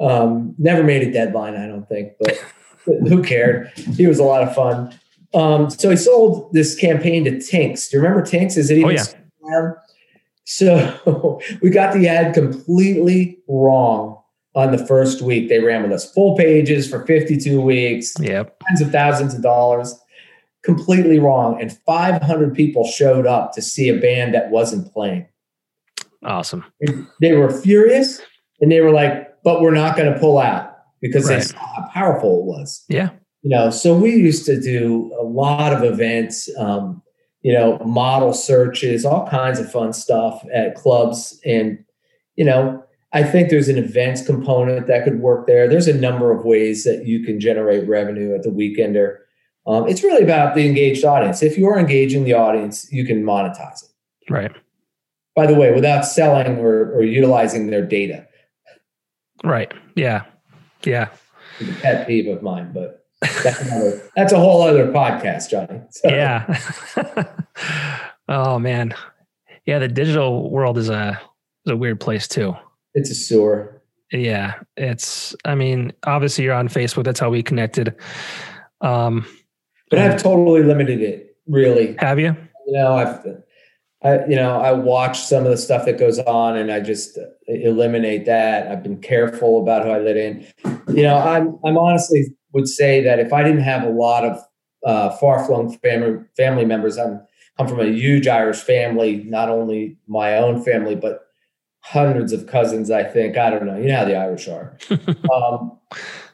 Um, 0.00 0.54
never 0.58 0.82
made 0.84 1.02
a 1.02 1.10
deadline, 1.10 1.56
I 1.56 1.66
don't 1.66 1.88
think, 1.88 2.12
but 2.20 2.36
who 2.84 3.22
cared? 3.22 3.72
He 3.76 4.06
was 4.06 4.18
a 4.20 4.24
lot 4.24 4.42
of 4.42 4.54
fun. 4.54 4.96
Um, 5.32 5.68
so 5.70 5.90
he 5.90 5.96
sold 5.96 6.52
this 6.52 6.76
campaign 6.76 7.24
to 7.24 7.40
Tinks. 7.40 7.88
Do 7.88 7.96
you 7.96 8.02
remember 8.02 8.24
Tinks? 8.24 8.56
Is 8.56 8.70
it 8.70 8.78
even 8.78 8.90
Oh, 8.90 8.90
yeah. 8.90 9.04
Around? 9.48 9.76
So 10.44 11.40
we 11.62 11.70
got 11.70 11.94
the 11.94 12.08
ad 12.08 12.34
completely 12.34 13.38
wrong 13.48 14.20
on 14.54 14.70
the 14.72 14.86
first 14.86 15.20
week 15.22 15.48
they 15.48 15.58
ran 15.60 15.82
with 15.82 15.92
us. 15.92 16.12
Full 16.12 16.36
pages 16.36 16.88
for 16.88 17.04
52 17.06 17.60
weeks 17.60 18.14
Yep. 18.20 18.56
tens 18.68 18.80
of 18.80 18.90
thousands 18.92 19.34
of 19.34 19.42
dollars 19.42 19.98
completely 20.62 21.18
wrong 21.18 21.60
and 21.60 21.76
500 21.84 22.54
people 22.54 22.86
showed 22.86 23.26
up 23.26 23.52
to 23.52 23.60
see 23.60 23.88
a 23.90 23.98
band 24.00 24.32
that 24.34 24.50
wasn't 24.50 24.90
playing 24.94 25.26
Awesome. 26.22 26.64
they 27.20 27.34
were 27.34 27.50
furious 27.50 28.22
and 28.62 28.72
they 28.72 28.80
were 28.80 28.90
like 28.92 29.28
but 29.44 29.60
we're 29.60 29.74
not 29.74 29.94
going 29.94 30.10
to 30.10 30.18
pull 30.18 30.38
out 30.38 30.70
because 31.02 31.28
they 31.28 31.40
saw 31.42 31.58
how 31.58 31.88
powerful 31.92 32.38
it 32.40 32.44
was 32.46 32.82
Yeah. 32.88 33.10
you 33.42 33.50
know 33.50 33.68
so 33.68 33.94
we 33.94 34.14
used 34.16 34.46
to 34.46 34.58
do 34.58 35.14
a 35.20 35.24
lot 35.24 35.74
of 35.74 35.84
events 35.84 36.48
um, 36.58 37.02
you 37.44 37.52
know 37.52 37.78
model 37.84 38.32
searches 38.32 39.04
all 39.04 39.28
kinds 39.28 39.60
of 39.60 39.70
fun 39.70 39.92
stuff 39.92 40.44
at 40.52 40.74
clubs 40.74 41.38
and 41.44 41.78
you 42.36 42.44
know 42.44 42.82
i 43.12 43.22
think 43.22 43.50
there's 43.50 43.68
an 43.68 43.78
events 43.78 44.24
component 44.26 44.86
that 44.88 45.04
could 45.04 45.20
work 45.20 45.46
there 45.46 45.68
there's 45.68 45.86
a 45.86 45.94
number 45.94 46.32
of 46.32 46.44
ways 46.44 46.82
that 46.84 47.06
you 47.06 47.22
can 47.22 47.38
generate 47.38 47.86
revenue 47.88 48.34
at 48.34 48.42
the 48.42 48.48
weekender 48.50 49.18
um, 49.66 49.86
it's 49.88 50.02
really 50.02 50.22
about 50.24 50.54
the 50.54 50.66
engaged 50.66 51.04
audience 51.04 51.42
if 51.42 51.56
you're 51.56 51.78
engaging 51.78 52.24
the 52.24 52.32
audience 52.34 52.90
you 52.90 53.04
can 53.04 53.22
monetize 53.22 53.84
it 53.84 53.90
Right. 54.30 54.52
by 55.36 55.46
the 55.46 55.54
way 55.54 55.70
without 55.72 56.06
selling 56.06 56.58
or, 56.58 56.92
or 56.94 57.02
utilizing 57.02 57.68
their 57.68 57.84
data 57.86 58.26
Right. 59.42 59.74
Yeah. 59.94 60.22
Yeah. 60.84 61.08
it's 61.60 61.68
a 61.70 61.80
pet 61.82 62.06
peeve 62.06 62.26
of 62.28 62.42
mine 62.42 62.70
but 62.72 63.03
that's 63.42 63.60
another 63.62 64.02
that's 64.16 64.32
a 64.32 64.38
whole 64.38 64.62
other 64.62 64.86
podcast 64.92 65.50
johnny 65.50 65.80
So- 65.90 66.08
Yeah. 66.08 66.60
oh 68.28 68.58
man. 68.58 68.94
Yeah, 69.66 69.78
the 69.78 69.88
digital 69.88 70.50
world 70.50 70.76
is 70.78 70.90
a 70.90 71.18
is 71.64 71.72
a 71.72 71.76
weird 71.76 71.98
place 72.00 72.28
too. 72.28 72.54
It's 72.94 73.10
a 73.10 73.14
sewer. 73.14 73.80
Yeah, 74.12 74.54
it's. 74.76 75.34
I 75.44 75.54
mean, 75.54 75.92
obviously 76.06 76.44
you're 76.44 76.52
on 76.54 76.68
Facebook. 76.68 77.04
That's 77.04 77.18
how 77.18 77.30
we 77.30 77.42
connected. 77.42 77.94
Um, 78.82 79.26
But 79.90 79.98
I've 80.00 80.22
totally 80.22 80.62
limited 80.62 81.00
it, 81.00 81.36
really. 81.48 81.96
have 81.98 82.20
you? 82.20 82.36
You 82.66 82.72
know, 82.74 82.92
I've 82.94 83.26
I 84.02 84.26
you 84.26 84.36
know, 84.36 84.60
I 84.60 84.72
watch 84.72 85.18
some 85.22 85.44
of 85.44 85.50
the 85.50 85.56
stuff 85.56 85.86
that 85.86 85.98
goes 85.98 86.18
on 86.18 86.56
and 86.58 86.70
I 86.70 86.80
just 86.80 87.18
eliminate 87.48 88.26
that. 88.26 88.68
I've 88.70 88.82
been 88.82 89.00
careful 89.00 89.62
about 89.62 89.84
who 89.84 89.90
I 89.90 89.98
let 89.98 90.18
in. 90.18 90.46
You 90.88 91.04
know, 91.04 91.16
I'm 91.16 91.58
I'm 91.64 91.78
honestly 91.78 92.26
would 92.54 92.68
say 92.68 93.02
that 93.02 93.18
if 93.18 93.32
I 93.32 93.42
didn't 93.42 93.62
have 93.62 93.82
a 93.82 93.90
lot 93.90 94.24
of 94.24 94.38
uh, 94.86 95.10
far-flung 95.16 95.76
family 95.78 96.24
family 96.36 96.64
members, 96.64 96.96
I'm 96.96 97.20
come 97.58 97.68
from 97.68 97.80
a 97.80 97.86
huge 97.86 98.26
Irish 98.26 98.58
family, 98.58 99.24
not 99.24 99.48
only 99.48 99.96
my 100.08 100.36
own 100.36 100.62
family, 100.62 100.94
but 100.96 101.20
hundreds 101.80 102.32
of 102.32 102.46
cousins, 102.46 102.90
I 102.90 103.04
think. 103.04 103.36
I 103.36 103.50
don't 103.50 103.66
know. 103.66 103.76
You 103.76 103.88
know 103.88 103.96
how 103.96 104.04
the 104.06 104.16
Irish 104.16 104.48
are. 104.48 104.76
um, 105.34 105.78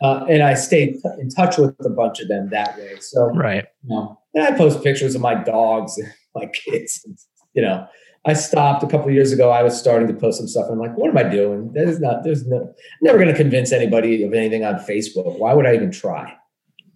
uh, 0.00 0.24
and 0.28 0.42
I 0.42 0.54
stayed 0.54 0.96
in 1.18 1.28
touch 1.28 1.58
with 1.58 1.74
a 1.84 1.90
bunch 1.90 2.20
of 2.20 2.28
them 2.28 2.48
that 2.50 2.78
way. 2.78 2.94
So, 3.00 3.26
Right. 3.34 3.66
you 3.82 3.90
know, 3.90 4.18
and 4.34 4.44
I 4.44 4.56
post 4.56 4.82
pictures 4.82 5.14
of 5.14 5.20
my 5.20 5.34
dogs 5.34 5.98
and 5.98 6.12
my 6.34 6.46
kids. 6.46 7.02
And, 7.04 7.18
you 7.52 7.62
know, 7.62 7.86
I 8.26 8.34
stopped 8.34 8.82
a 8.82 8.86
couple 8.86 9.08
of 9.08 9.14
years 9.14 9.32
ago. 9.32 9.50
I 9.50 9.62
was 9.62 9.78
starting 9.78 10.06
to 10.08 10.14
post 10.14 10.38
some 10.38 10.48
stuff. 10.48 10.66
And 10.68 10.74
I'm 10.74 10.78
like, 10.78 10.96
what 10.96 11.08
am 11.08 11.16
I 11.16 11.22
doing? 11.22 11.72
There's 11.72 12.00
not, 12.00 12.22
there's 12.22 12.46
no, 12.46 12.58
I'm 12.58 12.74
never 13.00 13.18
going 13.18 13.30
to 13.30 13.36
convince 13.36 13.72
anybody 13.72 14.22
of 14.24 14.34
anything 14.34 14.64
on 14.64 14.74
Facebook. 14.74 15.38
Why 15.38 15.54
would 15.54 15.66
I 15.66 15.74
even 15.74 15.90
try? 15.90 16.36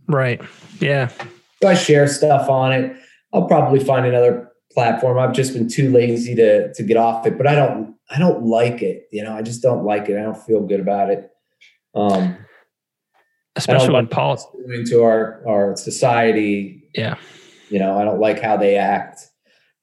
Right. 0.07 0.41
Yeah. 0.81 1.09
So 1.63 1.69
I 1.69 1.75
share 1.75 2.07
stuff 2.09 2.51
on 2.51 2.73
it. 2.73 2.97
I'll 3.33 3.47
probably 3.47 3.83
find 3.83 4.05
another 4.05 4.53
platform. 4.73 5.19
I've 5.19 5.33
just 5.33 5.55
been 5.55 5.69
too 5.69 5.91
lazy 5.91 6.35
to 6.35 6.73
to 6.75 6.83
get 6.83 6.97
off 6.97 7.27
it, 7.27 7.39
but 7.39 7.47
I 7.47 7.55
don't 7.55 7.95
I 8.11 8.19
don't 8.19 8.45
like 8.45 8.83
it. 8.83 9.09
You 9.11 9.25
know, 9.25 9.35
I 9.35 9.43
just 9.43 9.63
don't 9.63 9.85
like 9.85 10.09
it. 10.09 10.19
I 10.19 10.23
don't 10.23 10.37
feel 10.37 10.61
good 10.67 10.81
about 10.81 11.11
it. 11.11 11.31
Um, 11.95 12.37
Especially 13.57 13.95
when 13.95 14.05
like 14.05 14.11
Paul. 14.11 14.37
doing 14.67 14.85
to 14.87 15.03
our 15.05 15.43
our 15.49 15.77
society. 15.77 16.83
Yeah. 16.95 17.17
You 17.71 17.79
know, 17.79 17.99
I 17.99 18.05
don't 18.05 18.21
like 18.21 18.43
how 18.43 18.57
they 18.57 18.77
act. 18.77 19.21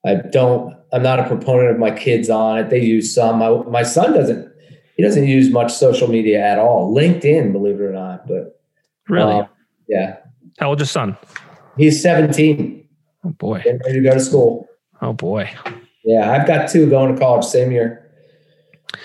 I 0.05 0.15
don't. 0.15 0.75
I'm 0.93 1.03
not 1.03 1.19
a 1.19 1.27
proponent 1.27 1.71
of 1.71 1.79
my 1.79 1.91
kids 1.91 2.29
on 2.29 2.57
it. 2.59 2.69
They 2.69 2.81
use 2.81 3.13
some. 3.15 3.37
My 3.39 3.49
my 3.69 3.83
son 3.83 4.13
doesn't. 4.13 4.51
He 4.97 5.03
doesn't 5.03 5.25
use 5.27 5.49
much 5.51 5.71
social 5.73 6.07
media 6.07 6.39
at 6.45 6.59
all. 6.59 6.93
LinkedIn, 6.93 7.51
believe 7.53 7.75
it 7.75 7.83
or 7.83 7.93
not. 7.93 8.27
But 8.27 8.59
Really? 9.09 9.33
um, 9.33 9.47
yeah, 9.87 10.17
How 10.59 10.69
old's 10.69 10.79
your 10.81 10.85
son? 10.87 11.17
he's 11.77 12.01
17, 12.03 12.87
Oh 13.25 13.29
boy. 13.29 13.61
getting 13.63 13.79
ready 13.85 13.93
to 13.99 14.01
go 14.01 14.13
to 14.13 14.19
school. 14.19 14.67
Oh 15.01 15.13
boy. 15.13 15.49
Yeah, 16.03 16.31
I've 16.31 16.45
got 16.45 16.69
two 16.69 16.89
going 16.89 17.13
to 17.13 17.19
college 17.19 17.45
same 17.45 17.71
year. 17.71 18.11
It's 18.93 18.99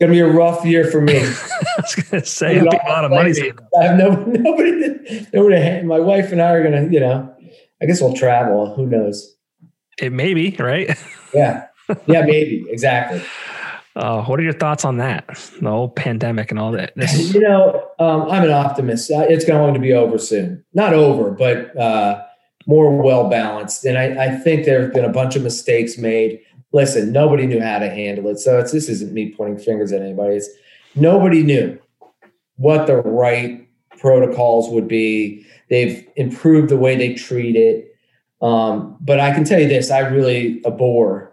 Gonna 0.00 0.12
be 0.12 0.20
a 0.20 0.26
rough 0.26 0.64
year 0.64 0.84
for 0.90 1.00
me. 1.00 1.16
I 1.18 1.64
was 1.78 1.94
gonna 1.94 2.24
say 2.24 2.58
a 2.58 2.64
lot 2.64 3.04
of 3.04 3.10
money. 3.12 3.32
I 3.80 3.84
have 3.84 3.96
no 3.96 4.10
nobody. 4.26 5.26
Nobody. 5.32 5.82
My 5.82 6.00
wife 6.00 6.32
and 6.32 6.42
I 6.42 6.50
are 6.52 6.62
gonna. 6.62 6.88
You 6.90 7.00
know, 7.00 7.34
I 7.80 7.86
guess 7.86 8.00
we'll 8.00 8.14
travel. 8.14 8.74
Who 8.74 8.86
knows? 8.86 9.31
It 10.02 10.12
may 10.12 10.34
be 10.34 10.54
right. 10.58 10.98
Yeah, 11.32 11.66
yeah, 12.06 12.26
maybe 12.26 12.66
exactly. 12.68 13.22
Uh, 13.94 14.22
what 14.24 14.40
are 14.40 14.42
your 14.42 14.52
thoughts 14.52 14.84
on 14.84 14.96
that? 14.98 15.26
The 15.60 15.70
whole 15.70 15.88
pandemic 15.88 16.50
and 16.50 16.58
all 16.58 16.72
that. 16.72 16.92
This, 16.96 17.34
You 17.34 17.40
know, 17.40 17.88
um, 17.98 18.22
I'm 18.30 18.42
an 18.42 18.50
optimist. 18.50 19.10
Uh, 19.10 19.26
It's 19.28 19.44
going 19.44 19.74
to 19.74 19.80
be 19.80 19.92
over 19.92 20.18
soon. 20.18 20.64
Not 20.74 20.92
over, 20.92 21.30
but 21.30 21.76
uh, 21.76 22.22
more 22.66 23.00
well 23.02 23.28
balanced. 23.30 23.84
And 23.84 23.96
I, 23.96 24.26
I 24.26 24.36
think 24.36 24.64
there 24.64 24.82
have 24.82 24.92
been 24.92 25.04
a 25.04 25.12
bunch 25.12 25.36
of 25.36 25.42
mistakes 25.42 25.98
made. 25.98 26.40
Listen, 26.72 27.12
nobody 27.12 27.46
knew 27.46 27.60
how 27.60 27.78
to 27.78 27.88
handle 27.88 28.28
it. 28.28 28.38
So 28.38 28.58
it's, 28.58 28.72
this 28.72 28.88
isn't 28.88 29.12
me 29.12 29.34
pointing 29.36 29.58
fingers 29.62 29.92
at 29.92 30.02
anybody. 30.02 30.36
It's 30.36 30.48
nobody 30.94 31.42
knew 31.42 31.78
what 32.56 32.86
the 32.86 32.96
right 32.96 33.68
protocols 33.98 34.70
would 34.70 34.88
be. 34.88 35.46
They've 35.70 36.06
improved 36.16 36.70
the 36.70 36.76
way 36.76 36.96
they 36.96 37.14
treat 37.14 37.56
it. 37.56 37.91
Um, 38.42 38.96
but 39.00 39.20
I 39.20 39.32
can 39.32 39.44
tell 39.44 39.60
you 39.60 39.68
this: 39.68 39.90
I 39.90 40.00
really 40.00 40.60
abhor 40.66 41.32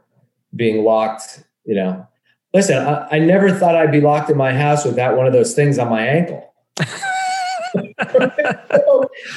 being 0.55 0.83
locked. 0.83 1.43
You 1.65 1.75
know, 1.75 2.07
listen, 2.53 2.77
I, 2.77 3.07
I 3.11 3.19
never 3.19 3.51
thought 3.51 3.75
I'd 3.75 3.91
be 3.91 4.01
locked 4.01 4.29
in 4.29 4.37
my 4.37 4.53
house 4.53 4.85
without 4.85 5.17
one 5.17 5.27
of 5.27 5.33
those 5.33 5.53
things 5.53 5.77
on 5.77 5.89
my 5.89 6.05
ankle. 6.05 6.53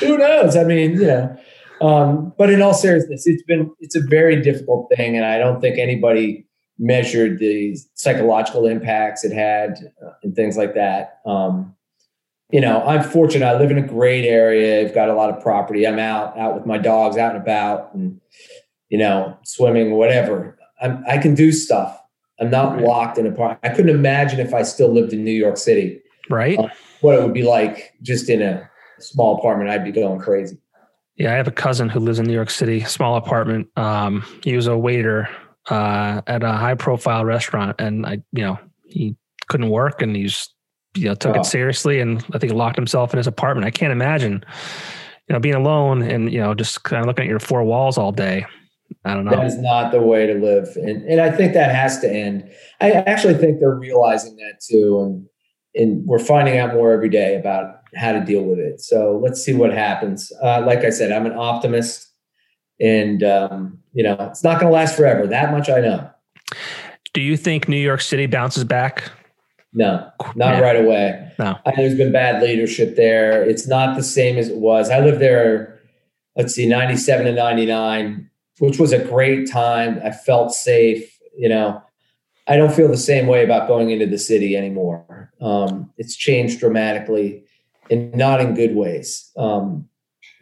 who 0.00 0.18
knows? 0.18 0.56
I 0.56 0.64
mean, 0.64 0.92
you 0.92 1.06
know. 1.06 1.36
Um, 1.80 2.32
but 2.38 2.48
in 2.48 2.62
all 2.62 2.74
seriousness, 2.74 3.26
it's 3.26 3.42
been 3.42 3.70
it's 3.80 3.96
a 3.96 4.02
very 4.02 4.40
difficult 4.40 4.88
thing, 4.94 5.16
and 5.16 5.24
I 5.24 5.38
don't 5.38 5.60
think 5.60 5.78
anybody 5.78 6.46
measured 6.78 7.38
the 7.38 7.76
psychological 7.94 8.66
impacts 8.66 9.24
it 9.24 9.32
had 9.32 9.92
uh, 10.04 10.10
and 10.22 10.34
things 10.34 10.56
like 10.56 10.74
that. 10.74 11.20
Um, 11.26 11.74
you 12.52 12.60
know, 12.60 12.82
I'm 12.86 13.02
fortunate. 13.02 13.46
I 13.46 13.58
live 13.58 13.70
in 13.70 13.78
a 13.78 13.86
great 13.86 14.26
area. 14.26 14.82
I've 14.82 14.94
got 14.94 15.08
a 15.08 15.14
lot 15.14 15.30
of 15.30 15.42
property. 15.42 15.86
I'm 15.86 15.98
out 15.98 16.38
out 16.38 16.54
with 16.54 16.66
my 16.66 16.78
dogs, 16.78 17.16
out 17.16 17.34
and 17.34 17.42
about, 17.42 17.94
and 17.94 18.20
you 18.90 18.98
know, 18.98 19.36
swimming, 19.42 19.92
whatever. 19.92 20.58
I'm, 20.80 21.02
I 21.08 21.18
can 21.18 21.34
do 21.34 21.50
stuff. 21.50 21.98
I'm 22.38 22.50
not 22.50 22.74
right. 22.74 22.84
locked 22.84 23.18
in 23.18 23.26
a 23.26 23.32
park. 23.32 23.58
I 23.62 23.70
couldn't 23.70 23.94
imagine 23.94 24.38
if 24.38 24.52
I 24.52 24.62
still 24.62 24.92
lived 24.92 25.12
in 25.12 25.24
New 25.24 25.32
York 25.32 25.56
City, 25.56 26.00
right? 26.28 26.58
Uh, 26.58 26.68
what 27.00 27.14
it 27.18 27.22
would 27.22 27.32
be 27.32 27.42
like 27.42 27.94
just 28.02 28.28
in 28.28 28.42
a 28.42 28.68
small 28.98 29.38
apartment. 29.38 29.70
I'd 29.70 29.84
be 29.84 29.92
going 29.92 30.20
crazy. 30.20 30.58
Yeah, 31.16 31.32
I 31.32 31.36
have 31.36 31.48
a 31.48 31.52
cousin 31.52 31.88
who 31.88 32.00
lives 32.00 32.18
in 32.18 32.26
New 32.26 32.32
York 32.34 32.50
City, 32.50 32.80
small 32.80 33.16
apartment. 33.16 33.68
Um, 33.76 34.24
he 34.42 34.56
was 34.56 34.66
a 34.66 34.76
waiter 34.76 35.28
uh, 35.70 36.20
at 36.26 36.42
a 36.42 36.52
high 36.52 36.74
profile 36.74 37.24
restaurant, 37.24 37.80
and 37.80 38.04
I, 38.04 38.18
you 38.32 38.42
know, 38.42 38.58
he 38.86 39.16
couldn't 39.48 39.70
work, 39.70 40.02
and 40.02 40.16
he's 40.16 40.48
you 40.94 41.06
know 41.06 41.14
took 41.14 41.36
it 41.36 41.46
seriously 41.46 42.00
and 42.00 42.24
I 42.32 42.38
think 42.38 42.52
locked 42.52 42.76
himself 42.76 43.12
in 43.12 43.18
his 43.18 43.26
apartment. 43.26 43.66
I 43.66 43.70
can't 43.70 43.92
imagine, 43.92 44.44
you 45.28 45.32
know, 45.32 45.40
being 45.40 45.54
alone 45.54 46.02
and 46.02 46.32
you 46.32 46.40
know 46.40 46.54
just 46.54 46.82
kind 46.84 47.00
of 47.00 47.06
looking 47.06 47.24
at 47.24 47.28
your 47.28 47.40
four 47.40 47.64
walls 47.64 47.98
all 47.98 48.12
day. 48.12 48.46
I 49.04 49.14
don't 49.14 49.24
know. 49.24 49.30
That 49.30 49.46
is 49.46 49.58
not 49.58 49.90
the 49.90 50.00
way 50.02 50.26
to 50.26 50.34
live, 50.34 50.68
and 50.76 51.02
and 51.08 51.20
I 51.20 51.30
think 51.30 51.54
that 51.54 51.74
has 51.74 52.00
to 52.00 52.12
end. 52.12 52.50
I 52.80 52.92
actually 52.92 53.34
think 53.34 53.58
they're 53.58 53.74
realizing 53.74 54.36
that 54.36 54.60
too, 54.60 55.00
and 55.00 55.26
and 55.74 56.06
we're 56.06 56.18
finding 56.18 56.58
out 56.58 56.74
more 56.74 56.92
every 56.92 57.08
day 57.08 57.36
about 57.36 57.80
how 57.96 58.12
to 58.12 58.20
deal 58.20 58.42
with 58.42 58.58
it. 58.58 58.80
So 58.80 59.18
let's 59.22 59.42
see 59.42 59.54
what 59.54 59.72
happens. 59.72 60.30
Uh, 60.42 60.62
like 60.66 60.80
I 60.80 60.90
said, 60.90 61.10
I'm 61.10 61.26
an 61.26 61.32
optimist, 61.32 62.12
and 62.80 63.22
um, 63.22 63.78
you 63.94 64.02
know 64.02 64.16
it's 64.20 64.44
not 64.44 64.60
going 64.60 64.70
to 64.70 64.74
last 64.74 64.94
forever. 64.94 65.26
That 65.26 65.52
much 65.52 65.70
I 65.70 65.80
know. 65.80 66.10
Do 67.14 67.22
you 67.22 67.36
think 67.36 67.68
New 67.68 67.76
York 67.76 68.02
City 68.02 68.26
bounces 68.26 68.64
back 68.64 69.10
no, 69.72 70.10
not 70.34 70.60
right 70.62 70.76
away. 70.76 71.32
No. 71.38 71.56
I, 71.64 71.72
there's 71.76 71.96
been 71.96 72.12
bad 72.12 72.42
leadership 72.42 72.96
there. 72.96 73.42
It's 73.42 73.66
not 73.66 73.96
the 73.96 74.02
same 74.02 74.36
as 74.36 74.48
it 74.48 74.56
was. 74.56 74.90
I 74.90 75.00
lived 75.00 75.20
there, 75.20 75.80
let's 76.36 76.54
see, 76.54 76.66
97 76.66 77.26
to 77.26 77.32
99, 77.32 78.30
which 78.58 78.78
was 78.78 78.92
a 78.92 79.02
great 79.02 79.50
time. 79.50 80.00
I 80.04 80.10
felt 80.10 80.52
safe. 80.52 81.18
You 81.36 81.48
know, 81.48 81.82
I 82.46 82.56
don't 82.56 82.72
feel 82.72 82.88
the 82.88 82.98
same 82.98 83.26
way 83.26 83.44
about 83.44 83.66
going 83.66 83.90
into 83.90 84.06
the 84.06 84.18
city 84.18 84.56
anymore. 84.56 85.32
Um, 85.40 85.90
it's 85.96 86.16
changed 86.16 86.60
dramatically 86.60 87.44
and 87.90 88.14
not 88.14 88.40
in 88.40 88.54
good 88.54 88.76
ways. 88.76 89.30
Um, 89.38 89.88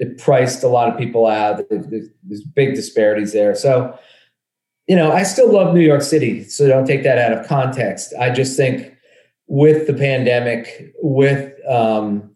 it 0.00 0.18
priced 0.18 0.64
a 0.64 0.68
lot 0.68 0.88
of 0.88 0.98
people 0.98 1.26
out. 1.26 1.68
There's, 1.68 2.10
there's 2.22 2.42
big 2.42 2.74
disparities 2.74 3.32
there. 3.32 3.54
So, 3.54 3.96
you 4.88 4.96
know, 4.96 5.12
I 5.12 5.22
still 5.22 5.52
love 5.52 5.74
New 5.74 5.82
York 5.82 6.02
City. 6.02 6.42
So 6.44 6.66
don't 6.66 6.86
take 6.86 7.04
that 7.04 7.18
out 7.18 7.32
of 7.32 7.46
context. 7.46 8.12
I 8.18 8.30
just 8.30 8.56
think 8.56 8.96
with 9.50 9.88
the 9.88 9.94
pandemic, 9.94 10.94
with 11.02 11.52
um, 11.68 12.30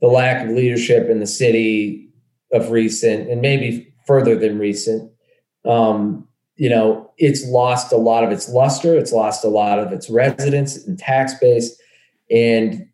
the 0.00 0.08
lack 0.08 0.44
of 0.44 0.50
leadership 0.50 1.08
in 1.08 1.20
the 1.20 1.26
city 1.26 2.10
of 2.52 2.72
recent, 2.72 3.30
and 3.30 3.40
maybe 3.40 3.94
further 4.04 4.36
than 4.36 4.58
recent, 4.58 5.12
um, 5.64 6.26
you 6.56 6.68
know, 6.68 7.12
it's 7.18 7.46
lost 7.46 7.92
a 7.92 7.96
lot 7.96 8.24
of 8.24 8.32
its 8.32 8.48
luster. 8.48 8.96
It's 8.96 9.12
lost 9.12 9.44
a 9.44 9.48
lot 9.48 9.78
of 9.78 9.92
its 9.92 10.10
residents 10.10 10.76
and 10.76 10.98
tax 10.98 11.34
base, 11.34 11.80
and 12.32 12.88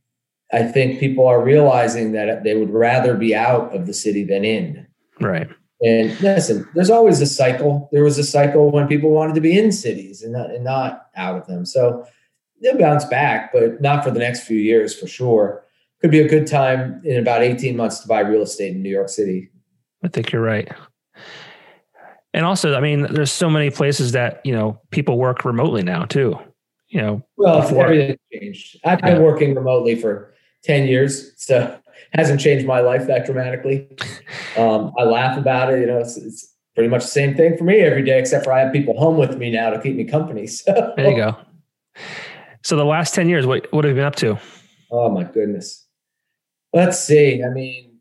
I 0.53 0.65
think 0.65 1.01
people 1.01 1.27
are 1.27 1.43
realizing 1.43 2.13
that 2.13 2.45
they 2.45 2.55
would 2.55 2.71
rather 2.71 3.17
be 3.17 3.35
out 3.35 3.75
of 3.75 3.87
the 3.87 3.95
city 3.95 4.23
than 4.23 4.45
in. 4.45 4.87
Right. 5.19 5.49
And 5.81 6.21
listen, 6.21 6.69
there's 6.75 6.91
always 6.91 7.23
a 7.23 7.27
cycle. 7.27 7.89
There 7.91 8.05
was 8.05 8.19
a 8.19 8.25
cycle 8.25 8.71
when 8.71 8.87
people 8.87 9.11
wanted 9.11 9.35
to 9.37 9.41
be 9.41 9.59
in 9.59 9.73
cities 9.73 10.21
and 10.23 10.35
not, 10.35 10.51
and 10.51 10.63
not 10.63 11.07
out 11.17 11.39
of 11.39 11.47
them. 11.47 11.65
So 11.65 12.07
they'll 12.63 12.79
bounce 12.79 13.05
back, 13.05 13.53
but 13.53 13.81
not 13.81 14.05
for 14.05 14.11
the 14.11 14.19
next 14.19 14.45
few 14.45 14.59
years 14.59 14.99
for 14.99 15.07
sure. 15.07 15.65
Could 16.01 16.11
be 16.11 16.21
a 16.21 16.29
good 16.29 16.47
time 16.47 17.01
in 17.05 17.19
about 17.19 17.43
18 17.43 17.77
months 17.77 18.01
to 18.01 18.09
buy 18.09 18.21
real 18.21 18.43
estate 18.43 18.75
in 18.75 18.83
New 18.83 18.91
York 18.91 19.09
City. 19.09 19.51
I 20.03 20.09
think 20.09 20.33
you're 20.33 20.43
right. 20.43 20.69
And 22.35 22.45
also, 22.45 22.75
I 22.75 22.81
mean, 22.81 23.03
there's 23.03 23.31
so 23.31 23.51
many 23.51 23.71
places 23.71 24.13
that, 24.13 24.41
you 24.45 24.53
know, 24.53 24.81
people 24.91 25.19
work 25.19 25.45
remotely 25.45 25.83
now 25.83 26.05
too. 26.05 26.39
You 26.89 27.01
know, 27.01 27.23
well, 27.37 27.63
before. 27.63 27.85
everything 27.85 28.17
changed. 28.33 28.79
I've 28.85 29.01
been 29.01 29.17
yeah. 29.17 29.23
working 29.23 29.55
remotely 29.55 29.95
for 29.95 30.35
10 30.65 30.89
years, 30.89 31.33
so 31.37 31.79
hasn't 32.13 32.41
changed 32.41 32.67
my 32.67 32.81
life 32.81 33.07
that 33.07 33.27
dramatically. 33.27 33.89
Um, 34.55 34.93
I 34.99 35.05
laugh 35.05 35.39
about 35.39 35.73
it. 35.73 35.81
You 35.81 35.87
know, 35.87 36.01
it's, 36.01 36.19
it's, 36.19 36.53
pretty 36.75 36.89
much 36.89 37.03
the 37.03 37.09
same 37.09 37.35
thing 37.35 37.57
for 37.57 37.65
me 37.65 37.81
every 37.81 38.03
day, 38.03 38.19
except 38.19 38.45
for 38.45 38.53
I 38.53 38.61
have 38.61 38.73
people 38.73 38.99
home 38.99 39.17
with 39.17 39.37
me 39.37 39.51
now 39.51 39.71
to 39.71 39.81
keep 39.81 39.97
me 39.97 40.05
company. 40.05 40.47
So 40.47 40.93
there 40.97 41.11
you 41.11 41.17
go. 41.17 41.37
So 42.65 42.77
the 42.77 42.85
last 42.85 43.15
10 43.15 43.29
years, 43.29 43.47
what, 43.47 43.73
what 43.73 43.85
have 43.85 43.91
you 43.91 43.97
been 43.97 44.05
up 44.05 44.17
to? 44.17 44.39
Oh 44.91 45.11
my 45.11 45.25
goodness. 45.25 45.87
Let's 46.73 46.99
see. 46.99 47.43
I 47.43 47.49
mean, 47.49 47.99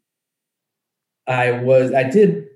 I 1.27 1.51
was, 1.51 1.93
I 1.93 2.03
did, 2.03 2.47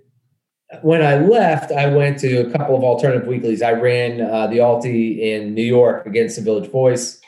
when 0.82 1.02
I 1.02 1.18
left, 1.18 1.72
I 1.72 1.88
went 1.88 2.20
to 2.20 2.48
a 2.48 2.52
couple 2.52 2.76
of 2.76 2.84
alternative 2.84 3.28
weeklies. 3.28 3.62
I 3.62 3.74
ran 3.74 4.22
uh, 4.22 4.48
the 4.48 4.60
Alti 4.60 5.32
in 5.32 5.54
New 5.54 5.64
York 5.64 6.06
against 6.06 6.36
the 6.36 6.42
Village 6.42 6.70
Voice, 6.72 7.20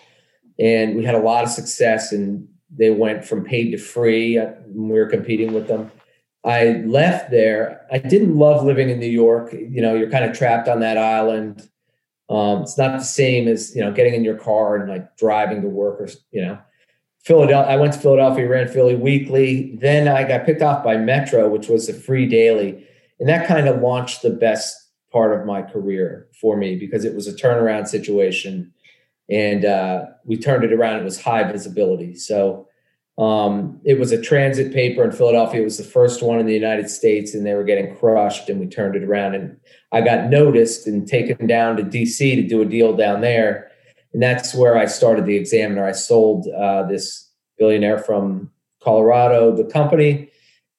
and 0.60 0.96
we 0.96 1.04
had 1.04 1.16
a 1.16 1.20
lot 1.20 1.44
of 1.44 1.50
success. 1.50 2.12
And 2.12 2.48
they 2.70 2.90
went 2.90 3.26
from 3.26 3.44
paid 3.44 3.72
to 3.72 3.78
free. 3.78 4.38
Uh, 4.38 4.52
we 4.68 4.94
were 4.94 5.08
competing 5.08 5.54
with 5.54 5.68
them. 5.68 5.92
I 6.44 6.84
left 6.86 7.32
there. 7.32 7.86
I 7.92 7.98
didn't 7.98 8.36
love 8.36 8.64
living 8.64 8.90
in 8.90 9.00
New 9.00 9.10
York. 9.10 9.54
You 9.54 9.82
know, 9.82 9.96
you're 9.96 10.10
kind 10.10 10.26
of 10.26 10.38
trapped 10.38 10.68
on 10.68 10.80
that 10.80 10.98
island. 10.98 11.68
Um, 12.30 12.62
it's 12.62 12.78
not 12.78 12.98
the 12.98 13.06
same 13.06 13.48
as 13.48 13.76
you 13.76 13.82
know 13.82 13.92
getting 13.92 14.14
in 14.14 14.24
your 14.24 14.38
car 14.38 14.76
and 14.76 14.90
like 14.90 15.16
driving 15.18 15.62
to 15.62 15.68
work 15.68 16.02
or 16.02 16.10
you 16.32 16.42
know. 16.42 16.60
Philadelphia. 17.24 17.74
I 17.74 17.76
went 17.76 17.92
to 17.92 18.00
Philadelphia, 18.00 18.48
ran 18.48 18.70
Philly 18.70 18.96
Weekly. 18.96 19.76
Then 19.82 20.08
I 20.08 20.26
got 20.26 20.46
picked 20.46 20.62
off 20.62 20.82
by 20.82 20.96
Metro, 20.96 21.50
which 21.50 21.68
was 21.68 21.90
a 21.90 21.94
free 21.94 22.26
daily, 22.26 22.88
and 23.20 23.28
that 23.28 23.48
kind 23.48 23.68
of 23.68 23.82
launched 23.82 24.22
the 24.22 24.30
best 24.30 24.78
part 25.12 25.38
of 25.38 25.46
my 25.46 25.62
career 25.62 26.28
for 26.40 26.56
me 26.56 26.78
because 26.78 27.04
it 27.04 27.16
was 27.16 27.28
a 27.28 27.34
turnaround 27.34 27.88
situation, 27.88 28.74
and 29.30 29.66
uh, 29.66 30.06
we 30.24 30.38
turned 30.38 30.64
it 30.64 30.72
around. 30.72 31.02
It 31.02 31.04
was 31.04 31.22
high 31.22 31.50
visibility, 31.52 32.16
so 32.16 32.67
um, 33.18 33.82
it 33.84 34.00
was 34.00 34.12
a 34.12 34.22
transit 34.22 34.72
paper 34.72 35.04
in 35.04 35.12
Philadelphia. 35.12 35.62
It 35.62 35.66
was 35.66 35.78
the 35.78 35.84
first 35.84 36.22
one 36.22 36.40
in 36.40 36.46
the 36.46 36.54
United 36.54 36.90
States, 36.90 37.34
and 37.34 37.46
they 37.46 37.56
were 37.56 37.64
getting 37.64 37.96
crushed. 37.96 38.48
And 38.48 38.60
we 38.60 38.68
turned 38.68 38.96
it 38.96 39.04
around, 39.04 39.34
and 39.34 39.58
I 39.92 40.02
got 40.02 40.30
noticed 40.30 40.86
and 40.86 41.08
taken 41.08 41.48
down 41.48 41.78
to 41.78 41.84
DC 41.84 42.36
to 42.36 42.48
do 42.48 42.62
a 42.62 42.66
deal 42.66 42.96
down 42.96 43.22
there. 43.22 43.72
And 44.14 44.22
that's 44.22 44.54
where 44.54 44.78
I 44.78 44.86
started 44.86 45.26
the 45.26 45.36
Examiner. 45.36 45.88
I 45.88 45.94
sold 45.94 46.48
uh, 46.50 46.84
this 46.84 47.28
billionaire 47.58 47.98
from 47.98 48.52
Colorado 48.84 49.56
the 49.56 49.66
company, 49.66 50.30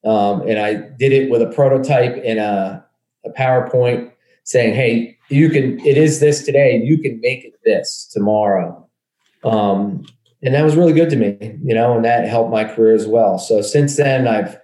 um, 0.04 0.42
and 0.42 0.60
I 0.60 0.74
did 0.74 1.12
it 1.12 1.30
with 1.30 1.42
a 1.42 1.50
prototype 1.50 2.22
and 2.24 2.38
a, 2.38 2.84
a 3.24 3.30
PowerPoint 3.30 4.12
saying, 4.44 4.74
"Hey, 4.74 5.18
you 5.28 5.50
can. 5.50 5.84
It 5.84 5.98
is 5.98 6.20
this 6.20 6.44
today. 6.44 6.80
You 6.84 6.98
can 6.98 7.20
make 7.20 7.44
it 7.44 7.54
this 7.64 8.08
tomorrow." 8.12 8.88
Um, 9.42 10.06
and 10.42 10.54
that 10.54 10.64
was 10.64 10.76
really 10.76 10.92
good 10.92 11.10
to 11.10 11.16
me, 11.16 11.36
you 11.62 11.74
know, 11.74 11.96
and 11.96 12.04
that 12.04 12.28
helped 12.28 12.50
my 12.50 12.64
career 12.64 12.94
as 12.94 13.06
well. 13.06 13.38
So 13.38 13.60
since 13.60 13.96
then, 13.96 14.28
I've 14.28 14.58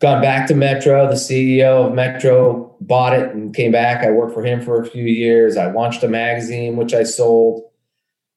gone 0.00 0.20
back 0.20 0.46
to 0.48 0.54
Metro. 0.54 1.06
The 1.08 1.14
CEO 1.14 1.86
of 1.86 1.94
Metro 1.94 2.76
bought 2.80 3.14
it 3.14 3.34
and 3.34 3.54
came 3.54 3.72
back. 3.72 4.04
I 4.04 4.10
worked 4.10 4.34
for 4.34 4.44
him 4.44 4.60
for 4.60 4.80
a 4.80 4.86
few 4.86 5.04
years. 5.04 5.56
I 5.56 5.70
launched 5.70 6.02
a 6.02 6.08
magazine, 6.08 6.76
which 6.76 6.92
I 6.92 7.04
sold. 7.04 7.62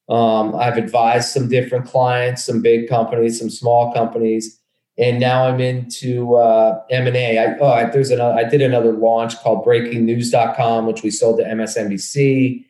Um, 0.08 0.54
I've 0.54 0.76
advised 0.76 1.28
some 1.28 1.48
different 1.48 1.86
clients, 1.86 2.44
some 2.44 2.60
big 2.60 2.88
companies, 2.88 3.38
some 3.38 3.50
small 3.50 3.92
companies, 3.92 4.58
and 4.98 5.20
now 5.20 5.46
I'm 5.46 5.60
into 5.60 6.34
uh, 6.34 6.82
M&A. 6.90 7.38
I, 7.38 7.56
oh, 7.58 7.66
I, 7.66 7.84
there's 7.84 8.10
another, 8.10 8.34
I 8.34 8.44
did 8.44 8.60
another 8.60 8.92
launch 8.92 9.36
called 9.38 9.64
BreakingNews.com, 9.64 10.86
which 10.86 11.02
we 11.02 11.10
sold 11.10 11.38
to 11.38 11.44
MSNBC. 11.44 12.64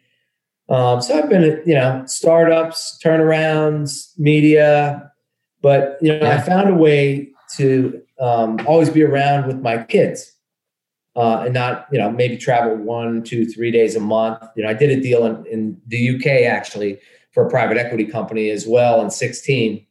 Um, 0.72 1.02
so 1.02 1.18
I've 1.18 1.28
been, 1.28 1.62
you 1.66 1.74
know, 1.74 2.02
startups, 2.06 2.98
turnarounds, 3.04 4.18
media, 4.18 5.12
but 5.60 5.98
you 6.00 6.18
know, 6.18 6.26
I 6.26 6.40
found 6.40 6.70
a 6.70 6.74
way 6.74 7.28
to 7.56 8.02
um, 8.18 8.58
always 8.66 8.88
be 8.88 9.02
around 9.02 9.46
with 9.46 9.60
my 9.60 9.82
kids 9.82 10.32
uh, 11.14 11.42
and 11.44 11.52
not, 11.52 11.88
you 11.92 11.98
know, 11.98 12.10
maybe 12.10 12.38
travel 12.38 12.74
one, 12.74 13.22
two, 13.22 13.44
three 13.44 13.70
days 13.70 13.94
a 13.96 14.00
month. 14.00 14.42
You 14.56 14.62
know, 14.62 14.70
I 14.70 14.72
did 14.72 14.88
a 14.88 14.98
deal 14.98 15.26
in, 15.26 15.44
in 15.44 15.80
the 15.88 16.16
UK 16.16 16.50
actually 16.50 16.98
for 17.32 17.46
a 17.46 17.50
private 17.50 17.76
equity 17.76 18.06
company 18.06 18.48
as 18.48 18.66
well 18.66 19.02
in 19.02 19.10
16. 19.10 19.86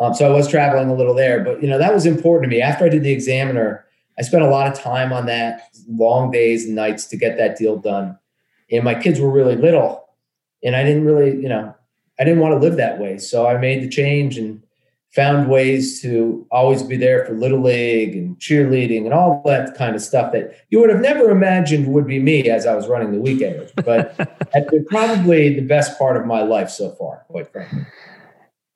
Um, 0.00 0.14
so 0.14 0.26
I 0.26 0.34
was 0.34 0.48
traveling 0.48 0.90
a 0.90 0.94
little 0.94 1.14
there, 1.14 1.44
but 1.44 1.62
you 1.62 1.68
know, 1.68 1.78
that 1.78 1.94
was 1.94 2.06
important 2.06 2.50
to 2.50 2.56
me. 2.56 2.60
After 2.60 2.84
I 2.84 2.88
did 2.88 3.04
the 3.04 3.12
Examiner, 3.12 3.84
I 4.18 4.22
spent 4.22 4.42
a 4.42 4.50
lot 4.50 4.66
of 4.66 4.76
time 4.76 5.12
on 5.12 5.26
that, 5.26 5.68
long 5.88 6.32
days 6.32 6.66
and 6.66 6.74
nights 6.74 7.06
to 7.06 7.16
get 7.16 7.36
that 7.36 7.56
deal 7.56 7.76
done. 7.76 8.18
And 8.72 8.82
my 8.82 9.00
kids 9.00 9.20
were 9.20 9.30
really 9.30 9.54
little 9.54 10.03
and 10.64 10.74
I 10.74 10.82
didn't 10.82 11.04
really, 11.04 11.30
you 11.40 11.48
know, 11.48 11.74
I 12.18 12.24
didn't 12.24 12.40
want 12.40 12.52
to 12.54 12.58
live 12.58 12.76
that 12.76 12.98
way. 12.98 13.18
So 13.18 13.46
I 13.46 13.58
made 13.58 13.82
the 13.82 13.88
change 13.88 14.38
and 14.38 14.62
found 15.14 15.48
ways 15.48 16.02
to 16.02 16.44
always 16.50 16.82
be 16.82 16.96
there 16.96 17.24
for 17.24 17.34
little 17.34 17.62
league 17.62 18.16
and 18.16 18.36
cheerleading 18.40 19.04
and 19.04 19.14
all 19.14 19.42
that 19.46 19.76
kind 19.76 19.94
of 19.94 20.02
stuff 20.02 20.32
that 20.32 20.56
you 20.70 20.80
would 20.80 20.90
have 20.90 21.00
never 21.00 21.30
imagined 21.30 21.86
would 21.86 22.06
be 22.06 22.18
me 22.18 22.50
as 22.50 22.66
I 22.66 22.74
was 22.74 22.88
running 22.88 23.12
the 23.12 23.20
weekend. 23.20 23.70
But 23.76 24.16
it's 24.54 24.70
been 24.70 24.84
probably 24.86 25.54
the 25.54 25.62
best 25.62 25.96
part 25.98 26.16
of 26.16 26.26
my 26.26 26.42
life 26.42 26.68
so 26.68 26.90
far, 26.92 27.24
quite 27.28 27.50
frankly. 27.52 27.86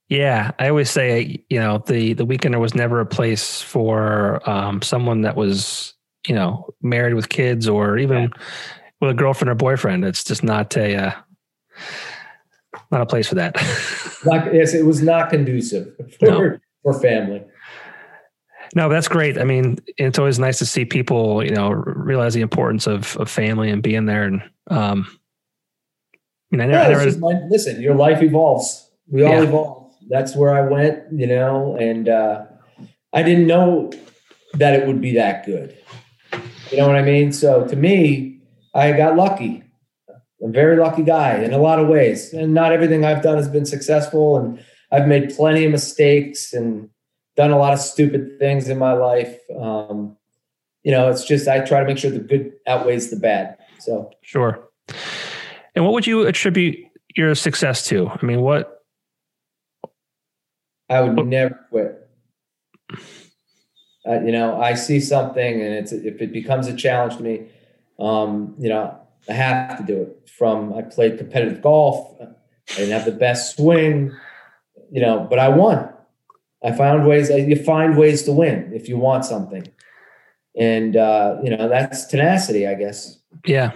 Yeah, 0.09 0.53
I 0.59 0.69
always 0.69 0.91
say, 0.91 1.45
you 1.51 1.59
know, 1.59 1.83
the 1.87 2.15
the 2.15 2.25
weekender 2.25 2.59
was 2.59 2.75
never 2.75 3.01
a 3.01 3.07
place 3.07 3.61
for 3.61 4.49
um, 4.49 4.81
someone 4.81 5.23
that 5.23 5.37
was, 5.37 5.93
you 6.27 6.35
know, 6.35 6.73
married 6.81 7.15
with 7.15 7.29
kids 7.29 7.69
or 7.69 7.99
even 7.99 8.23
yeah. 8.23 8.29
with 9.01 9.11
a 9.11 9.15
girlfriend 9.15 9.51
or 9.51 9.55
boyfriend. 9.55 10.05
It's 10.05 10.25
just 10.25 10.43
not 10.43 10.75
a 10.79 10.97
uh, 10.97 11.13
not 12.91 13.01
a 13.01 13.07
place 13.07 13.29
for 13.29 13.37
that. 13.37 13.57
like, 14.25 14.53
yes, 14.53 14.75
it 14.75 14.85
was 14.85 15.03
not 15.03 15.31
conducive 15.31 15.95
for, 16.19 16.27
no. 16.27 16.59
for 16.83 17.01
family. 17.01 17.45
No, 18.75 18.89
that's 18.89 19.09
great. 19.09 19.39
I 19.39 19.45
mean, 19.45 19.79
it's 19.97 20.19
always 20.19 20.39
nice 20.39 20.59
to 20.59 20.67
see 20.67 20.85
people, 20.85 21.43
you 21.43 21.51
know, 21.51 21.71
realize 21.71 22.35
the 22.35 22.43
importance 22.43 22.87
of 22.87 23.17
of 23.17 23.31
family 23.31 23.71
and 23.71 23.83
being 23.83 24.05
there. 24.05 24.25
And 24.25 24.43
um, 24.67 25.07
I 26.53 26.57
mean, 26.57 26.61
I 26.61 26.67
never, 26.67 26.91
yeah, 26.91 26.99
I 26.99 27.05
never 27.05 27.19
my, 27.19 27.41
listen. 27.49 27.81
Your 27.81 27.95
life 27.95 28.23
evolves. 28.23 28.91
We 29.11 29.23
all 29.23 29.33
yeah. 29.33 29.43
evolve 29.43 29.79
that's 30.09 30.35
where 30.35 30.55
I 30.55 30.63
went, 30.63 31.05
you 31.13 31.27
know, 31.27 31.77
and 31.77 32.09
uh, 32.09 32.45
I 33.13 33.23
didn't 33.23 33.47
know 33.47 33.93
that 34.55 34.75
it 34.75 34.87
would 34.87 35.01
be 35.01 35.15
that 35.15 35.45
good. 35.47 35.77
You 36.71 36.79
know 36.79 36.87
what 36.87 36.97
I 36.97 37.03
mean? 37.03 37.33
So 37.33 37.67
to 37.67 37.77
me, 37.77 38.41
I 38.75 38.93
got 38.93 39.17
lucky. 39.17 39.65
I'm 40.43 40.51
a 40.51 40.53
very 40.53 40.77
lucky 40.77 41.03
guy 41.03 41.43
in 41.43 41.53
a 41.53 41.59
lot 41.59 41.79
of 41.79 41.89
ways. 41.89 42.33
And 42.33 42.55
not 42.55 42.73
everything 42.73 43.05
I've 43.05 43.23
done 43.23 43.37
has 43.37 43.49
been 43.49 43.67
successful. 43.67 44.37
And 44.37 44.65
I've 44.93 45.09
made 45.09 45.35
plenty 45.35 45.65
of 45.65 45.73
mistakes 45.73 46.53
and 46.53 46.91
done 47.37 47.51
a 47.51 47.59
lot 47.59 47.73
of 47.73 47.81
stupid 47.81 48.39
things 48.39 48.69
in 48.69 48.79
my 48.79 48.93
life. 48.93 49.39
Um, 49.59 50.17
you 50.83 50.93
know, 50.93 51.11
it's 51.11 51.25
just 51.25 51.49
I 51.49 51.61
try 51.61 51.81
to 51.81 51.87
make 51.87 51.99
sure 51.99 52.11
the 52.11 52.19
good 52.19 52.53
outweighs 52.67 53.11
the 53.11 53.17
bad. 53.17 53.59
So 53.79 54.11
sure. 54.23 54.69
And 55.75 55.85
what 55.85 55.93
would 55.95 56.07
you 56.07 56.27
attribute 56.27 56.79
your 57.17 57.35
success 57.35 57.87
to? 57.89 58.09
I 58.09 58.25
mean, 58.25 58.41
what 58.41 58.85
I 60.89 61.01
would 61.03 61.27
never 61.27 61.67
quit. 61.69 62.09
Uh, 64.07 64.21
you 64.21 64.33
know, 64.33 64.61
I 64.61 64.75
see 64.75 65.01
something, 65.01 65.61
and 65.61 65.75
it's 65.75 65.93
if 65.93 66.23
it 66.23 66.33
becomes 66.33 66.67
a 66.67 66.75
challenge 66.75 67.19
to 67.19 67.23
me, 67.23 67.49
um, 67.99 68.55
you 68.59 68.71
know, 68.71 68.99
I 69.29 69.33
have 69.33 69.77
to 69.79 69.85
do 69.85 70.03
it. 70.03 70.18
From 70.39 70.73
I 70.73 70.83
played 70.83 71.19
competitive 71.19 71.61
golf, 71.61 72.17
I 72.21 72.75
didn't 72.77 72.93
have 72.93 73.05
the 73.05 73.11
best 73.11 73.57
swing, 73.57 74.17
you 74.91 75.01
know, 75.01 75.27
but 75.29 75.41
I 75.41 75.49
won. 75.49 75.93
I 76.63 76.73
found 76.73 77.07
ways. 77.07 77.29
You 77.29 77.57
find 77.57 77.97
ways 77.97 78.23
to 78.25 78.33
win 78.33 78.71
if 78.73 78.89
you 78.89 78.99
want 78.99 79.25
something, 79.25 79.67
and 80.57 80.97
uh, 80.97 81.39
you 81.43 81.57
know 81.57 81.69
that's 81.69 82.07
tenacity, 82.07 82.67
I 82.67 82.75
guess. 82.75 83.19
Yeah, 83.45 83.73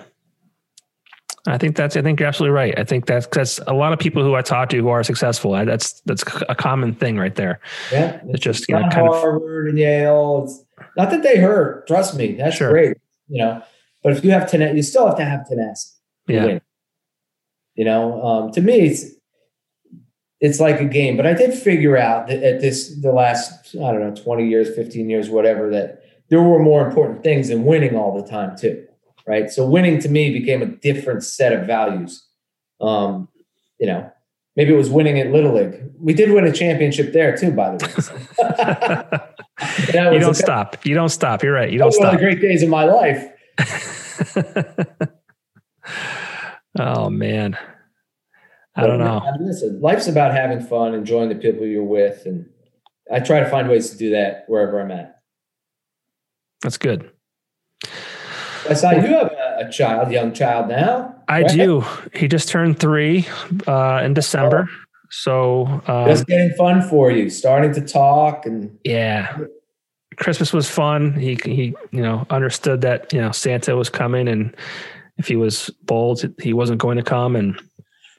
I 1.47 1.59
think 1.59 1.77
that's. 1.77 1.97
I 1.97 2.03
think 2.03 2.21
you're 2.21 2.29
absolutely 2.29 2.55
right. 2.55 2.79
I 2.79 2.85
think 2.85 3.07
that's 3.07 3.27
that's 3.33 3.59
a 3.67 3.73
lot 3.73 3.93
of 3.93 3.99
people 3.99 4.23
who 4.23 4.35
I 4.35 4.43
talk 4.43 4.69
to 4.71 4.77
who 4.79 4.89
are 4.89 5.03
successful. 5.03 5.53
That's 5.53 6.01
that's 6.03 6.23
a 6.49 6.55
common 6.55 6.95
thing 6.95 7.19
right 7.19 7.35
there. 7.35 7.61
Yeah, 7.91 8.21
it's, 8.25 8.35
it's 8.35 8.41
just 8.41 8.69
you 8.69 8.77
know, 8.77 8.83
kind 8.83 9.09
Harvard 9.09 9.67
of, 9.67 9.71
and 9.71 9.79
Yale. 9.79 10.45
It's 10.45 10.65
not 10.97 11.11
that 11.11 11.23
they 11.23 11.39
hurt. 11.39 11.87
Trust 11.89 12.17
me, 12.17 12.35
that's 12.35 12.57
sure. 12.57 12.71
great. 12.71 12.97
You 13.29 13.39
know, 13.39 13.63
but 14.03 14.13
if 14.13 14.25
you 14.25 14.31
have 14.31 14.49
tenacity, 14.49 14.77
you 14.77 14.83
still 14.83 15.07
have 15.07 15.17
to 15.17 15.25
have 15.25 15.49
tenacity. 15.49 16.02
Yeah. 16.27 16.47
Win. 16.47 16.61
You 17.75 17.85
know, 17.85 18.23
um, 18.23 18.53
to 18.53 18.61
me, 18.61 18.81
it's 18.81 19.07
it's 20.41 20.61
like 20.61 20.81
a 20.81 20.85
game. 20.85 21.17
But 21.17 21.27
I 21.27 21.33
did 21.33 21.55
figure 21.55 21.97
out 21.97 22.29
that 22.29 22.43
at 22.43 22.61
this 22.61 23.01
the 23.01 23.13
last 23.13 23.75
I 23.75 23.93
don't 23.93 24.01
know 24.01 24.15
twenty 24.15 24.49
years, 24.49 24.75
fifteen 24.75 25.09
years, 25.09 25.31
whatever, 25.31 25.71
that 25.71 26.03
there 26.29 26.43
were 26.43 26.59
more 26.59 26.87
important 26.87 27.23
things 27.23 27.49
than 27.49 27.65
winning 27.65 27.97
all 27.97 28.21
the 28.21 28.29
time 28.29 28.57
too 28.57 28.87
right? 29.27 29.51
So 29.51 29.67
winning 29.67 29.99
to 30.01 30.09
me 30.09 30.33
became 30.33 30.63
a 30.63 30.67
different 30.67 31.25
set 31.25 31.53
of 31.53 31.67
values. 31.67 32.27
Um, 32.81 33.29
you 33.79 33.87
know, 33.87 34.11
maybe 34.57 34.73
it 34.73 34.77
was 34.77 34.91
winning 34.91 35.21
at 35.21 35.31
Little 35.31 35.55
League. 35.55 35.81
We 35.99 36.15
did 36.15 36.31
win 36.31 36.45
a 36.45 36.53
championship 36.53 37.13
there 37.13 37.37
too, 37.37 37.53
by 37.53 37.77
the 37.77 37.87
way. 37.87 37.93
you 40.15 40.21
don't 40.21 40.35
stop. 40.35 40.85
You 40.85 40.95
don't 40.95 41.09
stop. 41.09 41.43
You're 41.43 41.53
right. 41.53 41.71
You 41.71 41.79
don't 41.79 41.93
stop. 41.93 42.07
One 42.07 42.15
of 42.15 42.21
the 42.21 42.27
great 42.27 42.41
days 42.41 42.63
of 42.63 42.69
my 42.69 42.85
life. 42.85 43.29
oh 46.79 47.11
man. 47.11 47.57
I 48.75 48.87
don't 48.87 48.99
know. 48.99 49.21
Listen, 49.39 49.81
life's 49.83 50.09
about 50.09 50.35
having 50.35 50.61
fun, 50.61 50.95
enjoying 50.95 51.29
the 51.29 51.35
people 51.35 51.67
you're 51.67 51.85
with, 51.85 52.25
and 52.25 52.49
I 53.13 53.21
try 53.21 53.41
to 53.41 53.51
find 53.51 53.69
ways 53.69 53.91
to 53.91 53.99
do 53.99 54.11
that 54.11 54.45
wherever 54.47 54.81
I'm 54.81 54.91
at. 54.91 55.21
That's 56.63 56.79
good. 56.79 57.11
I 58.69 58.75
saw 58.75 58.93
you 58.93 59.01
have 59.01 59.33
a, 59.33 59.67
a 59.67 59.71
child, 59.71 60.11
young 60.11 60.33
child 60.33 60.69
now. 60.69 61.17
I 61.29 61.43
right? 61.43 61.51
do. 61.51 61.85
He 62.15 62.29
just 62.29 62.49
turned 62.49 62.79
three 62.79 63.27
uh, 63.67 64.01
in 64.03 64.15
December. 64.15 64.69
Oh. 64.71 64.77
So 65.11 65.83
um, 65.87 66.09
just 66.09 66.27
getting 66.27 66.55
fun 66.57 66.81
for 66.81 67.11
you, 67.11 67.29
starting 67.29 67.75
to 67.75 67.83
talk 67.83 68.47
and 68.47 68.79
yeah. 68.85 69.37
Christmas 70.17 70.53
was 70.53 70.71
fun. 70.71 71.15
He 71.15 71.39
he 71.45 71.75
you 71.91 72.03
know 72.03 72.27
understood 72.31 72.81
that 72.83 73.13
you 73.13 73.21
know 73.21 73.31
Santa 73.33 73.77
was 73.77 73.91
coming, 73.91 74.29
and 74.29 74.55
if 75.19 75.29
he 75.29 75.37
was 75.37 75.71
bold, 75.83 76.23
he 76.41 76.53
wasn't 76.53 76.81
going 76.81 76.97
to 76.97 77.03
come. 77.03 77.37
And 77.37 77.61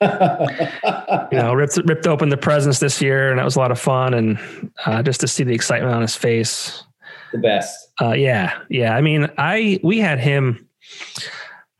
you 0.00 1.38
know 1.38 1.54
ripped 1.54 1.78
ripped 1.84 2.06
open 2.06 2.28
the 2.28 2.36
presents 2.36 2.78
this 2.78 3.00
year, 3.00 3.30
and 3.30 3.38
that 3.38 3.44
was 3.44 3.56
a 3.56 3.58
lot 3.58 3.70
of 3.70 3.80
fun. 3.80 4.14
And 4.14 4.72
uh, 4.86 5.02
just 5.02 5.20
to 5.20 5.28
see 5.28 5.44
the 5.44 5.54
excitement 5.54 5.94
on 5.94 6.02
his 6.02 6.16
face, 6.16 6.84
the 7.32 7.38
best. 7.38 7.88
Uh, 8.00 8.12
yeah, 8.12 8.58
yeah. 8.68 8.96
I 8.96 9.00
mean, 9.00 9.30
I 9.38 9.80
we 9.82 9.98
had 9.98 10.18
him. 10.18 10.68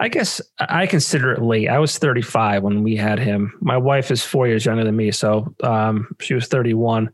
I 0.00 0.08
guess 0.08 0.40
I 0.58 0.86
consider 0.86 1.32
it 1.32 1.40
late. 1.40 1.68
I 1.68 1.78
was 1.78 1.98
35 1.98 2.62
when 2.62 2.82
we 2.82 2.96
had 2.96 3.18
him. 3.18 3.56
My 3.60 3.76
wife 3.76 4.10
is 4.10 4.24
four 4.24 4.48
years 4.48 4.64
younger 4.64 4.84
than 4.84 4.96
me, 4.96 5.12
so 5.12 5.54
um, 5.62 6.08
she 6.20 6.34
was 6.34 6.48
31. 6.48 7.10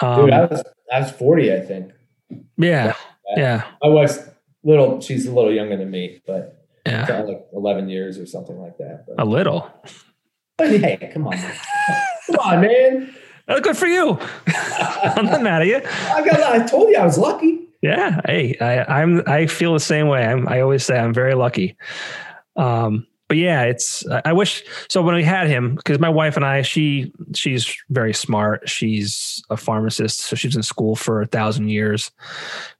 Um, 0.00 0.24
Dude, 0.24 0.32
I 0.32 0.46
was 0.46 0.62
I 0.92 1.00
was 1.00 1.10
40, 1.12 1.52
I 1.52 1.60
think. 1.60 1.92
Yeah, 2.56 2.94
yeah. 3.36 3.66
My 3.82 3.88
wife's 3.88 4.18
little. 4.64 5.00
She's 5.00 5.26
a 5.26 5.32
little 5.32 5.52
younger 5.52 5.76
than 5.76 5.90
me, 5.90 6.22
but 6.26 6.59
yeah, 6.86 7.22
like 7.22 7.46
11 7.52 7.88
years 7.88 8.18
or 8.18 8.26
something 8.26 8.58
like 8.58 8.78
that. 8.78 9.04
But. 9.06 9.22
A 9.22 9.24
little. 9.24 9.70
But 10.56 10.70
hey, 10.70 11.10
come 11.12 11.26
on, 11.26 11.38
come 11.38 12.36
on, 12.38 12.60
man. 12.60 13.14
That's 13.46 13.62
good 13.62 13.76
for 13.76 13.86
you. 13.86 14.18
I'm 14.46 15.24
not 15.24 15.42
mad 15.42 15.62
at 15.62 15.68
you. 15.68 15.76
I 15.76 16.24
got. 16.24 16.40
I 16.40 16.64
told 16.66 16.88
you 16.90 16.96
I 16.96 17.04
was 17.04 17.18
lucky. 17.18 17.66
Yeah. 17.82 18.20
Hey, 18.24 18.56
I, 18.60 19.00
I'm. 19.00 19.22
I 19.26 19.46
feel 19.46 19.72
the 19.72 19.80
same 19.80 20.06
way. 20.06 20.24
I'm. 20.24 20.46
I 20.46 20.60
always 20.60 20.84
say 20.84 20.98
I'm 20.98 21.12
very 21.12 21.34
lucky. 21.34 21.76
Um. 22.56 23.06
But 23.26 23.38
yeah, 23.38 23.62
it's. 23.62 24.04
I 24.24 24.32
wish. 24.32 24.64
So 24.88 25.02
when 25.02 25.14
we 25.14 25.24
had 25.24 25.48
him, 25.48 25.74
because 25.74 25.98
my 25.98 26.08
wife 26.08 26.36
and 26.36 26.44
I, 26.44 26.62
she, 26.62 27.12
she's 27.34 27.76
very 27.88 28.12
smart. 28.12 28.68
She's 28.68 29.42
a 29.50 29.56
pharmacist, 29.56 30.20
so 30.20 30.36
she's 30.36 30.56
in 30.56 30.62
school 30.62 30.94
for 30.94 31.22
a 31.22 31.26
thousand 31.26 31.70
years. 31.70 32.10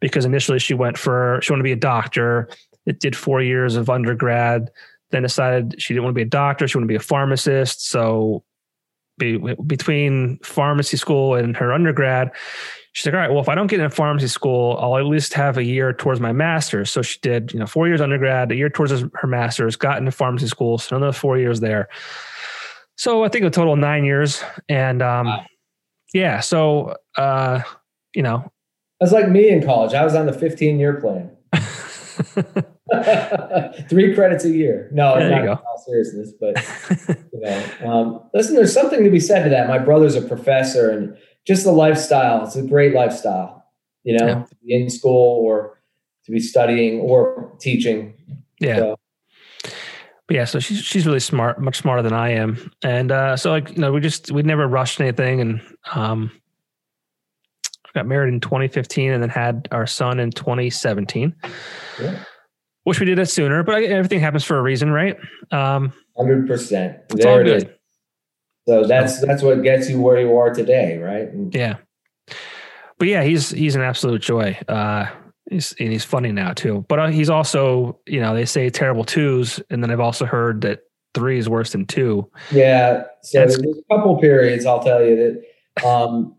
Because 0.01 0.25
initially 0.25 0.59
she 0.59 0.75
went 0.75 0.99
for 0.99 1.41
she 1.43 1.53
wanted 1.53 1.63
to 1.63 1.65
be 1.65 1.73
a 1.73 1.77
doctor. 1.77 2.49
It 2.91 3.01
did 3.01 3.17
four 3.17 3.41
years 3.41 3.77
of 3.77 3.89
undergrad 3.89 4.71
then 5.11 5.23
decided 5.23 5.81
she 5.81 5.93
didn't 5.93 6.05
want 6.05 6.15
to 6.15 6.19
be 6.19 6.23
a 6.23 6.27
doctor. 6.27 6.67
She 6.67 6.79
wanted 6.79 6.87
to 6.87 6.93
be 6.93 6.97
a 6.97 7.01
pharmacist. 7.01 7.87
So 7.89 8.45
be, 9.19 9.39
between 9.67 10.39
pharmacy 10.39 10.97
school 10.97 11.35
and 11.35 11.57
her 11.57 11.73
undergrad, 11.73 12.31
she's 12.93 13.07
like, 13.07 13.15
all 13.15 13.21
right, 13.21 13.31
well, 13.31 13.41
if 13.41 13.49
I 13.49 13.55
don't 13.55 13.67
get 13.67 13.81
into 13.81 13.95
pharmacy 13.95 14.29
school, 14.29 14.79
I'll 14.81 14.97
at 14.97 15.05
least 15.05 15.35
have 15.35 15.59
a 15.59 15.65
year 15.65 15.93
towards 15.93 16.21
my 16.21 16.33
master's. 16.33 16.91
So 16.91 17.03
she 17.03 17.19
did, 17.21 17.53
you 17.53 17.59
know, 17.59 17.67
four 17.67 17.89
years 17.89 18.01
undergrad, 18.01 18.53
a 18.53 18.57
year 18.57 18.71
towards 18.71 18.93
her 18.93 19.27
master's, 19.27 19.77
got 19.77 19.99
into 19.99 20.13
pharmacy 20.13 20.47
school, 20.47 20.79
so 20.79 20.97
another 20.97 21.13
four 21.13 21.39
years 21.39 21.61
there. 21.61 21.89
So 22.97 23.25
I 23.25 23.29
think 23.29 23.45
a 23.45 23.51
total 23.51 23.73
of 23.73 23.79
nine 23.79 24.05
years. 24.05 24.43
And 24.69 25.03
um, 25.03 25.27
wow. 25.27 25.47
yeah, 26.15 26.41
so 26.41 26.97
uh, 27.17 27.63
you 28.15 28.23
know, 28.23 28.51
that's 29.01 29.13
like 29.13 29.29
me 29.29 29.49
in 29.49 29.65
college. 29.65 29.95
I 29.95 30.05
was 30.05 30.15
on 30.15 30.27
the 30.27 30.33
15 30.33 30.79
year 30.79 31.01
plan. 31.01 31.31
Three 33.89 34.15
credits 34.15 34.45
a 34.45 34.51
year. 34.51 34.89
No, 34.93 35.19
there 35.19 35.31
not 35.31 35.43
in 35.43 35.49
all 35.49 35.85
seriousness, 35.87 36.33
but 36.41 36.57
you 37.33 37.41
know, 37.41 37.65
um, 37.85 38.31
listen, 38.35 38.55
there's 38.55 38.73
something 38.73 39.05
to 39.05 39.11
be 39.11 39.21
said 39.21 39.45
to 39.45 39.51
that. 39.51 39.69
My 39.69 39.79
brother's 39.79 40.17
a 40.17 40.23
professor, 40.23 40.91
and 40.91 41.17
just 41.47 41.65
the 41.65 41.73
lifestyle. 41.73 42.45
It's 42.45 42.57
a 42.57 42.63
great 42.63 42.95
lifestyle. 42.95 43.65
You 44.03 44.19
know, 44.19 44.27
yeah. 44.27 44.35
to 44.43 44.57
be 44.65 44.75
in 44.75 44.91
school 44.91 45.45
or 45.45 45.81
to 46.25 46.33
be 46.33 46.41
studying 46.41 47.01
or 47.01 47.53
teaching. 47.61 48.15
Yeah. 48.59 48.77
So. 48.77 48.97
But 50.27 50.37
yeah, 50.37 50.45
so 50.45 50.59
she's 50.59 50.79
she's 50.79 51.07
really 51.07 51.21
smart, 51.21 51.61
much 51.61 51.79
smarter 51.79 52.03
than 52.03 52.13
I 52.13 52.31
am, 52.31 52.71
and 52.83 53.11
uh, 53.11 53.37
so 53.37 53.51
like 53.51 53.71
you 53.71 53.79
know, 53.79 53.93
we 53.93 54.01
just 54.01 54.31
we 54.31 54.43
never 54.43 54.67
rushed 54.67 55.01
anything, 55.01 55.41
and 55.41 55.61
um, 55.93 56.31
got 57.95 58.07
married 58.07 58.33
in 58.33 58.41
2015, 58.41 59.13
and 59.13 59.23
then 59.23 59.31
had 59.31 59.69
our 59.73 59.87
son 59.87 60.21
in 60.21 60.31
2017. 60.31 61.35
Yeah. 62.01 62.25
Wish 62.87 62.99
we 62.99 63.07
did 63.07 63.19
it 63.19 63.27
sooner, 63.27 63.63
but 63.63 63.83
everything 63.83 64.21
happens 64.21 64.45
for 64.45 64.59
a 64.59 64.63
reason, 64.63 64.91
right? 64.91 65.17
Um, 65.51 65.93
Hundred 66.17 66.47
percent. 66.47 66.97
There 67.11 67.41
it 67.43 67.45
good. 67.45 67.57
is. 67.65 67.65
So 68.69 68.85
that's 68.85 69.21
that's 69.21 69.43
what 69.43 69.63
gets 69.63 69.89
you 69.91 70.01
where 70.01 70.21
you 70.21 70.37
are 70.37 70.53
today, 70.55 70.99
right? 70.99 71.29
And 71.29 71.55
Yeah. 71.55 71.77
But 72.99 73.09
yeah, 73.09 73.23
he's 73.23 73.51
he's 73.51 73.75
an 73.75 73.83
absolute 73.83 74.21
joy. 74.23 74.59
Uh 74.69 75.07
he's 75.51 75.75
and 75.81 75.91
he's 75.91 76.05
funny 76.05 76.31
now 76.33 76.53
too. 76.53 76.85
But 76.89 76.99
uh, 76.99 77.07
he's 77.09 77.31
also, 77.31 77.99
you 78.07 78.21
know, 78.21 78.35
they 78.35 78.45
say 78.45 78.69
terrible 78.71 79.05
twos 79.05 79.61
and 79.71 79.83
then 79.83 79.91
I've 79.91 80.01
also 80.01 80.25
heard 80.27 80.61
that 80.63 80.81
3 81.15 81.39
is 81.39 81.49
worse 81.49 81.73
than 81.73 81.87
2. 81.87 82.31
Yeah. 82.53 83.05
So 83.23 83.39
That's- 83.41 83.57
there's 83.57 83.79
a 83.79 83.95
couple 83.95 84.19
periods 84.19 84.65
I'll 84.67 84.83
tell 84.85 85.05
you 85.05 85.17
that 85.17 85.87
um, 85.87 86.35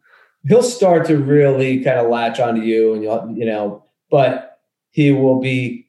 he'll 0.48 0.64
start 0.64 1.06
to 1.08 1.18
really 1.18 1.84
kind 1.84 2.00
of 2.00 2.08
latch 2.10 2.40
onto 2.40 2.62
you, 2.62 2.94
and 2.94 3.04
you'll 3.04 3.34
you 3.36 3.46
know, 3.46 3.84
but 4.10 4.60
he 4.92 5.12
will 5.12 5.40
be 5.42 5.88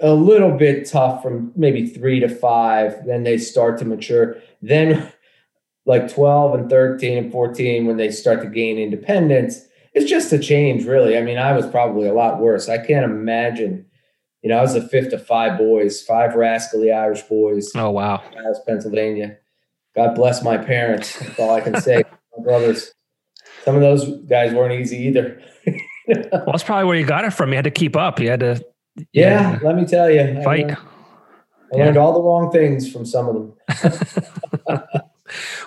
a 0.00 0.12
little 0.12 0.52
bit 0.56 0.88
tough 0.88 1.22
from 1.22 1.52
maybe 1.56 1.86
three 1.86 2.20
to 2.20 2.28
five. 2.28 3.06
Then 3.06 3.22
they 3.22 3.38
start 3.38 3.78
to 3.78 3.84
mature. 3.84 4.36
Then 4.62 5.12
like 5.84 6.12
12 6.12 6.54
and 6.54 6.70
13 6.70 7.18
and 7.18 7.32
14 7.32 7.86
when 7.86 7.96
they 7.96 8.10
start 8.10 8.42
to 8.42 8.48
gain 8.48 8.76
independence 8.76 9.66
it's 9.94 10.10
just 10.10 10.32
a 10.32 10.38
change 10.38 10.84
really 10.84 11.16
i 11.16 11.22
mean 11.22 11.38
i 11.38 11.52
was 11.52 11.64
probably 11.64 12.08
a 12.08 12.12
lot 12.12 12.40
worse 12.40 12.68
i 12.68 12.76
can't 12.76 13.04
imagine 13.04 13.86
you 14.42 14.50
know 14.50 14.58
i 14.58 14.60
was 14.60 14.74
the 14.74 14.80
fifth 14.88 15.12
of 15.12 15.24
five 15.24 15.56
boys 15.56 16.02
five 16.02 16.34
rascally 16.34 16.90
irish 16.90 17.22
boys 17.22 17.70
Oh 17.76 17.90
wow. 17.90 18.22
Dallas, 18.32 18.58
Pennsylvania. 18.66 19.36
God 19.94 20.14
bless 20.14 20.42
my 20.42 20.58
parents. 20.58 21.18
That's 21.18 21.38
all 21.38 21.54
I 21.54 21.60
can 21.60 21.80
say. 21.80 22.04
my 22.36 22.42
brothers. 22.42 22.92
Some 23.64 23.74
of 23.74 23.80
those 23.80 24.08
guys 24.26 24.52
weren't 24.52 24.78
easy 24.78 24.98
either. 24.98 25.40
Well, 26.08 26.44
that's 26.46 26.62
probably 26.62 26.84
where 26.84 26.96
you 26.96 27.04
got 27.04 27.24
it 27.24 27.32
from. 27.32 27.48
You 27.48 27.56
had 27.56 27.64
to 27.64 27.70
keep 27.72 27.96
up. 27.96 28.20
You 28.20 28.30
had 28.30 28.38
to 28.38 28.64
you 28.96 29.04
Yeah, 29.12 29.58
let 29.62 29.76
me 29.76 29.84
tell 29.84 30.10
you. 30.10 30.20
I 30.20 30.42
fight. 30.44 30.66
learned, 30.66 30.76
I 31.74 31.76
learned 31.76 31.96
all 31.96 32.12
the 32.14 32.22
wrong 32.22 32.50
things 32.52 32.90
from 32.90 33.04
some 33.06 33.28
of 33.28 33.34
them. 33.34 34.80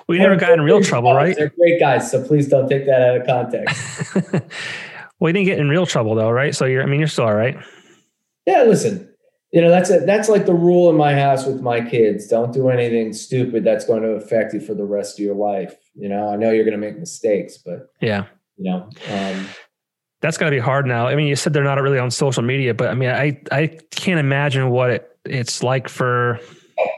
we 0.07 0.17
never 0.17 0.35
got 0.35 0.51
in 0.53 0.61
real 0.61 0.81
trouble, 0.81 1.13
right? 1.13 1.35
They're 1.35 1.49
great 1.49 1.79
guys, 1.79 2.09
so 2.09 2.25
please 2.25 2.47
don't 2.47 2.69
take 2.69 2.85
that 2.85 3.01
out 3.01 3.17
of 3.17 3.27
context. 3.27 4.15
you 5.21 5.33
didn't 5.33 5.45
get 5.45 5.59
in 5.59 5.69
real 5.69 5.85
trouble 5.85 6.15
though, 6.15 6.31
right? 6.31 6.55
So 6.55 6.65
you're 6.65 6.83
I 6.83 6.85
mean 6.85 6.99
you're 6.99 7.07
still 7.09 7.25
all 7.25 7.35
right. 7.35 7.57
Yeah, 8.45 8.63
listen. 8.63 9.05
You 9.51 9.61
know, 9.61 9.69
that's 9.71 9.89
a, 9.89 9.99
that's 10.01 10.29
like 10.29 10.45
the 10.45 10.53
rule 10.53 10.91
in 10.91 10.95
my 10.95 11.13
house 11.15 11.45
with 11.47 11.59
my 11.61 11.81
kids. 11.81 12.27
Don't 12.27 12.53
do 12.53 12.69
anything 12.69 13.13
stupid 13.13 13.63
that's 13.63 13.83
going 13.83 14.03
to 14.03 14.09
affect 14.09 14.53
you 14.53 14.59
for 14.59 14.75
the 14.75 14.85
rest 14.85 15.19
of 15.19 15.25
your 15.25 15.33
life. 15.33 15.75
You 15.95 16.07
know, 16.07 16.29
I 16.29 16.35
know 16.35 16.51
you're 16.51 16.65
going 16.65 16.79
to 16.79 16.85
make 16.87 16.99
mistakes, 16.99 17.57
but 17.57 17.87
Yeah. 17.99 18.25
you 18.57 18.69
know, 18.69 18.87
um, 19.11 19.47
That's 20.21 20.37
got 20.37 20.45
to 20.45 20.51
be 20.51 20.59
hard 20.59 20.85
now. 20.85 21.07
I 21.07 21.15
mean, 21.15 21.27
you 21.27 21.35
said 21.35 21.53
they're 21.53 21.63
not 21.63 21.81
really 21.81 21.99
on 21.99 22.11
social 22.11 22.43
media, 22.43 22.73
but 22.73 22.89
I 22.89 22.93
mean, 22.93 23.09
I 23.09 23.39
I 23.51 23.67
can't 23.91 24.19
imagine 24.19 24.69
what 24.69 24.89
it, 24.89 25.17
it's 25.25 25.63
like 25.63 25.87
for 25.87 26.39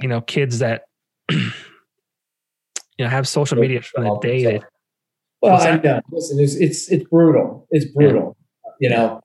you 0.02 0.08
know 0.08 0.22
kids 0.22 0.60
that 0.60 0.86
you 1.30 1.52
know 3.00 3.08
have 3.08 3.28
social 3.28 3.58
media 3.58 3.82
from 3.82 4.06
the 4.06 4.20
day 4.22 4.44
that 4.44 4.64
Well, 5.42 5.62
I 5.62 5.78
know. 5.78 6.02
Listen, 6.12 6.40
it's 6.40 6.56
it's, 6.56 6.90
it's 6.90 7.08
brutal. 7.10 7.68
It's 7.70 7.86
brutal. 7.86 8.36
You 8.80 8.90
know, 8.90 9.22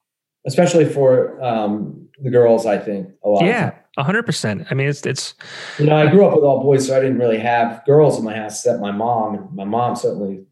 especially 0.46 0.84
for 0.84 1.42
um, 1.42 2.08
the 2.22 2.30
girls. 2.30 2.66
I 2.66 2.78
think 2.78 3.08
a 3.24 3.28
lot. 3.28 3.44
yeah, 3.44 3.72
hundred 3.98 4.24
percent. 4.24 4.66
I 4.70 4.74
mean, 4.74 4.88
it's 4.88 5.04
it's 5.06 5.34
You 5.78 5.86
know, 5.86 5.96
I 5.96 6.08
grew 6.08 6.26
up 6.26 6.34
with 6.34 6.44
all 6.44 6.62
boys, 6.62 6.86
so 6.86 6.96
I 6.96 7.00
didn't 7.00 7.18
really 7.18 7.38
have 7.38 7.84
girls 7.86 8.18
in 8.18 8.24
my 8.24 8.36
house 8.36 8.58
except 8.58 8.80
my 8.80 8.92
mom. 8.92 9.34
And 9.34 9.52
my 9.54 9.64
mom 9.64 9.96
certainly, 9.96 10.44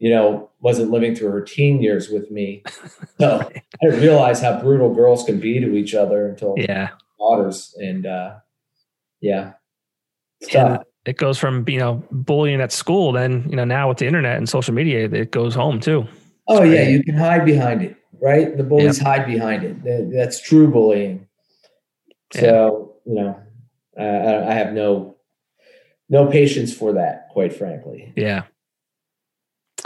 you 0.00 0.10
know, 0.10 0.50
wasn't 0.60 0.90
living 0.90 1.14
through 1.14 1.30
her 1.30 1.42
teen 1.42 1.80
years 1.80 2.08
with 2.08 2.30
me, 2.30 2.64
so 3.20 3.40
I 3.40 3.62
didn't 3.82 4.00
realize 4.00 4.40
how 4.40 4.60
brutal 4.60 4.92
girls 4.92 5.22
can 5.24 5.38
be 5.38 5.60
to 5.60 5.74
each 5.74 5.94
other 5.94 6.26
until 6.26 6.54
yeah. 6.56 6.88
daughters. 7.18 7.74
And 7.78 8.06
uh, 8.06 8.36
yeah, 9.20 9.52
And 10.54 10.78
it 11.04 11.18
goes 11.18 11.38
from 11.38 11.68
you 11.68 11.78
know 11.78 12.02
bullying 12.10 12.60
at 12.60 12.72
school, 12.72 13.12
then 13.12 13.46
you 13.48 13.56
know 13.56 13.64
now 13.64 13.88
with 13.88 13.98
the 13.98 14.06
internet 14.06 14.38
and 14.38 14.48
social 14.48 14.74
media, 14.74 15.04
it 15.04 15.30
goes 15.30 15.54
home 15.54 15.78
too. 15.80 16.06
Oh 16.48 16.62
yeah, 16.62 16.88
you 16.88 17.04
can 17.04 17.16
hide 17.16 17.44
behind 17.44 17.82
it, 17.82 17.96
right? 18.20 18.56
The 18.56 18.64
bullies 18.64 18.98
hide 18.98 19.26
behind 19.26 19.64
it. 19.64 20.12
That's 20.12 20.40
true 20.40 20.68
bullying. 20.68 21.28
So 22.32 22.96
you 23.04 23.14
know, 23.14 23.40
uh, 23.98 24.02
I 24.02 24.50
I 24.50 24.54
have 24.54 24.72
no 24.72 25.16
no 26.08 26.26
patience 26.26 26.74
for 26.74 26.94
that, 26.94 27.28
quite 27.30 27.52
frankly. 27.52 28.12
Yeah. 28.16 28.44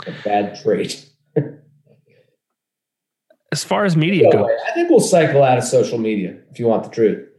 A 0.07 0.11
bad 0.23 0.59
trait. 0.61 1.07
As 3.51 3.63
far 3.63 3.85
as 3.85 3.95
media 3.95 4.31
goes, 4.31 4.49
I 4.67 4.71
think 4.73 4.89
we'll 4.89 4.99
cycle 4.99 5.41
out 5.41 5.57
of 5.57 5.63
social 5.63 5.97
media 5.97 6.37
if 6.51 6.59
you 6.59 6.67
want 6.67 6.83
the 6.83 6.89
truth. 6.89 7.29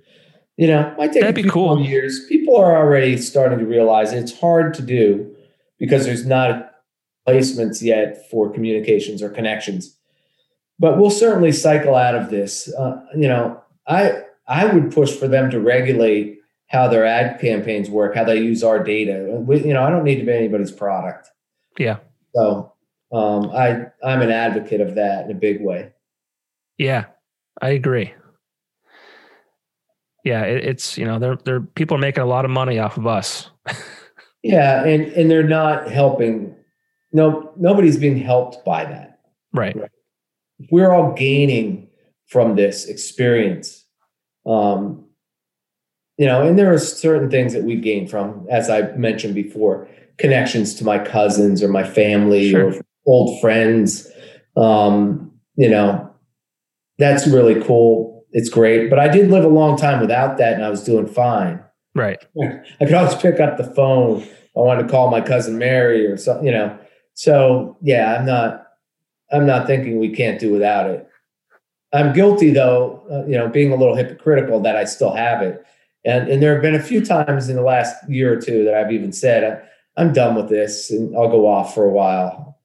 You 0.57 0.69
know, 0.69 0.95
might 0.97 1.13
take 1.13 1.21
That'd 1.21 1.31
a 1.31 1.33
be 1.35 1.43
few 1.43 1.51
cool. 1.51 1.81
years. 1.81 2.25
People 2.29 2.57
are 2.57 2.75
already 2.75 3.19
starting 3.19 3.59
to 3.59 3.67
realize 3.67 4.13
it's 4.13 4.39
hard 4.41 4.73
to 4.75 4.83
do 4.83 5.37
because 5.79 6.07
there's 6.07 6.25
not 6.25 6.73
placements 7.29 7.83
yet 7.83 8.31
for 8.31 8.51
communications 8.51 9.23
or 9.23 9.29
connections. 9.29 9.95
But 10.79 10.99
we'll 10.99 11.11
certainly 11.11 11.53
cycle 11.53 11.95
out 11.95 12.15
of 12.15 12.31
this. 12.31 12.73
Uh, 12.73 13.05
you 13.15 13.29
know, 13.29 13.63
I 13.87 14.23
I 14.49 14.67
would 14.67 14.93
push 14.93 15.15
for 15.15 15.29
them 15.29 15.51
to 15.51 15.61
regulate 15.61 16.39
how 16.69 16.89
their 16.89 17.05
ad 17.05 17.41
campaigns 17.41 17.91
work, 17.91 18.15
how 18.15 18.25
they 18.25 18.39
use 18.39 18.65
our 18.65 18.83
data. 18.83 19.27
We, 19.47 19.63
you 19.63 19.75
know, 19.75 19.83
I 19.83 19.91
don't 19.91 20.05
need 20.05 20.17
to 20.17 20.25
be 20.25 20.33
anybody's 20.33 20.73
product. 20.73 21.29
Yeah. 21.79 21.99
So 22.37 22.73
um, 23.13 23.51
I 23.51 23.87
I'm 24.05 24.23
an 24.23 24.31
advocate 24.31 24.81
of 24.81 24.95
that 24.97 25.25
in 25.25 25.31
a 25.31 25.35
big 25.35 25.63
way. 25.63 25.93
yeah, 26.79 27.07
I 27.63 27.71
agree. 27.71 28.13
Yeah, 30.25 30.43
it, 30.43 30.65
it's 30.65 30.99
you 30.99 31.05
know 31.05 31.19
they're 31.19 31.39
they're 31.45 31.61
people 31.61 31.97
are 31.97 32.01
making 32.01 32.23
a 32.23 32.27
lot 32.27 32.45
of 32.45 32.51
money 32.51 32.79
off 32.79 32.99
of 32.99 33.07
us. 33.07 33.51
Yeah, 34.47 34.85
and 34.85 35.07
and 35.15 35.29
they're 35.29 35.43
not 35.43 35.91
helping. 35.91 36.55
No, 37.13 37.53
nobody's 37.57 37.97
being 37.97 38.17
helped 38.17 38.65
by 38.65 38.85
that. 38.85 39.19
Right. 39.53 39.77
We're 40.71 40.93
all 40.93 41.15
gaining 41.15 41.89
from 42.29 42.55
this 42.55 42.85
experience. 42.85 43.85
Um, 44.47 45.05
you 46.17 46.27
know, 46.27 46.47
and 46.47 46.57
there 46.57 46.73
are 46.73 46.79
certain 46.79 47.29
things 47.29 47.55
that 47.55 47.65
we 47.65 47.75
gain 47.75 48.07
from, 48.07 48.47
as 48.49 48.71
I 48.71 48.93
mentioned 48.93 49.35
before, 49.35 49.89
connections 50.19 50.75
to 50.75 50.85
my 50.85 50.99
cousins 50.99 51.63
or 51.63 51.69
my 51.69 51.85
family 51.85 52.51
Sure. 52.51 52.73
or 52.73 52.81
old 53.07 53.41
friends. 53.41 54.11
Um, 54.57 55.33
you 55.57 55.69
know, 55.69 56.11
that's 56.99 57.27
really 57.27 57.63
cool. 57.63 58.25
It's 58.33 58.49
great. 58.49 58.91
But 58.91 58.99
I 58.99 59.09
did 59.09 59.31
live 59.31 59.45
a 59.45 59.49
long 59.49 59.77
time 59.77 60.01
without 60.01 60.39
that, 60.39 60.55
and 60.55 60.65
I 60.65 60.71
was 60.71 60.85
doing 60.85 61.07
fine. 61.07 61.63
Right. 61.95 62.23
I 62.43 62.85
could 62.85 62.95
always 62.95 63.15
pick 63.15 63.41
up 63.41 63.57
the 63.57 63.65
phone. 63.65 64.23
I 64.57 64.61
wanted 64.61 64.85
to 64.85 64.89
call 64.89 65.11
my 65.11 65.21
cousin 65.21 65.59
Mary 65.59 66.07
or 66.07 66.17
something, 66.17 66.47
you 66.47 66.53
know. 66.53 66.77
So 67.15 67.77
yeah, 67.83 68.17
I'm 68.19 68.27
not. 68.27 68.63
I'm 69.33 69.47
not 69.47 69.67
thinking 69.67 69.99
we 69.99 70.15
can't 70.15 70.39
do 70.39 70.53
without 70.53 70.89
it. 70.89 71.09
I'm 71.93 72.13
guilty 72.13 72.51
though, 72.51 73.05
uh, 73.11 73.27
you 73.27 73.37
know, 73.37 73.49
being 73.49 73.73
a 73.73 73.77
little 73.77 73.97
hypocritical 73.97 74.61
that 74.61 74.77
I 74.77 74.85
still 74.85 75.15
have 75.15 75.43
it. 75.43 75.65
And 76.05 76.29
and 76.29 76.43
there 76.43 76.53
have 76.53 76.63
been 76.63 76.75
a 76.75 76.83
few 76.83 77.05
times 77.05 77.49
in 77.49 77.57
the 77.57 77.63
last 77.63 77.97
year 78.09 78.33
or 78.33 78.41
two 78.41 78.65
that 78.65 78.75
I've 78.75 78.93
even 78.93 79.13
said 79.13 79.43
I'm 79.97 80.13
done 80.13 80.35
with 80.35 80.49
this 80.49 80.91
and 80.91 81.17
I'll 81.17 81.31
go 81.31 81.47
off 81.47 81.75
for 81.75 81.85
a 81.85 81.91
while. 81.91 82.59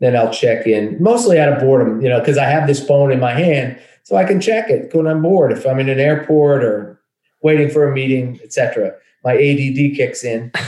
Then 0.00 0.16
I'll 0.16 0.32
check 0.32 0.66
in, 0.66 1.02
mostly 1.02 1.40
out 1.40 1.52
of 1.52 1.58
boredom, 1.58 2.00
you 2.00 2.08
know, 2.08 2.20
because 2.20 2.38
I 2.38 2.44
have 2.44 2.68
this 2.68 2.84
phone 2.84 3.10
in 3.10 3.18
my 3.18 3.32
hand, 3.32 3.80
so 4.04 4.16
I 4.16 4.24
can 4.24 4.40
check 4.40 4.70
it 4.70 4.94
when 4.94 5.08
I'm 5.08 5.22
bored. 5.22 5.50
If 5.50 5.66
I'm 5.66 5.80
in 5.80 5.88
an 5.88 5.98
airport 5.98 6.62
or 6.62 7.00
waiting 7.42 7.68
for 7.68 7.90
a 7.90 7.92
meeting, 7.92 8.38
etc. 8.42 8.94
My 9.24 9.32
ADD 9.34 9.96
kicks 9.96 10.24
in. 10.24 10.52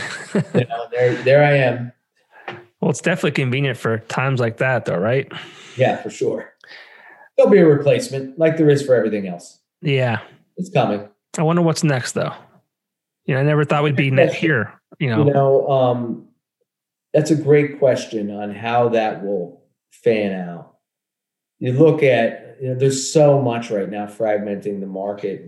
You 0.54 0.64
know, 0.66 0.86
there, 0.92 1.14
there 1.24 1.44
I 1.44 1.56
am. 1.56 1.92
Well, 2.80 2.92
it's 2.92 3.00
definitely 3.00 3.32
convenient 3.32 3.76
for 3.76 3.98
times 3.98 4.38
like 4.38 4.58
that, 4.58 4.84
though, 4.84 4.96
right? 4.96 5.30
Yeah, 5.76 5.96
for 5.96 6.08
sure. 6.08 6.52
There'll 7.36 7.50
be 7.50 7.58
a 7.58 7.66
replacement, 7.66 8.38
like 8.38 8.56
there 8.56 8.70
is 8.70 8.80
for 8.80 8.94
everything 8.94 9.26
else. 9.26 9.58
Yeah. 9.82 10.20
It's 10.56 10.70
coming. 10.70 11.08
I 11.36 11.42
wonder 11.42 11.62
what's 11.62 11.82
next, 11.82 12.12
though. 12.12 12.32
You 13.24 13.34
know, 13.34 13.40
I 13.40 13.42
never 13.42 13.64
thought 13.64 13.82
we'd 13.82 13.96
be 13.96 14.12
net 14.12 14.32
here. 14.32 14.79
You 14.99 15.11
know, 15.11 15.24
You 15.24 15.32
know, 15.32 15.68
um, 15.68 16.28
that's 17.12 17.30
a 17.30 17.36
great 17.36 17.78
question 17.78 18.30
on 18.30 18.55
how 18.55 18.91
that 18.91 19.24
will 19.24 19.62
fan 19.91 20.32
out. 20.32 20.76
You 21.59 21.72
look 21.72 22.03
at, 22.03 22.57
you 22.61 22.68
know, 22.68 22.74
there's 22.74 23.12
so 23.12 23.41
much 23.41 23.70
right 23.70 23.88
now 23.88 24.07
fragmenting 24.07 24.80
the 24.80 24.86
market. 24.86 25.47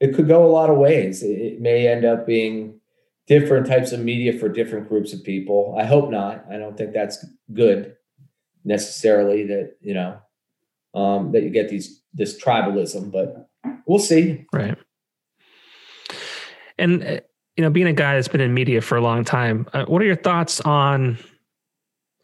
It 0.00 0.14
could 0.14 0.28
go 0.28 0.46
a 0.46 0.48
lot 0.48 0.70
of 0.70 0.78
ways. 0.78 1.22
It, 1.22 1.60
may 1.60 1.86
end 1.86 2.04
up 2.04 2.26
being 2.26 2.80
different 3.26 3.66
types 3.66 3.92
of 3.92 4.00
media 4.00 4.38
for 4.38 4.48
different 4.48 4.88
groups 4.88 5.12
of 5.12 5.22
people. 5.22 5.74
I 5.78 5.84
hope 5.84 6.10
not. 6.10 6.46
I 6.50 6.56
don't 6.56 6.76
think 6.76 6.94
that's 6.94 7.24
good 7.52 7.96
necessarily. 8.64 9.46
That 9.46 9.76
you 9.82 9.92
know, 9.92 10.18
um, 10.94 11.32
that 11.32 11.42
you 11.42 11.50
get 11.50 11.68
these 11.68 12.02
this 12.14 12.42
tribalism, 12.42 13.12
but 13.12 13.50
we'll 13.86 13.98
see. 13.98 14.46
right? 14.54 14.78
And 16.78 17.04
uh, 17.04 17.20
you 17.60 17.66
know, 17.66 17.70
being 17.70 17.88
a 17.88 17.92
guy 17.92 18.14
that's 18.14 18.26
been 18.26 18.40
in 18.40 18.54
media 18.54 18.80
for 18.80 18.96
a 18.96 19.02
long 19.02 19.22
time, 19.22 19.68
uh, 19.74 19.84
what 19.84 20.00
are 20.00 20.06
your 20.06 20.16
thoughts 20.16 20.62
on 20.62 21.18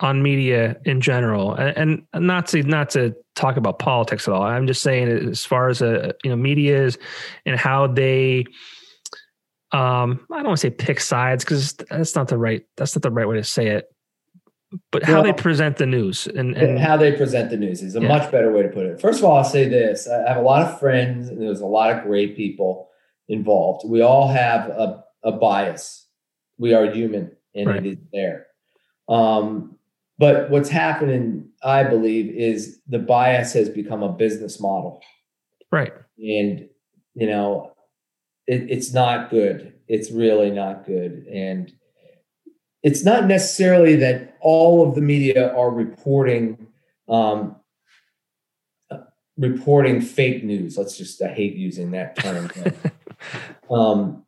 on 0.00 0.22
media 0.22 0.80
in 0.86 1.02
general? 1.02 1.52
And, 1.52 2.06
and 2.14 2.26
not 2.26 2.46
to 2.46 2.62
not 2.62 2.88
to 2.90 3.14
talk 3.34 3.58
about 3.58 3.78
politics 3.78 4.26
at 4.26 4.32
all. 4.32 4.42
I'm 4.42 4.66
just 4.66 4.80
saying, 4.80 5.08
as 5.08 5.44
far 5.44 5.68
as 5.68 5.82
a 5.82 6.14
you 6.24 6.30
know, 6.30 6.36
media 6.36 6.84
is 6.84 6.96
and 7.44 7.60
how 7.60 7.86
they 7.86 8.46
um, 9.72 10.26
I 10.32 10.36
don't 10.36 10.46
want 10.46 10.60
to 10.60 10.68
say 10.68 10.70
pick 10.70 11.00
sides 11.00 11.44
because 11.44 11.74
that's 11.74 12.14
not 12.14 12.28
the 12.28 12.38
right 12.38 12.64
that's 12.78 12.96
not 12.96 13.02
the 13.02 13.10
right 13.10 13.28
way 13.28 13.36
to 13.36 13.44
say 13.44 13.66
it. 13.66 13.92
But 14.90 15.02
how 15.02 15.16
well, 15.16 15.24
they 15.24 15.32
present 15.34 15.76
the 15.76 15.84
news 15.84 16.26
and, 16.28 16.56
and, 16.56 16.78
how 16.78 16.96
they 16.96 17.12
present 17.12 17.50
the 17.50 17.58
news 17.58 17.82
is 17.82 17.94
a 17.94 18.00
yeah. 18.00 18.08
much 18.08 18.32
better 18.32 18.50
way 18.50 18.62
to 18.62 18.70
put 18.70 18.86
it. 18.86 19.02
First 19.02 19.18
of 19.18 19.26
all, 19.26 19.36
I'll 19.36 19.44
say 19.44 19.68
this: 19.68 20.08
I 20.08 20.26
have 20.28 20.38
a 20.38 20.40
lot 20.40 20.62
of 20.62 20.80
friends, 20.80 21.28
and 21.28 21.42
there's 21.42 21.60
a 21.60 21.66
lot 21.66 21.90
of 21.90 22.04
great 22.04 22.36
people 22.36 22.88
involved. 23.28 23.88
We 23.88 24.02
all 24.02 24.28
have 24.28 24.68
a, 24.68 25.04
a 25.22 25.32
bias. 25.32 26.06
We 26.58 26.74
are 26.74 26.90
human, 26.90 27.32
and 27.54 27.68
right. 27.68 27.84
it 27.84 27.86
is 27.86 27.98
there. 28.12 28.46
Um, 29.08 29.76
but 30.18 30.50
what's 30.50 30.68
happening, 30.68 31.50
I 31.62 31.84
believe, 31.84 32.34
is 32.34 32.80
the 32.88 32.98
bias 32.98 33.52
has 33.52 33.68
become 33.68 34.02
a 34.02 34.12
business 34.12 34.60
model. 34.60 35.02
Right. 35.70 35.92
And, 36.18 36.68
you 37.14 37.26
know, 37.26 37.72
it, 38.46 38.70
it's 38.70 38.92
not 38.94 39.30
good. 39.30 39.74
It's 39.88 40.10
really 40.10 40.50
not 40.50 40.86
good. 40.86 41.26
And 41.30 41.72
it's 42.82 43.04
not 43.04 43.26
necessarily 43.26 43.96
that 43.96 44.36
all 44.40 44.88
of 44.88 44.94
the 44.94 45.00
media 45.02 45.54
are 45.54 45.70
reporting 45.70 46.66
um, 47.08 47.56
reporting 49.36 50.00
fake 50.00 50.44
news. 50.44 50.78
Let's 50.78 50.96
just 50.96 51.20
I 51.22 51.28
hate 51.28 51.56
using 51.56 51.90
that 51.92 52.16
term. 52.16 52.50
um, 53.70 54.25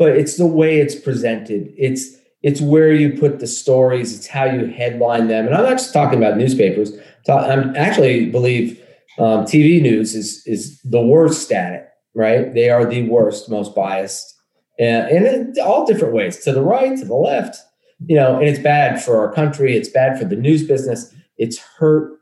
but 0.00 0.16
it's 0.16 0.38
the 0.38 0.46
way 0.46 0.80
it's 0.80 0.94
presented. 0.94 1.74
It's 1.76 2.16
it's 2.42 2.62
where 2.62 2.90
you 2.90 3.20
put 3.20 3.38
the 3.38 3.46
stories. 3.46 4.16
It's 4.16 4.26
how 4.26 4.46
you 4.46 4.64
headline 4.64 5.28
them. 5.28 5.44
And 5.46 5.54
I'm 5.54 5.64
not 5.64 5.72
just 5.72 5.92
talking 5.92 6.18
about 6.18 6.38
newspapers. 6.38 6.90
I'm 7.28 7.76
actually 7.76 8.30
believe 8.30 8.82
um, 9.18 9.44
TV 9.44 9.80
news 9.80 10.14
is 10.14 10.42
is 10.46 10.80
the 10.84 11.02
worst 11.02 11.52
at 11.52 11.74
it. 11.74 11.88
Right? 12.14 12.52
They 12.54 12.70
are 12.70 12.86
the 12.86 13.08
worst, 13.10 13.50
most 13.50 13.74
biased, 13.74 14.34
and, 14.78 15.06
and 15.06 15.26
in 15.26 15.62
all 15.62 15.84
different 15.84 16.14
ways, 16.14 16.38
to 16.44 16.52
the 16.52 16.62
right, 16.62 16.98
to 16.98 17.04
the 17.04 17.14
left. 17.14 17.58
You 18.06 18.16
know, 18.16 18.38
and 18.38 18.48
it's 18.48 18.58
bad 18.58 19.04
for 19.04 19.18
our 19.18 19.30
country. 19.32 19.76
It's 19.76 19.90
bad 19.90 20.18
for 20.18 20.24
the 20.24 20.34
news 20.34 20.66
business. 20.66 21.14
It's 21.36 21.58
hurt 21.58 22.18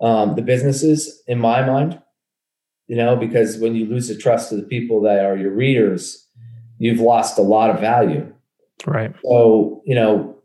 um, 0.00 0.36
the 0.36 0.42
businesses, 0.42 1.22
in 1.26 1.40
my 1.40 1.66
mind. 1.66 2.00
You 2.86 2.96
know, 2.96 3.16
because 3.16 3.58
when 3.58 3.74
you 3.74 3.84
lose 3.84 4.06
the 4.06 4.16
trust 4.16 4.52
of 4.52 4.58
the 4.58 4.64
people 4.64 5.00
that 5.02 5.24
are 5.24 5.36
your 5.36 5.50
readers, 5.50 6.25
you've 6.78 7.00
lost 7.00 7.38
a 7.38 7.42
lot 7.42 7.70
of 7.70 7.80
value. 7.80 8.32
Right. 8.86 9.14
So, 9.24 9.82
you 9.86 9.94
know, 9.94 10.36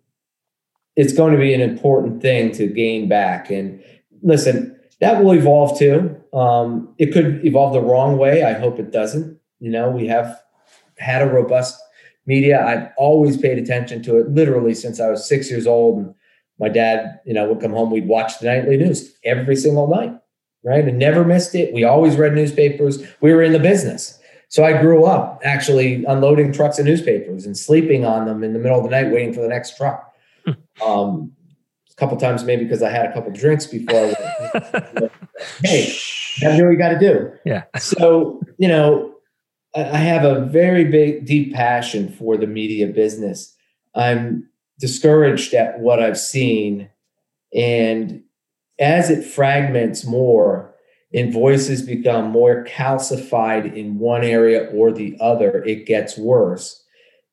it's 0.95 1.13
going 1.13 1.33
to 1.33 1.39
be 1.39 1.53
an 1.53 1.61
important 1.61 2.21
thing 2.21 2.51
to 2.53 2.67
gain 2.67 3.07
back. 3.07 3.49
And 3.49 3.83
listen, 4.21 4.77
that 4.99 5.23
will 5.23 5.33
evolve 5.33 5.77
too. 5.77 6.15
Um, 6.33 6.93
it 6.97 7.11
could 7.11 7.45
evolve 7.45 7.73
the 7.73 7.81
wrong 7.81 8.17
way. 8.17 8.43
I 8.43 8.53
hope 8.53 8.79
it 8.79 8.91
doesn't. 8.91 9.39
You 9.59 9.69
know, 9.69 9.89
we 9.89 10.07
have 10.07 10.39
had 10.97 11.21
a 11.21 11.27
robust 11.27 11.79
media. 12.25 12.63
I've 12.65 12.89
always 12.97 13.37
paid 13.37 13.57
attention 13.57 14.03
to 14.03 14.17
it 14.19 14.29
literally 14.29 14.73
since 14.73 14.99
I 14.99 15.09
was 15.09 15.27
six 15.27 15.49
years 15.49 15.67
old. 15.67 15.97
And 15.97 16.15
my 16.59 16.69
dad, 16.69 17.19
you 17.25 17.33
know, 17.33 17.47
would 17.47 17.61
come 17.61 17.71
home, 17.71 17.91
we'd 17.91 18.07
watch 18.07 18.39
the 18.39 18.45
nightly 18.45 18.77
news 18.77 19.13
every 19.23 19.55
single 19.55 19.87
night, 19.87 20.13
right? 20.63 20.87
And 20.87 20.99
never 20.99 21.25
missed 21.25 21.55
it. 21.55 21.73
We 21.73 21.83
always 21.83 22.15
read 22.15 22.33
newspapers. 22.33 23.03
We 23.21 23.33
were 23.33 23.43
in 23.43 23.53
the 23.53 23.59
business. 23.59 24.19
So 24.51 24.65
I 24.65 24.81
grew 24.81 25.05
up 25.05 25.39
actually 25.45 26.03
unloading 26.03 26.51
trucks 26.51 26.77
of 26.77 26.85
newspapers 26.85 27.45
and 27.45 27.57
sleeping 27.57 28.03
on 28.03 28.25
them 28.25 28.43
in 28.43 28.51
the 28.51 28.59
middle 28.59 28.77
of 28.77 28.83
the 28.83 28.89
night, 28.89 29.09
waiting 29.09 29.33
for 29.33 29.39
the 29.39 29.47
next 29.47 29.77
truck. 29.77 30.13
Hmm. 30.45 30.51
um, 30.83 31.31
a 31.89 31.95
couple 31.95 32.17
times, 32.17 32.43
maybe 32.43 32.65
because 32.65 32.83
I 32.83 32.89
had 32.89 33.05
a 33.05 33.13
couple 33.13 33.31
drinks 33.31 33.65
before. 33.65 34.13
I 34.13 35.09
hey, 35.63 35.95
gotta 36.41 36.57
do 36.57 36.65
what 36.65 36.71
you 36.71 36.77
got 36.77 36.89
to 36.89 36.99
do. 36.99 37.31
Yeah. 37.45 37.63
So 37.77 38.41
you 38.57 38.67
know, 38.67 39.13
I 39.73 39.97
have 39.97 40.25
a 40.25 40.41
very 40.45 40.83
big, 40.83 41.25
deep 41.25 41.53
passion 41.53 42.11
for 42.11 42.35
the 42.35 42.47
media 42.47 42.87
business. 42.87 43.55
I'm 43.95 44.49
discouraged 44.79 45.53
at 45.53 45.79
what 45.79 46.01
I've 46.01 46.19
seen, 46.19 46.89
and 47.55 48.23
as 48.79 49.09
it 49.09 49.23
fragments 49.23 50.05
more, 50.05 50.70
and 51.13 51.33
voices 51.33 51.81
become 51.81 52.29
more 52.29 52.63
calcified 52.65 53.75
in 53.75 53.99
one 53.99 54.23
area 54.23 54.69
or 54.73 54.91
the 54.91 55.17
other, 55.19 55.63
it 55.63 55.85
gets 55.85 56.17
worse. 56.17 56.83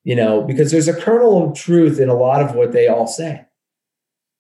You 0.05 0.17
know, 0.17 0.43
because 0.43 0.71
there's 0.71 0.89
a 0.89 0.99
kernel 0.99 1.51
of 1.51 1.57
truth 1.57 2.01
in 2.01 2.09
a 2.09 2.15
lot 2.15 2.41
of 2.41 2.55
what 2.55 2.73
they 2.73 2.89
all 2.89 3.07
say. 3.07 3.45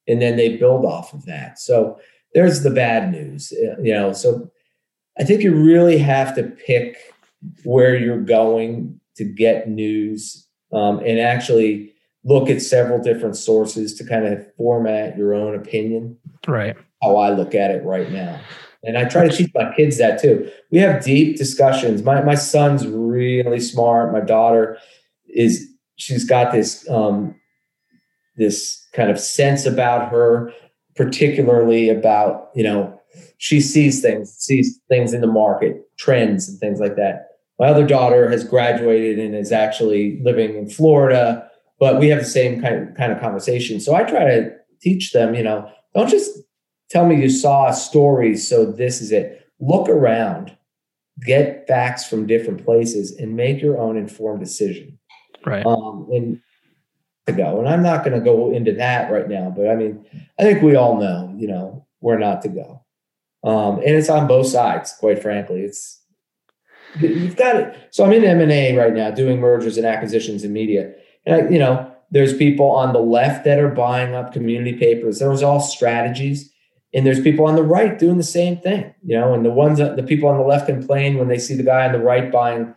And 0.06 0.22
then 0.22 0.36
they 0.36 0.56
build 0.56 0.86
off 0.86 1.12
of 1.12 1.26
that. 1.26 1.58
So 1.58 2.00
there's 2.32 2.62
the 2.62 2.70
bad 2.70 3.12
news, 3.12 3.52
uh, 3.52 3.80
you 3.80 3.92
know. 3.92 4.14
So 4.14 4.50
I 5.18 5.24
think 5.24 5.42
you 5.42 5.54
really 5.54 5.98
have 5.98 6.34
to 6.36 6.44
pick 6.44 6.96
where 7.64 7.96
you're 7.96 8.22
going 8.22 8.98
to 9.16 9.24
get 9.24 9.68
news 9.68 10.46
um, 10.72 11.00
and 11.00 11.18
actually 11.18 11.92
look 12.24 12.48
at 12.48 12.62
several 12.62 13.02
different 13.02 13.36
sources 13.36 13.94
to 13.94 14.04
kind 14.04 14.26
of 14.26 14.54
format 14.56 15.16
your 15.16 15.34
own 15.34 15.54
opinion. 15.54 16.16
Right. 16.46 16.76
How 17.02 17.16
I 17.16 17.30
look 17.30 17.54
at 17.54 17.70
it 17.70 17.84
right 17.84 18.10
now. 18.10 18.40
And 18.84 18.96
I 18.96 19.04
try 19.04 19.26
to 19.26 19.36
teach 19.36 19.50
my 19.54 19.72
kids 19.74 19.98
that 19.98 20.20
too. 20.20 20.50
We 20.70 20.78
have 20.78 21.02
deep 21.04 21.36
discussions. 21.36 22.02
My 22.02 22.22
my 22.22 22.36
son's 22.36 22.86
really 22.86 23.60
smart. 23.60 24.12
My 24.12 24.20
daughter 24.20 24.78
is 25.26 25.68
she's 25.96 26.24
got 26.24 26.52
this 26.52 26.88
um, 26.88 27.34
this 28.36 28.86
kind 28.94 29.10
of 29.10 29.18
sense 29.18 29.66
about 29.66 30.10
her, 30.10 30.52
particularly 30.94 31.90
about 31.90 32.50
you 32.54 32.62
know 32.62 32.98
she 33.38 33.60
sees 33.60 34.00
things, 34.00 34.32
sees 34.34 34.80
things 34.88 35.12
in 35.12 35.20
the 35.20 35.26
market, 35.26 35.82
trends 35.98 36.48
and 36.48 36.58
things 36.58 36.80
like 36.80 36.96
that. 36.96 37.28
My 37.58 37.66
other 37.66 37.86
daughter 37.86 38.30
has 38.30 38.44
graduated 38.44 39.18
and 39.18 39.34
is 39.34 39.50
actually 39.50 40.20
living 40.22 40.56
in 40.56 40.70
Florida, 40.70 41.48
but 41.80 41.98
we 41.98 42.08
have 42.08 42.20
the 42.20 42.24
same 42.24 42.62
kind 42.62 42.88
of, 42.88 42.94
kind 42.94 43.10
of 43.10 43.20
conversation. 43.20 43.80
So 43.80 43.94
I 43.94 44.04
try 44.04 44.24
to 44.24 44.50
teach 44.80 45.12
them, 45.12 45.34
you 45.34 45.42
know, 45.42 45.68
don't 45.94 46.08
just 46.08 46.30
tell 46.90 47.06
me 47.06 47.20
you 47.20 47.30
saw 47.30 47.68
a 47.68 47.74
story, 47.74 48.36
so 48.36 48.64
this 48.64 49.00
is 49.00 49.12
it. 49.12 49.46
Look 49.60 49.88
around, 49.88 50.56
get 51.24 51.66
facts 51.66 52.06
from 52.06 52.26
different 52.26 52.64
places, 52.64 53.16
and 53.16 53.36
make 53.36 53.60
your 53.60 53.78
own 53.78 53.96
informed 53.96 54.40
decision. 54.40 54.98
Right. 55.44 55.64
Um, 55.64 56.08
and 56.12 56.40
to 57.28 57.32
go. 57.32 57.58
And 57.58 57.68
I'm 57.68 57.82
not 57.82 58.04
going 58.04 58.18
to 58.18 58.24
go 58.24 58.52
into 58.52 58.72
that 58.72 59.12
right 59.12 59.28
now, 59.28 59.52
but 59.54 59.68
I 59.68 59.76
mean, 59.76 60.04
I 60.38 60.42
think 60.42 60.62
we 60.62 60.76
all 60.76 60.98
know, 60.98 61.32
you 61.36 61.46
know, 61.46 61.86
where 62.00 62.18
not 62.18 62.42
to 62.42 62.48
go. 62.48 62.82
Um, 63.44 63.78
and 63.78 63.90
it's 63.90 64.08
on 64.08 64.26
both 64.26 64.48
sides, 64.48 64.94
quite 64.98 65.22
frankly. 65.22 65.60
It's 65.60 66.02
you've 66.98 67.36
got 67.36 67.56
it. 67.56 67.76
So 67.90 68.04
I'm 68.04 68.12
in 68.12 68.24
M 68.24 68.40
and 68.40 68.50
A 68.50 68.76
right 68.76 68.92
now, 68.92 69.10
doing 69.10 69.38
mergers 69.38 69.76
and 69.76 69.86
acquisitions 69.86 70.42
in 70.42 70.52
media, 70.52 70.92
and 71.24 71.34
I, 71.34 71.48
you 71.48 71.58
know, 71.58 71.94
there's 72.10 72.36
people 72.36 72.70
on 72.70 72.92
the 72.92 73.00
left 73.00 73.44
that 73.44 73.58
are 73.58 73.68
buying 73.68 74.14
up 74.14 74.32
community 74.32 74.72
papers. 74.72 75.18
There 75.18 75.30
was 75.30 75.42
all 75.42 75.60
strategies 75.60 76.52
and 76.94 77.06
there's 77.06 77.20
people 77.20 77.46
on 77.46 77.54
the 77.54 77.62
right 77.62 77.98
doing 77.98 78.16
the 78.16 78.22
same 78.22 78.56
thing 78.58 78.94
you 79.04 79.18
know 79.18 79.34
and 79.34 79.44
the 79.44 79.50
ones 79.50 79.78
that 79.78 79.96
the 79.96 80.02
people 80.02 80.28
on 80.28 80.38
the 80.38 80.44
left 80.44 80.66
complain 80.66 81.18
when 81.18 81.28
they 81.28 81.38
see 81.38 81.54
the 81.54 81.62
guy 81.62 81.86
on 81.86 81.92
the 81.92 81.98
right 81.98 82.32
buying 82.32 82.74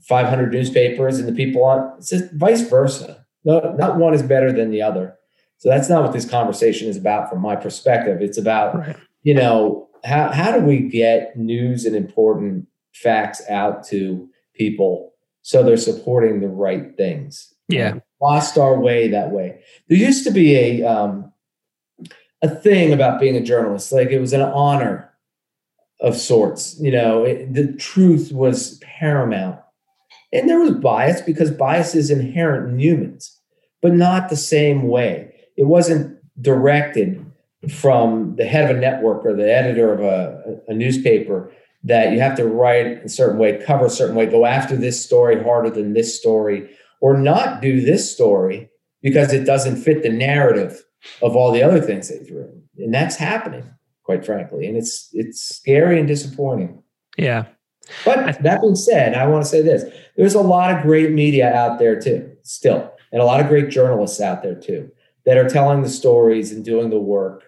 500 0.00 0.52
newspapers 0.52 1.18
and 1.18 1.28
the 1.28 1.32
people 1.32 1.64
on 1.64 1.94
it's 1.98 2.10
just 2.10 2.32
vice 2.34 2.62
versa. 2.62 3.24
No 3.44 3.74
not 3.78 3.98
one 3.98 4.14
is 4.14 4.22
better 4.22 4.52
than 4.52 4.70
the 4.70 4.82
other. 4.82 5.16
So 5.58 5.68
that's 5.68 5.88
not 5.88 6.02
what 6.02 6.12
this 6.12 6.28
conversation 6.28 6.88
is 6.88 6.96
about 6.96 7.28
from 7.28 7.40
my 7.40 7.56
perspective. 7.56 8.20
It's 8.20 8.38
about 8.38 8.76
right. 8.76 8.96
you 9.22 9.34
know 9.34 9.88
how, 10.04 10.30
how 10.30 10.52
do 10.52 10.60
we 10.60 10.80
get 10.80 11.36
news 11.36 11.84
and 11.84 11.96
important 11.96 12.66
facts 12.92 13.42
out 13.48 13.84
to 13.84 14.28
people 14.54 15.12
so 15.42 15.62
they're 15.62 15.76
supporting 15.76 16.40
the 16.40 16.48
right 16.48 16.96
things? 16.96 17.52
Yeah. 17.68 17.98
Lost 18.20 18.58
our 18.58 18.78
way 18.78 19.08
that 19.08 19.30
way. 19.30 19.60
There 19.88 19.98
used 19.98 20.24
to 20.24 20.30
be 20.30 20.54
a 20.56 20.82
um, 20.86 21.32
a 22.44 22.48
thing 22.54 22.92
about 22.92 23.18
being 23.18 23.36
a 23.36 23.42
journalist. 23.42 23.90
Like 23.90 24.10
it 24.10 24.20
was 24.20 24.34
an 24.34 24.42
honor 24.42 25.10
of 26.00 26.16
sorts. 26.16 26.78
You 26.78 26.92
know, 26.92 27.24
it, 27.24 27.54
the 27.54 27.72
truth 27.72 28.30
was 28.32 28.78
paramount. 28.78 29.58
And 30.32 30.48
there 30.48 30.60
was 30.60 30.72
bias 30.72 31.22
because 31.22 31.50
bias 31.50 31.94
is 31.94 32.10
inherent 32.10 32.68
in 32.70 32.78
humans, 32.78 33.40
but 33.80 33.94
not 33.94 34.28
the 34.28 34.36
same 34.36 34.88
way. 34.88 35.32
It 35.56 35.64
wasn't 35.64 36.18
directed 36.42 37.24
from 37.70 38.36
the 38.36 38.44
head 38.44 38.70
of 38.70 38.76
a 38.76 38.80
network 38.80 39.24
or 39.24 39.34
the 39.34 39.50
editor 39.50 39.92
of 39.92 40.00
a, 40.00 40.60
a 40.68 40.74
newspaper 40.74 41.50
that 41.84 42.12
you 42.12 42.20
have 42.20 42.36
to 42.36 42.46
write 42.46 43.04
a 43.04 43.08
certain 43.08 43.38
way, 43.38 43.62
cover 43.64 43.86
a 43.86 43.90
certain 43.90 44.16
way, 44.16 44.26
go 44.26 44.44
after 44.44 44.76
this 44.76 45.02
story 45.02 45.42
harder 45.42 45.70
than 45.70 45.94
this 45.94 46.18
story, 46.18 46.68
or 47.00 47.16
not 47.16 47.62
do 47.62 47.80
this 47.80 48.12
story 48.12 48.68
because 49.00 49.32
it 49.32 49.44
doesn't 49.44 49.76
fit 49.76 50.02
the 50.02 50.10
narrative 50.10 50.83
of 51.22 51.36
all 51.36 51.52
the 51.52 51.62
other 51.62 51.80
things 51.80 52.08
they've 52.08 52.30
written. 52.30 52.62
And 52.78 52.92
that's 52.92 53.16
happening, 53.16 53.64
quite 54.02 54.24
frankly. 54.24 54.66
And 54.66 54.76
it's 54.76 55.08
it's 55.12 55.40
scary 55.40 55.98
and 55.98 56.08
disappointing. 56.08 56.82
Yeah. 57.16 57.46
But 58.04 58.42
that 58.42 58.60
being 58.62 58.76
said, 58.76 59.14
I 59.14 59.26
want 59.26 59.44
to 59.44 59.48
say 59.48 59.60
this. 59.60 59.84
There's 60.16 60.34
a 60.34 60.40
lot 60.40 60.74
of 60.74 60.82
great 60.82 61.10
media 61.10 61.52
out 61.52 61.78
there 61.78 62.00
too, 62.00 62.34
still, 62.42 62.90
and 63.12 63.20
a 63.20 63.24
lot 63.24 63.40
of 63.40 63.48
great 63.48 63.68
journalists 63.68 64.20
out 64.20 64.42
there 64.42 64.54
too 64.54 64.90
that 65.26 65.36
are 65.36 65.48
telling 65.48 65.82
the 65.82 65.88
stories 65.88 66.52
and 66.52 66.64
doing 66.64 66.90
the 66.90 66.98
work. 66.98 67.44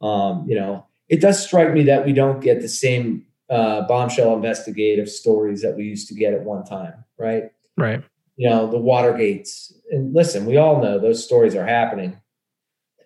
Um, 0.00 0.44
you 0.48 0.54
know, 0.54 0.86
it 1.08 1.20
does 1.20 1.44
strike 1.44 1.72
me 1.72 1.82
that 1.84 2.04
we 2.04 2.12
don't 2.12 2.40
get 2.40 2.60
the 2.60 2.68
same 2.68 3.26
uh, 3.50 3.82
bombshell 3.86 4.34
investigative 4.34 5.08
stories 5.08 5.62
that 5.62 5.76
we 5.76 5.84
used 5.84 6.08
to 6.08 6.14
get 6.14 6.34
at 6.34 6.42
one 6.42 6.64
time, 6.64 7.04
right? 7.18 7.44
Right. 7.76 8.02
you 8.36 8.48
know, 8.48 8.70
the 8.70 8.78
Watergates. 8.78 9.72
And 9.90 10.14
listen, 10.14 10.46
we 10.46 10.56
all 10.56 10.82
know 10.82 10.98
those 10.98 11.24
stories 11.24 11.54
are 11.54 11.66
happening 11.66 12.20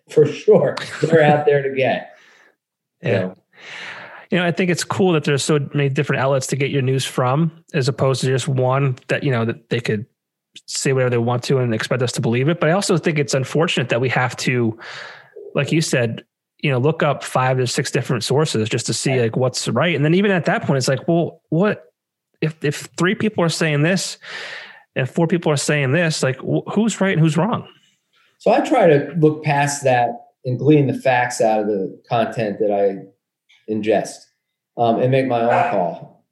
for 0.09 0.25
sure. 0.25 0.75
They're 1.01 1.23
out 1.23 1.45
there 1.45 1.63
to 1.63 1.75
get. 1.75 2.15
Yeah. 3.01 3.33
You 4.29 4.39
know. 4.39 4.45
I 4.45 4.51
think 4.51 4.69
it's 4.69 4.83
cool 4.83 5.13
that 5.13 5.23
there's 5.23 5.41
so 5.41 5.57
many 5.73 5.87
different 5.87 6.21
outlets 6.21 6.47
to 6.47 6.57
get 6.57 6.69
your 6.69 6.81
news 6.81 7.05
from, 7.05 7.63
as 7.73 7.87
opposed 7.87 8.19
to 8.19 8.27
just 8.27 8.45
one 8.45 8.97
that 9.07 9.23
you 9.23 9.31
know 9.31 9.45
that 9.45 9.69
they 9.69 9.79
could 9.79 10.05
say 10.65 10.91
whatever 10.91 11.09
they 11.09 11.17
want 11.17 11.43
to 11.45 11.59
and 11.59 11.73
expect 11.73 12.01
us 12.01 12.11
to 12.13 12.21
believe 12.21 12.49
it. 12.49 12.59
But 12.59 12.69
I 12.69 12.73
also 12.73 12.97
think 12.97 13.19
it's 13.19 13.33
unfortunate 13.33 13.87
that 13.87 14.01
we 14.01 14.09
have 14.09 14.35
to, 14.37 14.77
like 15.55 15.71
you 15.71 15.79
said, 15.79 16.25
you 16.61 16.69
know, 16.69 16.77
look 16.77 17.03
up 17.03 17.23
five 17.23 17.57
to 17.57 17.67
six 17.67 17.89
different 17.89 18.23
sources 18.23 18.67
just 18.67 18.85
to 18.87 18.93
see 18.93 19.19
like 19.21 19.37
what's 19.37 19.67
right. 19.69 19.95
And 19.95 20.03
then 20.03 20.13
even 20.13 20.31
at 20.31 20.45
that 20.45 20.63
point, 20.63 20.77
it's 20.77 20.89
like, 20.89 21.07
well, 21.07 21.41
what 21.49 21.85
if 22.41 22.63
if 22.63 22.89
three 22.97 23.15
people 23.15 23.43
are 23.43 23.49
saying 23.49 23.81
this 23.81 24.17
and 24.95 25.09
four 25.09 25.27
people 25.27 25.51
are 25.51 25.57
saying 25.57 25.91
this, 25.91 26.21
like 26.21 26.37
who's 26.73 26.99
right 26.99 27.13
and 27.13 27.21
who's 27.21 27.37
wrong? 27.37 27.67
So 28.39 28.51
I 28.51 28.61
try 28.61 28.87
to 28.87 29.13
look 29.17 29.43
past 29.43 29.83
that 29.83 30.27
and 30.45 30.57
glean 30.57 30.87
the 30.87 30.93
facts 30.93 31.41
out 31.41 31.59
of 31.59 31.67
the 31.67 32.01
content 32.09 32.59
that 32.59 32.71
I 32.71 33.71
ingest 33.71 34.17
um, 34.77 34.99
and 34.99 35.11
make 35.11 35.27
my 35.27 35.41
own 35.41 35.71
call. 35.71 36.25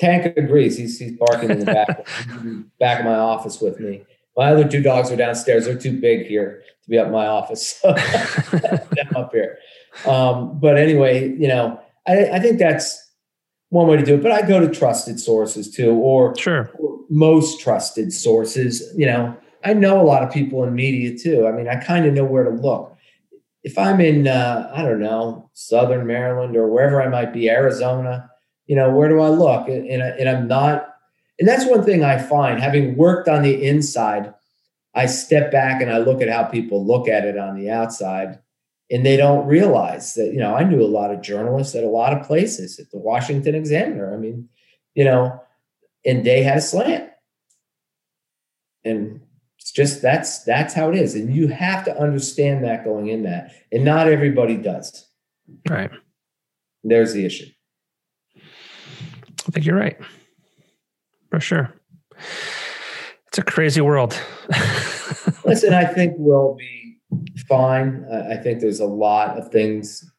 Tank 0.00 0.36
agrees. 0.36 0.76
He's, 0.76 0.98
he's 0.98 1.12
barking 1.12 1.50
in 1.50 1.60
the 1.60 1.66
back, 1.66 2.06
back 2.80 3.00
of 3.00 3.04
my 3.04 3.14
office 3.14 3.60
with 3.60 3.78
me. 3.78 4.02
My 4.36 4.50
other 4.50 4.66
two 4.66 4.82
dogs 4.82 5.12
are 5.12 5.16
downstairs. 5.16 5.66
They're 5.66 5.78
too 5.78 6.00
big 6.00 6.26
here 6.26 6.62
to 6.82 6.90
be 6.90 6.98
up 6.98 7.06
in 7.06 7.12
my 7.12 7.26
office. 7.26 7.80
So 7.80 7.92
them 8.50 9.08
up 9.14 9.32
here. 9.32 9.58
Um, 10.06 10.58
but 10.58 10.78
anyway, 10.78 11.28
you 11.28 11.48
know, 11.48 11.78
I, 12.08 12.30
I 12.30 12.40
think 12.40 12.58
that's 12.58 12.98
one 13.68 13.86
way 13.86 13.98
to 13.98 14.04
do 14.04 14.14
it. 14.14 14.22
But 14.22 14.32
I 14.32 14.46
go 14.46 14.58
to 14.58 14.72
trusted 14.72 15.20
sources 15.20 15.70
too, 15.70 15.92
or 15.92 16.34
sure, 16.36 16.70
or 16.78 16.98
most 17.10 17.60
trusted 17.60 18.12
sources. 18.12 18.82
You 18.96 19.06
know, 19.06 19.36
I 19.64 19.74
know 19.74 20.00
a 20.00 20.04
lot 20.04 20.22
of 20.22 20.32
people 20.32 20.64
in 20.64 20.74
media 20.74 21.16
too. 21.16 21.46
I 21.46 21.52
mean, 21.52 21.68
I 21.68 21.76
kind 21.76 22.06
of 22.06 22.14
know 22.14 22.24
where 22.24 22.44
to 22.44 22.50
look. 22.50 22.96
If 23.62 23.78
I'm 23.78 24.00
in, 24.00 24.26
uh, 24.26 24.70
I 24.74 24.82
don't 24.82 25.00
know, 25.00 25.50
Southern 25.52 26.06
Maryland 26.06 26.56
or 26.56 26.66
wherever 26.66 27.00
I 27.00 27.08
might 27.08 27.32
be, 27.32 27.48
Arizona, 27.48 28.28
you 28.66 28.74
know, 28.74 28.90
where 28.90 29.08
do 29.08 29.20
I 29.20 29.28
look? 29.28 29.68
And, 29.68 29.86
and, 29.88 30.02
and 30.02 30.28
I'm 30.28 30.48
not, 30.48 30.88
and 31.38 31.48
that's 31.48 31.66
one 31.66 31.84
thing 31.84 32.02
I 32.02 32.18
find 32.18 32.60
having 32.60 32.96
worked 32.96 33.28
on 33.28 33.42
the 33.42 33.64
inside, 33.64 34.34
I 34.94 35.06
step 35.06 35.52
back 35.52 35.80
and 35.80 35.92
I 35.92 35.98
look 35.98 36.20
at 36.20 36.28
how 36.28 36.44
people 36.44 36.84
look 36.84 37.08
at 37.08 37.24
it 37.24 37.38
on 37.38 37.54
the 37.54 37.70
outside 37.70 38.40
and 38.92 39.06
they 39.06 39.16
don't 39.16 39.46
realize 39.46 40.14
that 40.14 40.32
you 40.32 40.38
know 40.38 40.54
i 40.54 40.62
knew 40.62 40.82
a 40.82 40.86
lot 40.86 41.10
of 41.10 41.22
journalists 41.22 41.74
at 41.74 41.82
a 41.82 41.88
lot 41.88 42.12
of 42.12 42.26
places 42.26 42.78
at 42.78 42.90
the 42.90 42.98
washington 42.98 43.54
examiner 43.54 44.12
i 44.12 44.16
mean 44.16 44.48
you 44.94 45.04
know 45.04 45.40
and 46.04 46.24
they 46.24 46.42
had 46.42 46.58
a 46.58 46.60
slant 46.60 47.10
and 48.84 49.21
just 49.72 50.02
that's 50.02 50.44
that's 50.44 50.74
how 50.74 50.90
it 50.90 50.96
is. 50.96 51.14
And 51.14 51.34
you 51.34 51.48
have 51.48 51.84
to 51.84 51.98
understand 51.98 52.64
that 52.64 52.84
going 52.84 53.08
in 53.08 53.22
that. 53.22 53.52
And 53.72 53.84
not 53.84 54.08
everybody 54.08 54.56
does. 54.56 55.08
Right. 55.68 55.90
There's 56.84 57.12
the 57.12 57.24
issue. 57.24 57.46
I 58.36 59.50
think 59.50 59.66
you're 59.66 59.78
right. 59.78 59.98
For 61.30 61.40
sure. 61.40 61.72
It's 63.28 63.38
a 63.38 63.42
crazy 63.42 63.80
world. 63.80 64.20
Listen 65.44 65.72
i 65.72 65.84
think 65.84 66.14
we'll 66.18 66.54
be 66.54 66.82
fine. 67.48 68.06
I 68.10 68.36
think 68.36 68.60
there's 68.60 68.80
a 68.80 68.86
lot 68.86 69.38
of 69.38 69.50
things, 69.50 70.10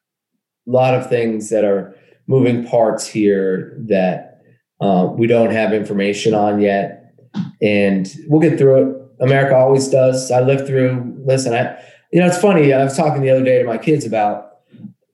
a 0.68 0.72
lot 0.72 0.93
of 0.93 1.10
things 1.10 1.49
that 1.49 1.64
are 1.64 1.95
moving 2.28 2.66
parts 2.66 3.08
here 3.08 3.78
that 3.88 4.41
uh, 4.80 5.08
we 5.12 5.28
don't 5.28 5.51
have 5.51 5.74
information 5.74 6.34
on 6.34 6.62
yet, 6.62 7.14
and 7.62 8.14
we'll 8.28 8.41
get 8.41 8.58
through 8.58 8.82
it. 8.82 9.03
America 9.24 9.55
always 9.55 9.88
does. 9.88 10.30
I 10.32 10.41
lived 10.41 10.67
through. 10.67 11.21
Listen, 11.26 11.53
I, 11.53 11.82
you 12.11 12.19
know, 12.19 12.28
it's 12.28 12.38
funny. 12.38 12.74
I 12.74 12.84
was 12.84 12.95
talking 12.95 13.21
the 13.21 13.32
other 13.32 13.43
day 13.43 13.57
to 13.59 13.65
my 13.65 13.78
kids 13.78 14.05
about 14.05 14.59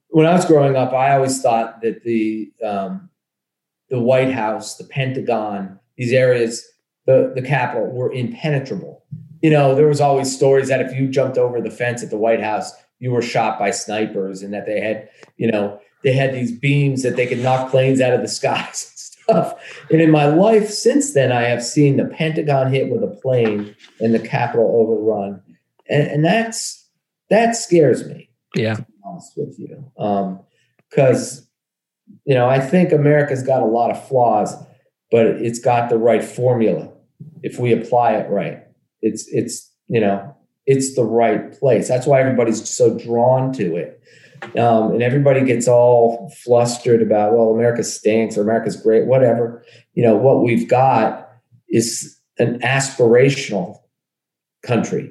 when 0.08 0.26
I 0.26 0.34
was 0.34 0.44
growing 0.44 0.76
up. 0.76 0.92
I 0.92 1.14
always 1.14 1.40
thought 1.40 1.80
that 1.82 2.04
the 2.04 2.52
um, 2.64 3.08
the 3.88 4.00
White 4.00 4.32
House, 4.32 4.76
the 4.76 4.84
Pentagon, 4.84 5.78
these 5.96 6.12
areas, 6.12 6.66
the 7.06 7.32
the 7.34 7.42
Capitol, 7.42 7.90
were 7.90 8.12
impenetrable 8.12 9.00
you 9.42 9.50
know, 9.50 9.74
there 9.74 9.86
was 9.86 10.00
always 10.00 10.34
stories 10.34 10.68
that 10.68 10.80
if 10.80 10.92
you 10.92 11.08
jumped 11.08 11.38
over 11.38 11.60
the 11.60 11.70
fence 11.70 12.02
at 12.02 12.10
the 12.10 12.16
White 12.16 12.42
House, 12.42 12.72
you 12.98 13.10
were 13.10 13.22
shot 13.22 13.58
by 13.58 13.70
snipers 13.70 14.42
and 14.42 14.52
that 14.52 14.66
they 14.66 14.80
had, 14.80 15.08
you 15.36 15.50
know, 15.50 15.80
they 16.02 16.12
had 16.12 16.34
these 16.34 16.52
beams 16.52 17.02
that 17.02 17.16
they 17.16 17.26
could 17.26 17.40
knock 17.40 17.70
planes 17.70 18.00
out 18.00 18.12
of 18.12 18.20
the 18.20 18.28
skies 18.40 18.92
stuff. 19.30 19.54
And 19.90 20.00
in 20.00 20.10
my 20.10 20.26
life 20.26 20.68
since 20.68 21.14
then, 21.14 21.32
I 21.32 21.42
have 21.42 21.62
seen 21.62 21.96
the 21.96 22.04
Pentagon 22.04 22.72
hit 22.72 22.90
with 22.90 23.02
a 23.02 23.08
plane 23.22 23.74
and 24.00 24.14
the 24.14 24.18
Capitol 24.18 24.70
overrun. 24.74 25.42
And, 25.88 26.08
and 26.08 26.24
that's, 26.24 26.88
that 27.28 27.56
scares 27.56 28.06
me. 28.06 28.30
Yeah. 28.54 28.74
to 28.74 28.82
be 28.82 28.94
honest 29.04 29.32
with 29.36 29.58
you. 29.58 29.92
Um, 29.98 30.40
cause, 30.94 31.48
you 32.24 32.34
know, 32.34 32.48
I 32.48 32.60
think 32.60 32.92
America's 32.92 33.42
got 33.42 33.62
a 33.62 33.66
lot 33.66 33.90
of 33.90 34.08
flaws, 34.08 34.54
but 35.10 35.26
it's 35.26 35.60
got 35.60 35.88
the 35.88 35.98
right 35.98 36.24
formula 36.24 36.90
if 37.42 37.58
we 37.58 37.72
apply 37.72 38.12
it 38.12 38.30
right 38.30 38.64
it's 39.02 39.26
it's 39.28 39.70
you 39.88 40.00
know 40.00 40.34
it's 40.66 40.94
the 40.94 41.04
right 41.04 41.58
place. 41.58 41.88
That's 41.88 42.06
why 42.06 42.20
everybody's 42.20 42.68
so 42.68 42.96
drawn 42.96 43.52
to 43.54 43.76
it. 43.76 43.99
Um, 44.56 44.92
and 44.92 45.02
everybody 45.02 45.44
gets 45.44 45.68
all 45.68 46.32
flustered 46.44 47.02
about, 47.02 47.34
well, 47.34 47.50
America 47.50 47.84
stinks 47.84 48.36
or 48.36 48.42
America's 48.42 48.76
great, 48.76 49.06
whatever. 49.06 49.64
You 49.94 50.02
know, 50.02 50.16
what 50.16 50.42
we've 50.42 50.68
got 50.68 51.28
is 51.68 52.18
an 52.38 52.58
aspirational 52.60 53.78
country. 54.62 55.10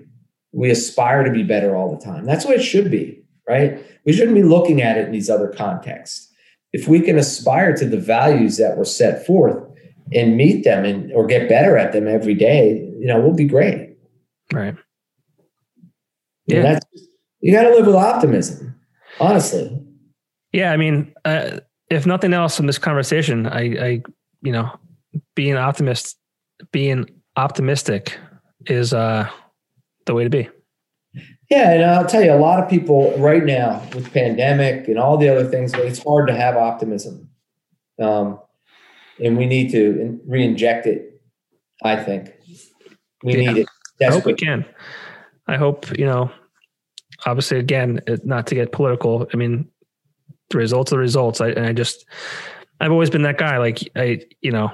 We 0.51 0.71
aspire 0.71 1.23
to 1.23 1.31
be 1.31 1.43
better 1.43 1.75
all 1.75 1.95
the 1.95 2.03
time. 2.03 2.25
That's 2.25 2.45
what 2.45 2.55
it 2.55 2.63
should 2.63 2.89
be, 2.89 3.23
right? 3.47 3.83
We 4.05 4.13
shouldn't 4.13 4.35
be 4.35 4.43
looking 4.43 4.81
at 4.81 4.97
it 4.97 5.05
in 5.05 5.11
these 5.11 5.29
other 5.29 5.47
contexts. 5.47 6.31
If 6.73 6.87
we 6.87 7.01
can 7.01 7.17
aspire 7.17 7.75
to 7.77 7.85
the 7.85 7.99
values 7.99 8.57
that 8.57 8.77
were 8.77 8.85
set 8.85 9.25
forth 9.25 9.63
and 10.13 10.37
meet 10.37 10.63
them 10.63 10.85
and 10.85 11.11
or 11.13 11.27
get 11.27 11.49
better 11.49 11.77
at 11.77 11.93
them 11.93 12.07
every 12.07 12.33
day, 12.33 12.79
you 12.99 13.05
know, 13.05 13.21
we'll 13.21 13.33
be 13.33 13.45
great. 13.45 13.95
Right. 14.51 14.75
Yeah. 16.47 16.63
That's, 16.63 16.85
you 17.41 17.53
got 17.53 17.63
to 17.63 17.69
live 17.69 17.85
with 17.85 17.95
optimism, 17.95 18.78
honestly. 19.19 19.81
Yeah. 20.51 20.71
I 20.71 20.77
mean, 20.77 21.13
uh, 21.25 21.59
if 21.89 22.05
nothing 22.05 22.33
else 22.33 22.59
in 22.59 22.65
this 22.65 22.77
conversation, 22.77 23.47
I, 23.47 23.61
I, 23.61 24.03
you 24.41 24.51
know, 24.51 24.71
being 25.35 25.55
optimist, 25.55 26.17
being 26.71 27.09
optimistic 27.35 28.17
is 28.65 28.93
uh, 28.93 29.29
the 30.05 30.13
way 30.13 30.23
to 30.23 30.29
be. 30.29 30.49
Yeah, 31.49 31.71
and 31.71 31.83
I'll 31.83 32.05
tell 32.05 32.21
you, 32.21 32.31
a 32.31 32.37
lot 32.37 32.61
of 32.61 32.69
people 32.69 33.17
right 33.17 33.43
now 33.43 33.81
with 33.95 34.13
pandemic 34.13 34.87
and 34.87 34.99
all 34.99 35.17
the 35.17 35.29
other 35.29 35.45
things, 35.45 35.73
it's 35.73 36.03
hard 36.03 36.27
to 36.27 36.35
have 36.35 36.55
optimism, 36.55 37.27
um, 37.99 38.39
and 39.19 39.35
we 39.35 39.47
need 39.47 39.71
to 39.71 40.19
re-inject 40.27 40.85
it. 40.85 41.19
I 41.83 41.95
think 41.95 42.31
we 43.23 43.41
yeah. 43.41 43.53
need 43.53 43.61
it. 43.61 43.67
I 43.99 44.11
hope 44.11 44.25
we 44.25 44.35
can. 44.35 44.63
I 45.47 45.57
hope 45.57 45.97
you 45.97 46.05
know. 46.05 46.31
Obviously, 47.25 47.59
again, 47.59 48.01
not 48.23 48.47
to 48.47 48.55
get 48.55 48.71
political. 48.71 49.27
I 49.33 49.37
mean, 49.37 49.69
the 50.49 50.57
results 50.57 50.91
are 50.91 50.95
the 50.95 50.99
results. 50.99 51.41
I 51.41 51.49
and 51.49 51.65
I 51.65 51.73
just, 51.73 52.05
I've 52.79 52.91
always 52.91 53.09
been 53.09 53.23
that 53.23 53.37
guy. 53.37 53.57
Like 53.57 53.79
I, 53.95 54.21
you 54.41 54.51
know, 54.51 54.71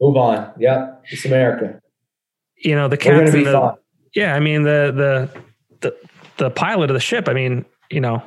move 0.00 0.16
on. 0.16 0.52
Yep, 0.58 1.04
it's 1.10 1.24
America. 1.24 1.80
You 2.56 2.74
know 2.74 2.88
the 2.88 2.96
captain. 2.96 3.44
The, 3.44 3.76
yeah, 4.14 4.34
I 4.34 4.40
mean 4.40 4.62
the 4.62 5.30
the 5.80 5.88
the 5.88 5.96
the 6.38 6.50
pilot 6.50 6.90
of 6.90 6.94
the 6.94 7.00
ship. 7.00 7.28
I 7.28 7.34
mean, 7.34 7.64
you 7.90 8.00
know, 8.00 8.22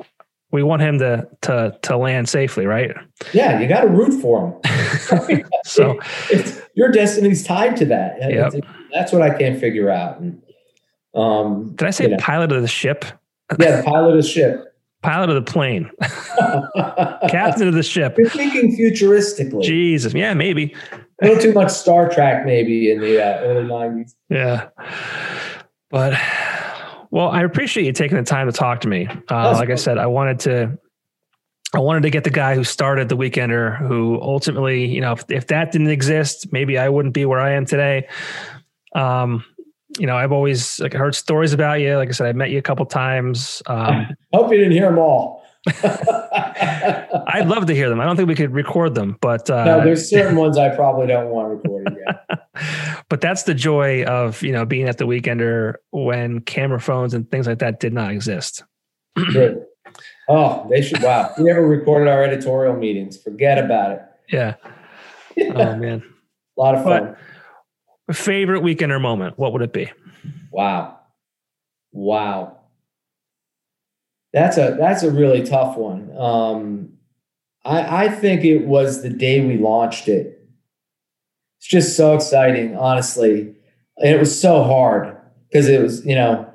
we 0.50 0.62
want 0.62 0.82
him 0.82 0.98
to 0.98 1.28
to 1.42 1.78
to 1.82 1.96
land 1.96 2.28
safely, 2.28 2.66
right? 2.66 2.92
Yeah, 3.32 3.60
you 3.60 3.68
got 3.68 3.82
to 3.82 3.88
root 3.88 4.20
for 4.20 4.60
him. 4.64 5.42
so 5.64 5.98
it's, 6.30 6.60
your 6.74 6.90
destiny's 6.90 7.44
tied 7.44 7.76
to 7.78 7.84
that. 7.86 8.18
Yep. 8.20 8.64
that's 8.92 9.12
what 9.12 9.22
I 9.22 9.36
can't 9.36 9.58
figure 9.58 9.90
out. 9.90 10.20
And, 10.20 10.42
um, 11.14 11.74
Did 11.74 11.88
I 11.88 11.90
say 11.90 12.04
you 12.04 12.10
know. 12.10 12.16
pilot 12.18 12.52
of 12.52 12.62
the 12.62 12.68
ship? 12.68 13.04
Yeah, 13.58 13.82
pilot 13.82 14.16
of 14.16 14.22
the 14.22 14.28
ship. 14.28 14.64
Pilot 15.02 15.30
of 15.30 15.44
the 15.44 15.50
plane. 15.50 15.90
Captain 17.28 17.68
of 17.68 17.74
the 17.74 17.84
ship. 17.84 18.16
You're 18.18 18.28
thinking 18.28 18.76
futuristically. 18.76 19.62
Jesus. 19.62 20.12
Yeah, 20.12 20.34
maybe. 20.34 20.74
A 21.22 21.26
little 21.26 21.40
too 21.40 21.52
much 21.52 21.70
Star 21.70 22.08
Trek, 22.08 22.44
maybe, 22.44 22.90
in 22.90 23.00
the 23.00 23.24
uh, 23.24 23.40
early 23.42 23.68
90s. 23.68 24.14
Yeah. 24.28 24.68
But 25.90 26.18
well, 27.10 27.28
I 27.28 27.42
appreciate 27.42 27.86
you 27.86 27.92
taking 27.92 28.16
the 28.16 28.24
time 28.24 28.46
to 28.46 28.52
talk 28.52 28.80
to 28.82 28.88
me. 28.88 29.06
Uh, 29.30 29.52
like 29.52 29.68
cool. 29.68 29.72
I 29.72 29.76
said, 29.76 29.98
I 29.98 30.06
wanted 30.06 30.40
to, 30.40 30.78
I 31.74 31.78
wanted 31.78 32.02
to 32.02 32.10
get 32.10 32.24
the 32.24 32.30
guy 32.30 32.54
who 32.54 32.64
started 32.64 33.08
the 33.08 33.16
Weekender, 33.16 33.78
who 33.78 34.20
ultimately, 34.20 34.86
you 34.86 35.00
know, 35.00 35.12
if, 35.12 35.24
if 35.30 35.46
that 35.46 35.70
didn't 35.72 35.90
exist, 35.90 36.52
maybe 36.52 36.76
I 36.76 36.88
wouldn't 36.88 37.14
be 37.14 37.24
where 37.24 37.40
I 37.40 37.52
am 37.52 37.66
today. 37.66 38.08
Um, 38.94 39.44
you 39.98 40.06
know, 40.06 40.16
I've 40.16 40.32
always 40.32 40.78
like 40.80 40.92
heard 40.92 41.14
stories 41.14 41.52
about 41.52 41.80
you. 41.80 41.96
Like 41.96 42.08
I 42.08 42.12
said, 42.12 42.26
I 42.26 42.32
met 42.32 42.50
you 42.50 42.58
a 42.58 42.62
couple 42.62 42.86
times. 42.86 43.62
Um, 43.66 43.78
I 43.78 44.08
hope 44.32 44.50
you 44.52 44.58
didn't 44.58 44.72
hear 44.72 44.88
them 44.88 44.98
all. 44.98 45.44
I'd 45.82 47.46
love 47.46 47.66
to 47.66 47.74
hear 47.74 47.88
them. 47.88 48.00
I 48.00 48.04
don't 48.04 48.16
think 48.16 48.28
we 48.28 48.34
could 48.34 48.52
record 48.52 48.94
them, 48.94 49.18
but 49.20 49.50
uh, 49.50 49.64
no, 49.64 49.84
there's 49.84 50.08
certain 50.08 50.36
ones 50.36 50.56
I 50.56 50.74
probably 50.74 51.06
don't 51.06 51.30
want 51.30 51.48
recorded 51.48 51.96
yet. 52.06 52.40
but 53.08 53.20
that's 53.20 53.42
the 53.42 53.54
joy 53.54 54.04
of 54.04 54.42
you 54.42 54.52
know 54.52 54.64
being 54.64 54.88
at 54.88 54.98
the 54.98 55.04
Weekender 55.04 55.74
when 55.90 56.40
camera 56.40 56.80
phones 56.80 57.12
and 57.12 57.30
things 57.30 57.46
like 57.46 57.58
that 57.58 57.80
did 57.80 57.92
not 57.92 58.12
exist. 58.12 58.62
Oh, 60.28 60.66
they 60.70 60.80
should. 60.80 61.02
Wow, 61.02 61.34
we 61.36 61.44
never 61.44 61.66
recorded 61.66 62.08
our 62.08 62.22
editorial 62.22 62.76
meetings. 62.76 63.20
Forget 63.20 63.62
about 63.62 63.92
it. 63.92 64.02
Yeah. 64.28 64.54
Oh 65.38 65.76
man, 65.76 66.02
a 66.56 66.60
lot 66.60 66.76
of 66.76 66.84
fun. 66.84 67.04
But 67.04 67.18
favorite 68.14 68.62
Weekender 68.62 69.00
moment? 69.00 69.38
What 69.38 69.52
would 69.52 69.62
it 69.62 69.72
be? 69.72 69.90
Wow, 70.50 70.98
wow. 71.92 72.56
That's 74.32 74.58
a 74.58 74.76
that's 74.78 75.02
a 75.02 75.10
really 75.10 75.42
tough 75.42 75.76
one. 75.76 76.14
Um, 76.16 76.92
I, 77.64 78.04
I 78.04 78.08
think 78.08 78.44
it 78.44 78.66
was 78.66 79.02
the 79.02 79.10
day 79.10 79.40
we 79.40 79.56
launched 79.56 80.08
it. 80.08 80.46
It's 81.58 81.66
just 81.66 81.96
so 81.96 82.14
exciting, 82.14 82.76
honestly, 82.76 83.54
and 83.96 84.14
it 84.14 84.18
was 84.18 84.38
so 84.38 84.62
hard 84.62 85.16
because 85.50 85.68
it 85.68 85.82
was 85.82 86.04
you 86.04 86.14
know 86.14 86.48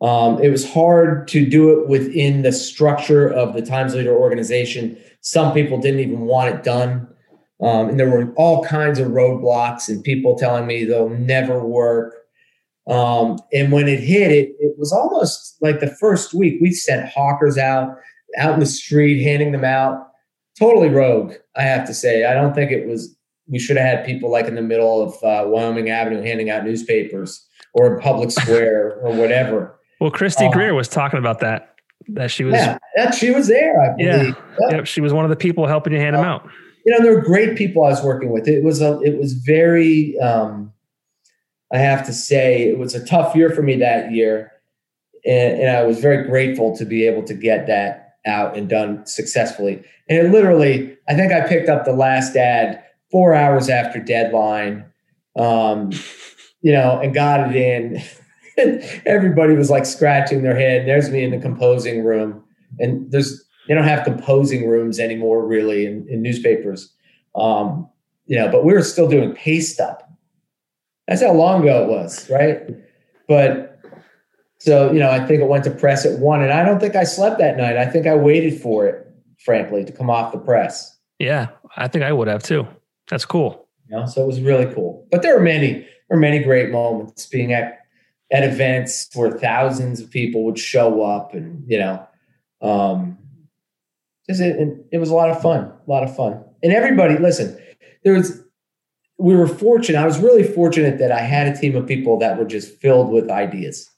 um, 0.00 0.42
it 0.42 0.48
was 0.50 0.70
hard 0.70 1.28
to 1.28 1.48
do 1.48 1.78
it 1.78 1.88
within 1.88 2.42
the 2.42 2.52
structure 2.52 3.28
of 3.28 3.54
the 3.54 3.62
Times 3.62 3.94
Leader 3.94 4.14
organization. 4.14 4.96
Some 5.20 5.52
people 5.52 5.78
didn't 5.78 6.00
even 6.00 6.20
want 6.20 6.54
it 6.54 6.64
done. 6.64 7.06
Um, 7.62 7.90
and 7.90 8.00
there 8.00 8.08
were 8.08 8.32
all 8.36 8.64
kinds 8.64 8.98
of 8.98 9.08
roadblocks 9.08 9.88
and 9.88 10.02
people 10.02 10.36
telling 10.36 10.66
me 10.66 10.84
they'll 10.84 11.10
never 11.10 11.64
work. 11.64 12.14
Um, 12.88 13.38
and 13.52 13.70
when 13.70 13.86
it 13.86 14.00
hit, 14.00 14.32
it, 14.32 14.54
it 14.58 14.78
was 14.78 14.92
almost 14.92 15.56
like 15.60 15.80
the 15.80 15.94
first 16.00 16.32
week 16.32 16.58
we 16.60 16.72
sent 16.72 17.08
hawkers 17.08 17.58
out, 17.58 17.96
out 18.38 18.54
in 18.54 18.60
the 18.60 18.66
street, 18.66 19.22
handing 19.22 19.52
them 19.52 19.64
out. 19.64 20.08
Totally 20.58 20.88
rogue, 20.88 21.34
I 21.56 21.62
have 21.62 21.86
to 21.86 21.94
say. 21.94 22.24
I 22.24 22.34
don't 22.34 22.54
think 22.54 22.70
it 22.70 22.86
was, 22.86 23.14
we 23.46 23.58
should 23.58 23.76
have 23.76 23.98
had 23.98 24.06
people 24.06 24.30
like 24.30 24.46
in 24.46 24.54
the 24.54 24.62
middle 24.62 25.02
of 25.02 25.14
uh, 25.22 25.48
Wyoming 25.48 25.90
Avenue 25.90 26.22
handing 26.22 26.50
out 26.50 26.64
newspapers 26.64 27.46
or 27.74 27.94
in 27.94 28.00
public 28.00 28.30
square 28.30 28.94
or 29.02 29.14
whatever. 29.14 29.78
Well, 30.00 30.10
Christy 30.10 30.46
um, 30.46 30.52
Greer 30.52 30.74
was 30.74 30.88
talking 30.88 31.18
about 31.18 31.40
that. 31.40 31.74
That 32.08 32.30
she 32.30 32.44
was, 32.44 32.54
yeah, 32.54 32.78
that 32.96 33.14
she 33.14 33.30
was 33.30 33.46
there. 33.46 33.80
I 33.80 33.94
believe. 33.94 34.34
Yeah, 34.58 34.76
yep. 34.76 34.86
She 34.86 35.02
was 35.02 35.12
one 35.12 35.24
of 35.24 35.28
the 35.28 35.36
people 35.36 35.66
helping 35.66 35.92
you 35.92 35.98
hand 35.98 36.16
them 36.16 36.24
out. 36.24 36.48
You 36.84 36.92
know, 36.92 37.02
there 37.02 37.14
were 37.14 37.20
great 37.20 37.56
people 37.56 37.84
I 37.84 37.90
was 37.90 38.02
working 38.02 38.30
with. 38.30 38.48
It 38.48 38.64
was 38.64 38.80
a, 38.80 39.00
it 39.00 39.18
was 39.18 39.34
very. 39.34 40.18
Um, 40.18 40.72
I 41.72 41.78
have 41.78 42.04
to 42.06 42.12
say, 42.12 42.68
it 42.68 42.78
was 42.78 42.96
a 42.96 43.06
tough 43.06 43.36
year 43.36 43.50
for 43.50 43.62
me 43.62 43.76
that 43.76 44.10
year, 44.10 44.50
and, 45.24 45.60
and 45.60 45.76
I 45.76 45.84
was 45.84 46.00
very 46.00 46.26
grateful 46.26 46.76
to 46.76 46.84
be 46.84 47.06
able 47.06 47.22
to 47.24 47.34
get 47.34 47.68
that 47.68 48.14
out 48.26 48.56
and 48.56 48.68
done 48.68 49.06
successfully. 49.06 49.82
And 50.08 50.18
it 50.18 50.30
literally, 50.32 50.96
I 51.08 51.14
think 51.14 51.32
I 51.32 51.46
picked 51.46 51.68
up 51.68 51.84
the 51.84 51.92
last 51.92 52.34
ad 52.34 52.82
four 53.10 53.34
hours 53.34 53.68
after 53.68 54.00
deadline. 54.00 54.84
Um, 55.38 55.92
you 56.60 56.72
know, 56.72 56.98
and 57.00 57.14
got 57.14 57.50
it 57.50 57.56
in. 57.56 58.02
everybody 59.06 59.54
was 59.54 59.70
like 59.70 59.86
scratching 59.86 60.42
their 60.42 60.56
head. 60.56 60.86
There's 60.86 61.10
me 61.10 61.24
in 61.24 61.30
the 61.30 61.38
composing 61.38 62.04
room, 62.04 62.44
and 62.78 63.10
there's 63.10 63.44
they 63.70 63.76
don't 63.76 63.84
have 63.84 64.02
composing 64.02 64.68
rooms 64.68 64.98
anymore 64.98 65.46
really 65.46 65.86
in, 65.86 66.04
in 66.08 66.22
newspapers. 66.22 66.92
Um, 67.36 67.88
you 68.26 68.36
know, 68.36 68.50
but 68.50 68.64
we 68.64 68.72
were 68.72 68.82
still 68.82 69.08
doing 69.08 69.32
paste 69.32 69.78
up. 69.78 70.10
That's 71.06 71.22
how 71.22 71.32
long 71.32 71.62
ago 71.62 71.84
it 71.84 71.88
was, 71.88 72.28
right? 72.28 72.62
But 73.28 73.80
so 74.58 74.90
you 74.90 74.98
know, 74.98 75.08
I 75.08 75.24
think 75.24 75.40
it 75.40 75.46
went 75.46 75.62
to 75.64 75.70
press 75.70 76.04
at 76.04 76.18
one, 76.18 76.42
and 76.42 76.52
I 76.52 76.64
don't 76.64 76.80
think 76.80 76.96
I 76.96 77.04
slept 77.04 77.38
that 77.38 77.56
night. 77.56 77.76
I 77.76 77.86
think 77.86 78.08
I 78.08 78.16
waited 78.16 78.60
for 78.60 78.88
it, 78.88 79.06
frankly, 79.38 79.84
to 79.84 79.92
come 79.92 80.10
off 80.10 80.32
the 80.32 80.38
press. 80.38 80.98
Yeah, 81.20 81.46
I 81.76 81.86
think 81.86 82.02
I 82.04 82.12
would 82.12 82.26
have 82.26 82.42
too. 82.42 82.66
That's 83.08 83.24
cool. 83.24 83.68
You 83.88 83.98
know, 83.98 84.06
so 84.06 84.24
it 84.24 84.26
was 84.26 84.40
really 84.40 84.66
cool. 84.74 85.06
But 85.12 85.22
there 85.22 85.36
were 85.36 85.44
many, 85.44 85.74
there 85.74 85.88
were 86.10 86.16
many 86.16 86.40
great 86.40 86.70
moments 86.70 87.26
being 87.26 87.52
at 87.52 87.78
at 88.32 88.42
events 88.42 89.08
where 89.14 89.30
thousands 89.30 90.00
of 90.00 90.10
people 90.10 90.42
would 90.42 90.58
show 90.58 91.02
up 91.02 91.34
and 91.34 91.62
you 91.68 91.78
know 91.78 92.04
um 92.62 93.16
just 94.28 94.40
it, 94.40 94.86
it 94.92 94.98
was 94.98 95.10
a 95.10 95.14
lot 95.14 95.30
of 95.30 95.40
fun 95.40 95.64
a 95.64 95.90
lot 95.90 96.02
of 96.02 96.14
fun 96.14 96.42
and 96.62 96.72
everybody 96.72 97.18
listen 97.18 97.58
there 98.04 98.14
was 98.14 98.42
we 99.18 99.34
were 99.34 99.46
fortunate 99.46 99.98
i 99.98 100.06
was 100.06 100.18
really 100.18 100.42
fortunate 100.42 100.98
that 100.98 101.12
i 101.12 101.20
had 101.20 101.46
a 101.46 101.58
team 101.58 101.76
of 101.76 101.86
people 101.86 102.18
that 102.18 102.38
were 102.38 102.44
just 102.44 102.74
filled 102.80 103.10
with 103.10 103.30
ideas 103.30 103.90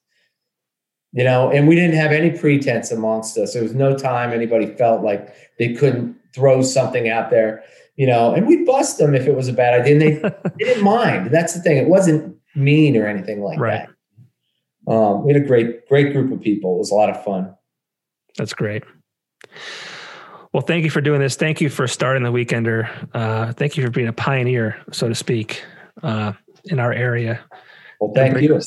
you 1.12 1.24
know 1.24 1.50
and 1.50 1.68
we 1.68 1.74
didn't 1.74 1.96
have 1.96 2.12
any 2.12 2.30
pretense 2.30 2.90
amongst 2.90 3.36
us 3.38 3.54
there 3.54 3.62
was 3.62 3.74
no 3.74 3.96
time 3.96 4.30
anybody 4.30 4.66
felt 4.66 5.02
like 5.02 5.34
they 5.58 5.72
couldn't 5.74 6.16
throw 6.34 6.62
something 6.62 7.08
out 7.08 7.30
there 7.30 7.62
you 7.96 8.06
know 8.06 8.32
and 8.32 8.46
we'd 8.46 8.66
bust 8.66 8.98
them 8.98 9.14
if 9.14 9.26
it 9.26 9.34
was 9.34 9.48
a 9.48 9.52
bad 9.52 9.80
idea 9.80 9.92
and 9.92 10.02
they, 10.02 10.14
they 10.14 10.50
didn't 10.64 10.84
mind 10.84 11.30
that's 11.30 11.54
the 11.54 11.60
thing 11.60 11.76
it 11.76 11.88
wasn't 11.88 12.36
mean 12.54 12.96
or 12.96 13.06
anything 13.06 13.40
like 13.40 13.58
right. 13.58 13.86
that 13.86 13.88
um, 14.88 15.24
we 15.24 15.32
had 15.32 15.42
a 15.42 15.46
great, 15.46 15.86
great 15.88 16.12
group 16.12 16.32
of 16.32 16.40
people. 16.40 16.76
It 16.76 16.78
was 16.78 16.90
a 16.90 16.94
lot 16.94 17.10
of 17.10 17.22
fun. 17.24 17.54
That's 18.36 18.54
great. 18.54 18.82
Well, 20.52 20.62
thank 20.62 20.84
you 20.84 20.90
for 20.90 21.00
doing 21.00 21.20
this. 21.20 21.36
Thank 21.36 21.60
you 21.62 21.70
for 21.70 21.88
starting 21.88 22.22
the 22.22 22.32
Weekender. 22.32 22.88
Uh, 23.14 23.52
thank 23.54 23.76
you 23.76 23.84
for 23.84 23.90
being 23.90 24.08
a 24.08 24.12
pioneer, 24.12 24.76
so 24.92 25.08
to 25.08 25.14
speak, 25.14 25.64
uh, 26.02 26.32
in 26.64 26.78
our 26.78 26.92
area. 26.92 27.40
Well, 28.00 28.12
thank 28.14 28.38
you. 28.40 28.60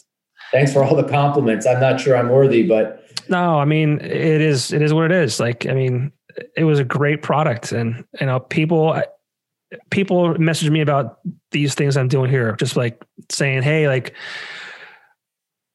Thanks 0.51 0.73
for 0.73 0.83
all 0.83 0.95
the 0.95 1.03
compliments. 1.03 1.67
I'm 1.67 1.79
not 1.79 1.99
sure 1.99 2.17
I'm 2.17 2.29
worthy, 2.29 2.63
but 2.63 3.03
no, 3.29 3.59
I 3.59 3.65
mean 3.65 3.99
it 3.99 4.41
is. 4.41 4.73
It 4.73 4.81
is 4.81 4.93
what 4.93 5.05
it 5.05 5.11
is. 5.11 5.39
Like, 5.39 5.67
I 5.67 5.73
mean, 5.73 6.11
it 6.55 6.63
was 6.63 6.79
a 6.79 6.83
great 6.83 7.21
product, 7.21 7.71
and 7.71 8.03
you 8.19 8.25
know, 8.25 8.39
people 8.39 8.99
people 9.89 10.37
message 10.39 10.69
me 10.69 10.81
about 10.81 11.19
these 11.51 11.75
things 11.75 11.97
I'm 11.97 12.07
doing 12.07 12.29
here, 12.29 12.55
just 12.55 12.75
like 12.75 13.03
saying, 13.31 13.61
"Hey, 13.61 13.87
like." 13.87 14.15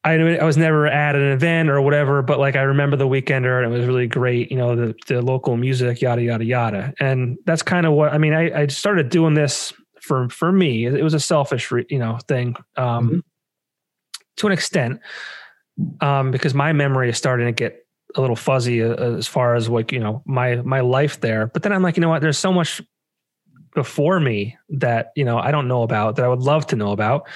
I 0.03 0.15
I 0.15 0.45
was 0.45 0.57
never 0.57 0.87
at 0.87 1.15
an 1.15 1.33
event 1.33 1.69
or 1.69 1.81
whatever, 1.83 2.23
but 2.23 2.39
like 2.39 2.57
I 2.57 2.63
remember 2.63 2.97
the 2.97 3.07
weekender 3.07 3.63
and 3.63 3.73
it 3.73 3.77
was 3.77 3.87
really 3.87 4.07
great. 4.07 4.51
You 4.51 4.57
know, 4.57 4.75
the 4.75 4.95
the 5.09 5.21
local 5.21 5.57
music, 5.57 6.01
yada 6.01 6.23
yada 6.23 6.45
yada, 6.45 6.95
and 6.99 7.37
that's 7.45 7.63
kind 7.63 7.87
of 7.87 7.93
what 7.93 8.13
I 8.13 8.19
mean. 8.19 8.33
I 8.33 8.63
I 8.63 8.67
started 8.69 9.11
doing 9.11 9.35
this 9.35 9.75
for 10.01 10.29
for 10.31 10.51
me. 10.53 10.87
It 10.87 11.03
was 11.03 11.15
a 11.15 11.21
selfish, 11.21 11.71
you 11.91 11.99
know, 11.99 12.19
thing 12.29 12.57
um, 12.77 13.07
mm-hmm. 13.07 13.19
to 14.39 14.47
an 14.47 14.53
extent, 14.53 15.01
um, 16.01 16.31
because 16.31 16.55
my 16.55 16.73
memory 16.73 17.11
is 17.11 17.19
starting 17.19 17.47
to 17.47 17.53
get 17.53 17.87
a 18.17 18.21
little 18.23 18.37
fuzzy 18.37 18.83
uh, 18.83 18.95
as 18.95 19.29
far 19.29 19.55
as 19.55 19.69
like 19.69 19.93
you 19.93 20.01
know 20.01 20.23
my 20.25 20.57
my 20.57 20.81
life 20.81 21.21
there. 21.21 21.47
But 21.47 21.63
then 21.63 21.73
I'm 21.73 21.83
like, 21.83 21.99
you 21.99 22.01
know 22.01 22.09
what? 22.09 22.23
There's 22.23 22.39
so 22.39 22.55
much 22.55 22.81
before 23.75 24.19
me 24.19 24.57
that 24.71 25.13
you 25.15 25.27
know 25.27 25.39
I 25.39 25.51
don't 25.51 25.69
know 25.69 25.83
about 25.83 26.17
that 26.17 26.25
I 26.25 26.29
would 26.29 26.41
love 26.41 26.67
to 26.69 26.77
know 26.77 26.93
about 26.93 27.29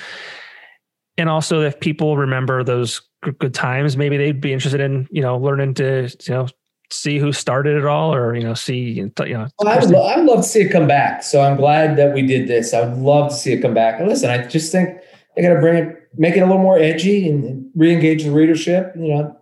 and 1.16 1.28
also 1.28 1.60
if 1.62 1.78
people 1.80 2.16
remember 2.16 2.64
those 2.64 3.02
good 3.38 3.54
times, 3.54 3.96
maybe 3.96 4.16
they'd 4.16 4.40
be 4.40 4.52
interested 4.52 4.80
in 4.80 5.08
you 5.10 5.22
know 5.22 5.36
learning 5.36 5.74
to 5.74 6.08
you 6.26 6.34
know 6.34 6.46
see 6.90 7.18
who 7.18 7.32
started 7.32 7.76
it 7.76 7.86
all, 7.86 8.14
or 8.14 8.34
you 8.34 8.42
know 8.42 8.54
see 8.54 8.78
you 8.78 9.12
know. 9.16 9.48
Well, 9.58 9.68
I'd, 9.68 9.84
lo- 9.90 10.06
I'd 10.06 10.24
love 10.24 10.38
to 10.38 10.48
see 10.48 10.62
it 10.62 10.70
come 10.70 10.86
back. 10.86 11.22
So 11.22 11.40
I'm 11.40 11.56
glad 11.56 11.96
that 11.96 12.14
we 12.14 12.22
did 12.22 12.48
this. 12.48 12.74
I 12.74 12.86
would 12.86 12.98
love 12.98 13.30
to 13.30 13.36
see 13.36 13.52
it 13.52 13.60
come 13.60 13.74
back. 13.74 13.98
And 13.98 14.08
listen, 14.08 14.30
I 14.30 14.46
just 14.46 14.70
think 14.72 15.00
they 15.34 15.42
got 15.42 15.54
to 15.54 15.60
bring 15.60 15.76
it, 15.76 16.08
make 16.16 16.36
it 16.36 16.40
a 16.40 16.46
little 16.46 16.62
more 16.62 16.78
edgy 16.78 17.28
and 17.28 17.70
re-engage 17.74 18.24
the 18.24 18.30
readership. 18.30 18.92
You 18.96 19.14
know, 19.14 19.40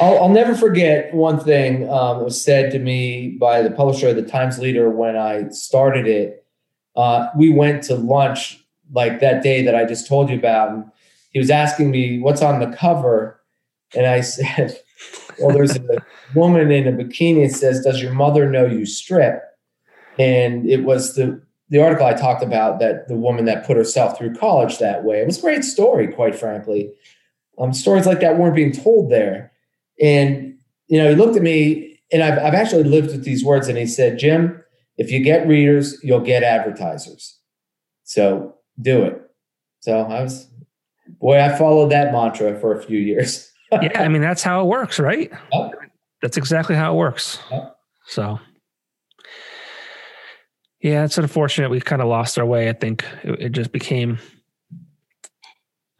I'll, 0.00 0.22
I'll 0.22 0.28
never 0.28 0.54
forget 0.54 1.14
one 1.14 1.40
thing 1.40 1.88
um, 1.90 2.18
that 2.18 2.24
was 2.24 2.42
said 2.42 2.70
to 2.72 2.78
me 2.78 3.36
by 3.40 3.62
the 3.62 3.70
publisher 3.70 4.08
of 4.08 4.16
the 4.16 4.22
Times 4.22 4.58
Leader 4.58 4.90
when 4.90 5.16
I 5.16 5.48
started 5.50 6.06
it. 6.06 6.44
Uh, 6.96 7.28
we 7.36 7.50
went 7.50 7.84
to 7.84 7.94
lunch 7.94 8.64
like 8.92 9.20
that 9.20 9.42
day 9.42 9.62
that 9.62 9.74
I 9.74 9.84
just 9.84 10.08
told 10.08 10.30
you 10.30 10.36
about. 10.36 10.70
And 10.70 10.84
he 11.38 11.40
was 11.40 11.50
asking 11.50 11.92
me 11.92 12.18
what's 12.18 12.42
on 12.42 12.58
the 12.58 12.76
cover, 12.76 13.40
and 13.94 14.06
I 14.06 14.22
said, 14.22 14.76
"Well, 15.38 15.54
there's 15.54 15.76
a 15.76 16.04
woman 16.34 16.72
in 16.72 16.88
a 16.88 16.92
bikini. 16.92 17.44
It 17.44 17.52
says, 17.52 17.84
"Does 17.84 18.02
your 18.02 18.12
mother 18.12 18.50
know 18.50 18.66
you 18.66 18.86
strip?" 18.86 19.40
And 20.18 20.68
it 20.68 20.82
was 20.82 21.14
the 21.14 21.40
the 21.70 21.80
article 21.80 22.06
I 22.06 22.14
talked 22.14 22.42
about 22.42 22.80
that 22.80 23.06
the 23.06 23.14
woman 23.14 23.44
that 23.44 23.64
put 23.64 23.76
herself 23.76 24.18
through 24.18 24.34
college 24.34 24.78
that 24.78 25.04
way. 25.04 25.20
It 25.20 25.26
was 25.26 25.38
a 25.38 25.42
great 25.42 25.62
story, 25.62 26.08
quite 26.08 26.34
frankly. 26.34 26.92
Um, 27.56 27.72
stories 27.72 28.04
like 28.04 28.18
that 28.18 28.36
weren't 28.36 28.56
being 28.56 28.72
told 28.72 29.12
there. 29.12 29.52
And 30.02 30.56
you 30.88 30.98
know, 30.98 31.08
he 31.08 31.14
looked 31.14 31.36
at 31.36 31.42
me, 31.42 32.00
and 32.10 32.24
I've 32.24 32.38
I've 32.40 32.54
actually 32.54 32.82
lived 32.82 33.12
with 33.12 33.22
these 33.22 33.44
words, 33.44 33.68
and 33.68 33.78
he 33.78 33.86
said, 33.86 34.18
"Jim, 34.18 34.60
if 34.96 35.12
you 35.12 35.20
get 35.20 35.46
readers, 35.46 36.02
you'll 36.02 36.18
get 36.18 36.42
advertisers. 36.42 37.38
So 38.02 38.56
do 38.82 39.04
it." 39.04 39.22
So 39.82 40.00
I 40.00 40.20
was 40.20 40.48
boy, 41.20 41.40
I 41.40 41.56
followed 41.56 41.90
that 41.90 42.12
mantra 42.12 42.58
for 42.58 42.78
a 42.78 42.82
few 42.82 42.98
years. 42.98 43.50
yeah, 43.72 44.00
I 44.02 44.08
mean 44.08 44.22
that's 44.22 44.42
how 44.42 44.62
it 44.62 44.66
works, 44.66 44.98
right? 44.98 45.30
Yep. 45.52 45.72
That's 46.22 46.36
exactly 46.36 46.74
how 46.74 46.92
it 46.94 46.96
works. 46.96 47.38
Yep. 47.50 47.76
So, 48.06 48.40
yeah, 50.80 51.04
it's 51.04 51.18
unfortunate 51.18 51.70
we 51.70 51.80
kind 51.80 52.02
of 52.02 52.08
lost 52.08 52.38
our 52.38 52.46
way. 52.46 52.68
I 52.68 52.72
think 52.72 53.04
it, 53.22 53.40
it 53.40 53.52
just 53.52 53.72
became, 53.72 54.18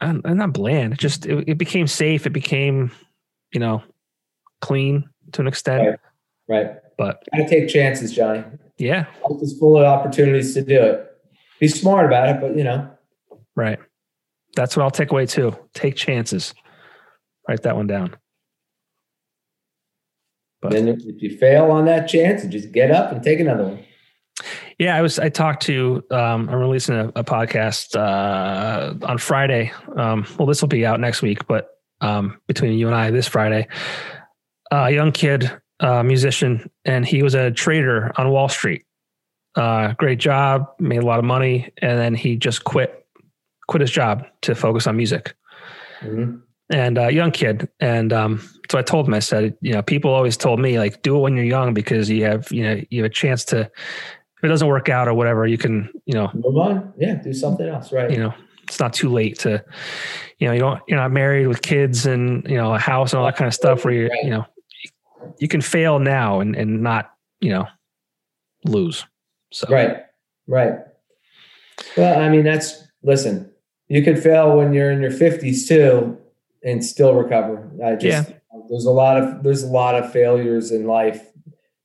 I'm 0.00 0.22
not 0.24 0.52
bland. 0.52 0.94
It 0.94 0.98
just 0.98 1.26
it, 1.26 1.48
it, 1.48 1.58
became 1.58 1.86
safe. 1.86 2.26
It 2.26 2.32
became, 2.32 2.90
you 3.52 3.60
know, 3.60 3.82
clean 4.60 5.08
to 5.32 5.42
an 5.42 5.48
extent. 5.48 5.88
Right. 5.88 5.98
Right. 6.48 6.76
But 6.96 7.22
gotta 7.32 7.48
take 7.48 7.68
chances, 7.68 8.12
Johnny. 8.12 8.42
Yeah. 8.78 9.06
Life 9.28 9.42
is 9.42 9.58
full 9.58 9.76
of 9.76 9.84
opportunities 9.84 10.54
to 10.54 10.62
do 10.62 10.80
it. 10.80 11.04
Be 11.60 11.68
smart 11.68 12.06
about 12.06 12.28
it, 12.28 12.40
but 12.40 12.56
you 12.56 12.64
know. 12.64 12.90
Right. 13.54 13.78
That's 14.56 14.76
what 14.76 14.82
I'll 14.82 14.90
take 14.90 15.10
away 15.10 15.26
too. 15.26 15.56
Take 15.74 15.96
chances. 15.96 16.54
Write 17.48 17.62
that 17.62 17.76
one 17.76 17.86
down. 17.86 18.16
But 20.60 20.72
then 20.72 20.88
if 20.88 21.22
you 21.22 21.36
fail 21.38 21.70
on 21.70 21.84
that 21.84 22.08
chance, 22.08 22.44
just 22.46 22.72
get 22.72 22.90
up 22.90 23.12
and 23.12 23.22
take 23.22 23.38
another 23.40 23.64
one. 23.64 23.84
Yeah, 24.78 24.96
I 24.96 25.02
was. 25.02 25.18
I 25.18 25.28
talked 25.28 25.62
to. 25.62 26.04
Um, 26.10 26.48
I'm 26.48 26.54
releasing 26.56 26.94
a, 26.94 27.08
a 27.08 27.24
podcast 27.24 27.96
uh, 27.96 28.94
on 29.06 29.18
Friday. 29.18 29.72
Um, 29.96 30.26
well, 30.38 30.46
this 30.46 30.60
will 30.60 30.68
be 30.68 30.86
out 30.86 31.00
next 31.00 31.22
week, 31.22 31.46
but 31.46 31.70
um, 32.00 32.40
between 32.46 32.78
you 32.78 32.86
and 32.86 32.94
I, 32.94 33.10
this 33.10 33.26
Friday, 33.26 33.66
uh, 34.70 34.86
a 34.86 34.90
young 34.90 35.10
kid, 35.10 35.50
uh, 35.80 36.02
musician, 36.02 36.70
and 36.84 37.04
he 37.04 37.22
was 37.22 37.34
a 37.34 37.50
trader 37.50 38.12
on 38.16 38.30
Wall 38.30 38.48
Street. 38.48 38.84
Uh, 39.56 39.94
great 39.94 40.18
job, 40.18 40.68
made 40.78 41.02
a 41.02 41.06
lot 41.06 41.18
of 41.18 41.24
money, 41.24 41.72
and 41.78 41.98
then 41.98 42.14
he 42.14 42.36
just 42.36 42.62
quit, 42.62 43.04
quit 43.68 43.80
his 43.80 43.90
job 43.90 44.24
to 44.42 44.54
focus 44.54 44.88
on 44.88 44.96
music. 44.96 45.34
Mm-hmm. 46.00 46.38
And 46.70 46.98
uh, 46.98 47.08
young 47.08 47.30
kid, 47.30 47.68
and 47.80 48.12
um, 48.12 48.46
so 48.70 48.78
I 48.78 48.82
told 48.82 49.08
him, 49.08 49.14
I 49.14 49.20
said, 49.20 49.56
you 49.62 49.72
know, 49.72 49.80
people 49.80 50.12
always 50.12 50.36
told 50.36 50.60
me 50.60 50.78
like, 50.78 51.00
do 51.00 51.16
it 51.16 51.20
when 51.20 51.36
you're 51.36 51.46
young 51.46 51.72
because 51.72 52.10
you 52.10 52.24
have, 52.24 52.52
you 52.52 52.62
know, 52.62 52.82
you 52.90 53.02
have 53.02 53.10
a 53.10 53.14
chance 53.14 53.44
to 53.46 53.70
if 54.38 54.44
it 54.44 54.48
doesn't 54.48 54.68
work 54.68 54.88
out 54.88 55.08
or 55.08 55.14
whatever, 55.14 55.46
you 55.46 55.58
can, 55.58 55.90
you 56.06 56.14
know, 56.14 56.30
move 56.32 56.56
on. 56.56 56.92
Yeah, 56.96 57.16
do 57.16 57.32
something 57.32 57.66
else. 57.66 57.90
Right. 57.90 58.10
You 58.10 58.18
know, 58.18 58.34
it's 58.62 58.78
not 58.78 58.92
too 58.92 59.08
late 59.08 59.38
to, 59.40 59.64
you 60.38 60.46
know, 60.46 60.52
you 60.52 60.60
don't, 60.60 60.80
you're 60.86 60.98
not 60.98 61.10
married 61.10 61.48
with 61.48 61.62
kids 61.62 62.06
and, 62.06 62.48
you 62.48 62.56
know, 62.56 62.72
a 62.72 62.78
house 62.78 63.12
and 63.12 63.18
all 63.18 63.26
that 63.26 63.36
kind 63.36 63.48
of 63.48 63.54
stuff 63.54 63.84
where 63.84 63.94
you, 63.94 64.08
right. 64.08 64.24
you 64.24 64.30
know, 64.30 64.46
you 65.38 65.48
can 65.48 65.60
fail 65.60 65.98
now 65.98 66.38
and, 66.38 66.54
and 66.54 66.82
not, 66.82 67.10
you 67.40 67.50
know, 67.50 67.66
lose. 68.64 69.04
So, 69.52 69.66
right. 69.70 70.04
Right. 70.46 70.74
Well, 71.96 72.20
I 72.20 72.28
mean, 72.28 72.44
that's, 72.44 72.86
listen, 73.02 73.50
you 73.88 74.02
could 74.02 74.22
fail 74.22 74.56
when 74.56 74.72
you're 74.72 74.90
in 74.90 75.00
your 75.00 75.10
50s 75.10 75.66
too 75.66 76.18
and 76.64 76.84
still 76.84 77.14
recover. 77.14 77.70
I 77.84 77.94
just, 77.94 78.28
yeah. 78.28 78.36
there's 78.68 78.84
a 78.84 78.90
lot 78.90 79.16
of, 79.16 79.42
there's 79.42 79.62
a 79.62 79.68
lot 79.68 79.94
of 79.94 80.12
failures 80.12 80.70
in 80.70 80.86
life, 80.86 81.26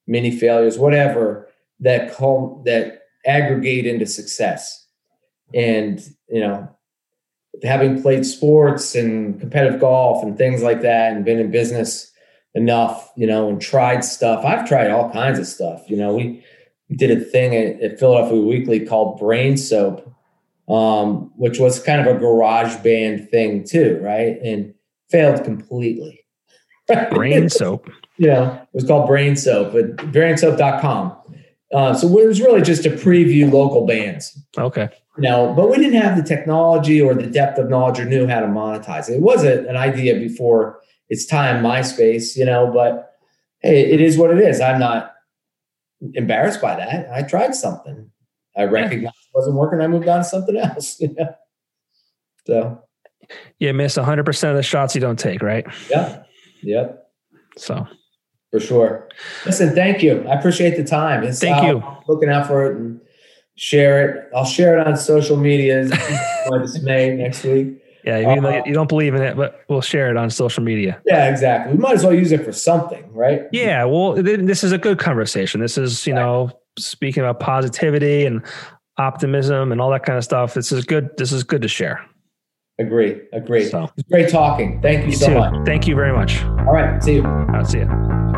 many 0.07 0.37
failures, 0.37 0.77
whatever 0.77 1.47
that 1.79 2.13
call 2.13 2.61
that 2.65 3.03
aggregate 3.25 3.85
into 3.85 4.05
success. 4.05 4.87
And 5.53 6.01
you 6.29 6.39
know, 6.39 6.67
having 7.63 8.01
played 8.01 8.25
sports 8.25 8.95
and 8.95 9.39
competitive 9.39 9.79
golf 9.79 10.23
and 10.23 10.37
things 10.37 10.63
like 10.63 10.81
that, 10.81 11.13
and 11.13 11.23
been 11.23 11.39
in 11.39 11.51
business 11.51 12.11
enough, 12.55 13.11
you 13.15 13.27
know, 13.27 13.49
and 13.49 13.61
tried 13.61 14.03
stuff. 14.03 14.45
I've 14.45 14.67
tried 14.67 14.91
all 14.91 15.11
kinds 15.11 15.39
of 15.39 15.47
stuff. 15.47 15.83
You 15.89 15.97
know, 15.97 16.13
we, 16.13 16.43
we 16.89 16.95
did 16.95 17.11
a 17.11 17.19
thing 17.19 17.55
at, 17.55 17.81
at 17.81 17.99
Philadelphia 17.99 18.39
Weekly 18.39 18.85
called 18.85 19.19
Brain 19.19 19.57
Soap, 19.57 20.12
um, 20.70 21.32
which 21.36 21.59
was 21.59 21.82
kind 21.82 22.05
of 22.05 22.16
a 22.16 22.20
garage 22.20 22.76
band 22.84 23.30
thing 23.30 23.64
too, 23.64 23.99
right? 24.01 24.38
And 24.43 24.74
failed 25.09 25.43
completely. 25.43 26.22
Brain 27.11 27.49
Soap. 27.49 27.89
yeah, 28.18 28.61
it 28.61 28.68
was 28.74 28.86
called 28.86 29.07
Brain 29.07 29.36
Soap, 29.36 29.74
but 29.74 29.97
brainsoap.com. 30.11 31.18
Uh, 31.74 31.93
so 31.93 32.07
it 32.20 32.28
was 32.28 32.39
really 32.39 32.61
just 32.61 32.84
to 32.84 32.89
preview 32.91 33.51
local 33.51 33.86
bands. 33.86 34.38
Okay. 34.57 34.89
Know, 35.18 35.53
but 35.55 35.70
we 35.70 35.78
didn't 35.78 36.01
have 36.01 36.18
the 36.18 36.24
technology 36.24 36.99
or 36.99 37.14
the 37.14 37.28
depth 37.28 37.57
of 37.59 37.70
knowledge 37.70 37.99
or 37.99 38.05
knew 38.05 38.28
how 38.28 38.39
to 38.39 38.47
monetize 38.47 39.09
it. 39.09 39.16
It 39.16 39.22
wasn't 39.22 39.68
an 39.68 39.78
idea 39.78 40.16
before 40.16 40.80
its 41.09 41.26
time, 41.26 41.64
MySpace, 41.64 42.36
you 42.36 42.45
know, 42.45 42.72
but 42.74 43.14
hey, 43.59 43.91
it 43.91 44.01
is 44.01 44.18
what 44.18 44.32
it 44.32 44.39
is. 44.39 44.59
I'm 44.59 44.80
not 44.80 45.14
embarrassed 46.14 46.61
by 46.61 46.76
that. 46.76 47.11
I 47.11 47.22
tried 47.24 47.53
something. 47.55 48.09
I 48.55 48.63
recognized 48.63 49.15
it 49.15 49.35
wasn't 49.35 49.55
working. 49.55 49.81
I 49.81 49.87
moved 49.87 50.07
on 50.07 50.19
to 50.19 50.23
something 50.23 50.57
else. 50.57 50.99
You 51.01 51.15
know? 51.15 51.35
So 52.45 52.83
you 53.57 53.73
miss 53.73 53.97
100% 53.97 54.49
of 54.49 54.55
the 54.55 54.63
shots 54.63 54.95
you 54.95 55.01
don't 55.01 55.17
take, 55.17 55.41
right? 55.41 55.65
Yeah. 55.89 56.23
Yep. 56.61 57.07
So 57.57 57.87
for 58.51 58.59
sure. 58.59 59.09
Listen, 59.45 59.73
thank 59.73 60.03
you. 60.03 60.23
I 60.27 60.37
appreciate 60.37 60.77
the 60.77 60.83
time. 60.83 61.23
It's, 61.23 61.39
thank 61.39 61.65
you. 61.65 61.81
Looking 62.07 62.29
out 62.29 62.47
for 62.47 62.69
it 62.69 62.77
and 62.77 63.01
share 63.55 64.09
it. 64.09 64.29
I'll 64.35 64.45
share 64.45 64.77
it 64.77 64.85
on 64.85 64.97
social 64.97 65.37
media. 65.37 65.85
my 66.47 66.59
dismay 66.59 67.15
next 67.15 67.43
week. 67.43 67.79
Yeah, 68.05 68.35
you, 68.35 68.45
uh, 68.45 68.61
you 68.65 68.73
don't 68.73 68.89
believe 68.89 69.15
in 69.15 69.21
it, 69.21 69.37
but 69.37 69.61
we'll 69.69 69.81
share 69.81 70.11
it 70.11 70.17
on 70.17 70.29
social 70.29 70.61
media. 70.61 71.01
Yeah, 71.05 71.29
exactly. 71.29 71.73
We 71.73 71.79
might 71.79 71.93
as 71.93 72.03
well 72.03 72.13
use 72.13 72.33
it 72.33 72.43
for 72.43 72.51
something, 72.51 73.11
right? 73.13 73.43
Yeah. 73.53 73.85
Well, 73.85 74.21
this 74.21 74.63
is 74.63 74.73
a 74.73 74.77
good 74.77 74.99
conversation. 74.99 75.61
This 75.61 75.77
is, 75.77 76.05
you 76.05 76.13
know, 76.13 76.51
speaking 76.78 77.24
about 77.24 77.39
positivity 77.39 78.26
and 78.26 78.43
optimism 78.97 79.71
and 79.71 79.82
all 79.82 79.89
that 79.91 80.03
kind 80.03 80.17
of 80.17 80.24
stuff. 80.24 80.53
This 80.53 80.71
is 80.71 80.86
good. 80.86 81.09
This 81.17 81.32
is 81.32 81.43
good 81.43 81.61
to 81.61 81.67
share. 81.67 82.05
Agree. 82.80 83.21
Agree. 83.34 83.65
So, 83.65 83.89
it's 83.97 84.09
great 84.09 84.30
talking. 84.30 84.82
Thank 84.82 85.01
you, 85.01 85.11
you 85.11 85.15
so 85.15 85.28
too. 85.28 85.36
much. 85.36 85.65
Thank 85.65 85.88
you 85.88 85.95
very 85.95 86.13
much. 86.13 86.43
All 86.43 86.74
right. 86.74 87.01
See 87.03 87.15
you. 87.15 87.24
I'll 87.24 87.65
see 87.65 87.80
you. 87.80 88.32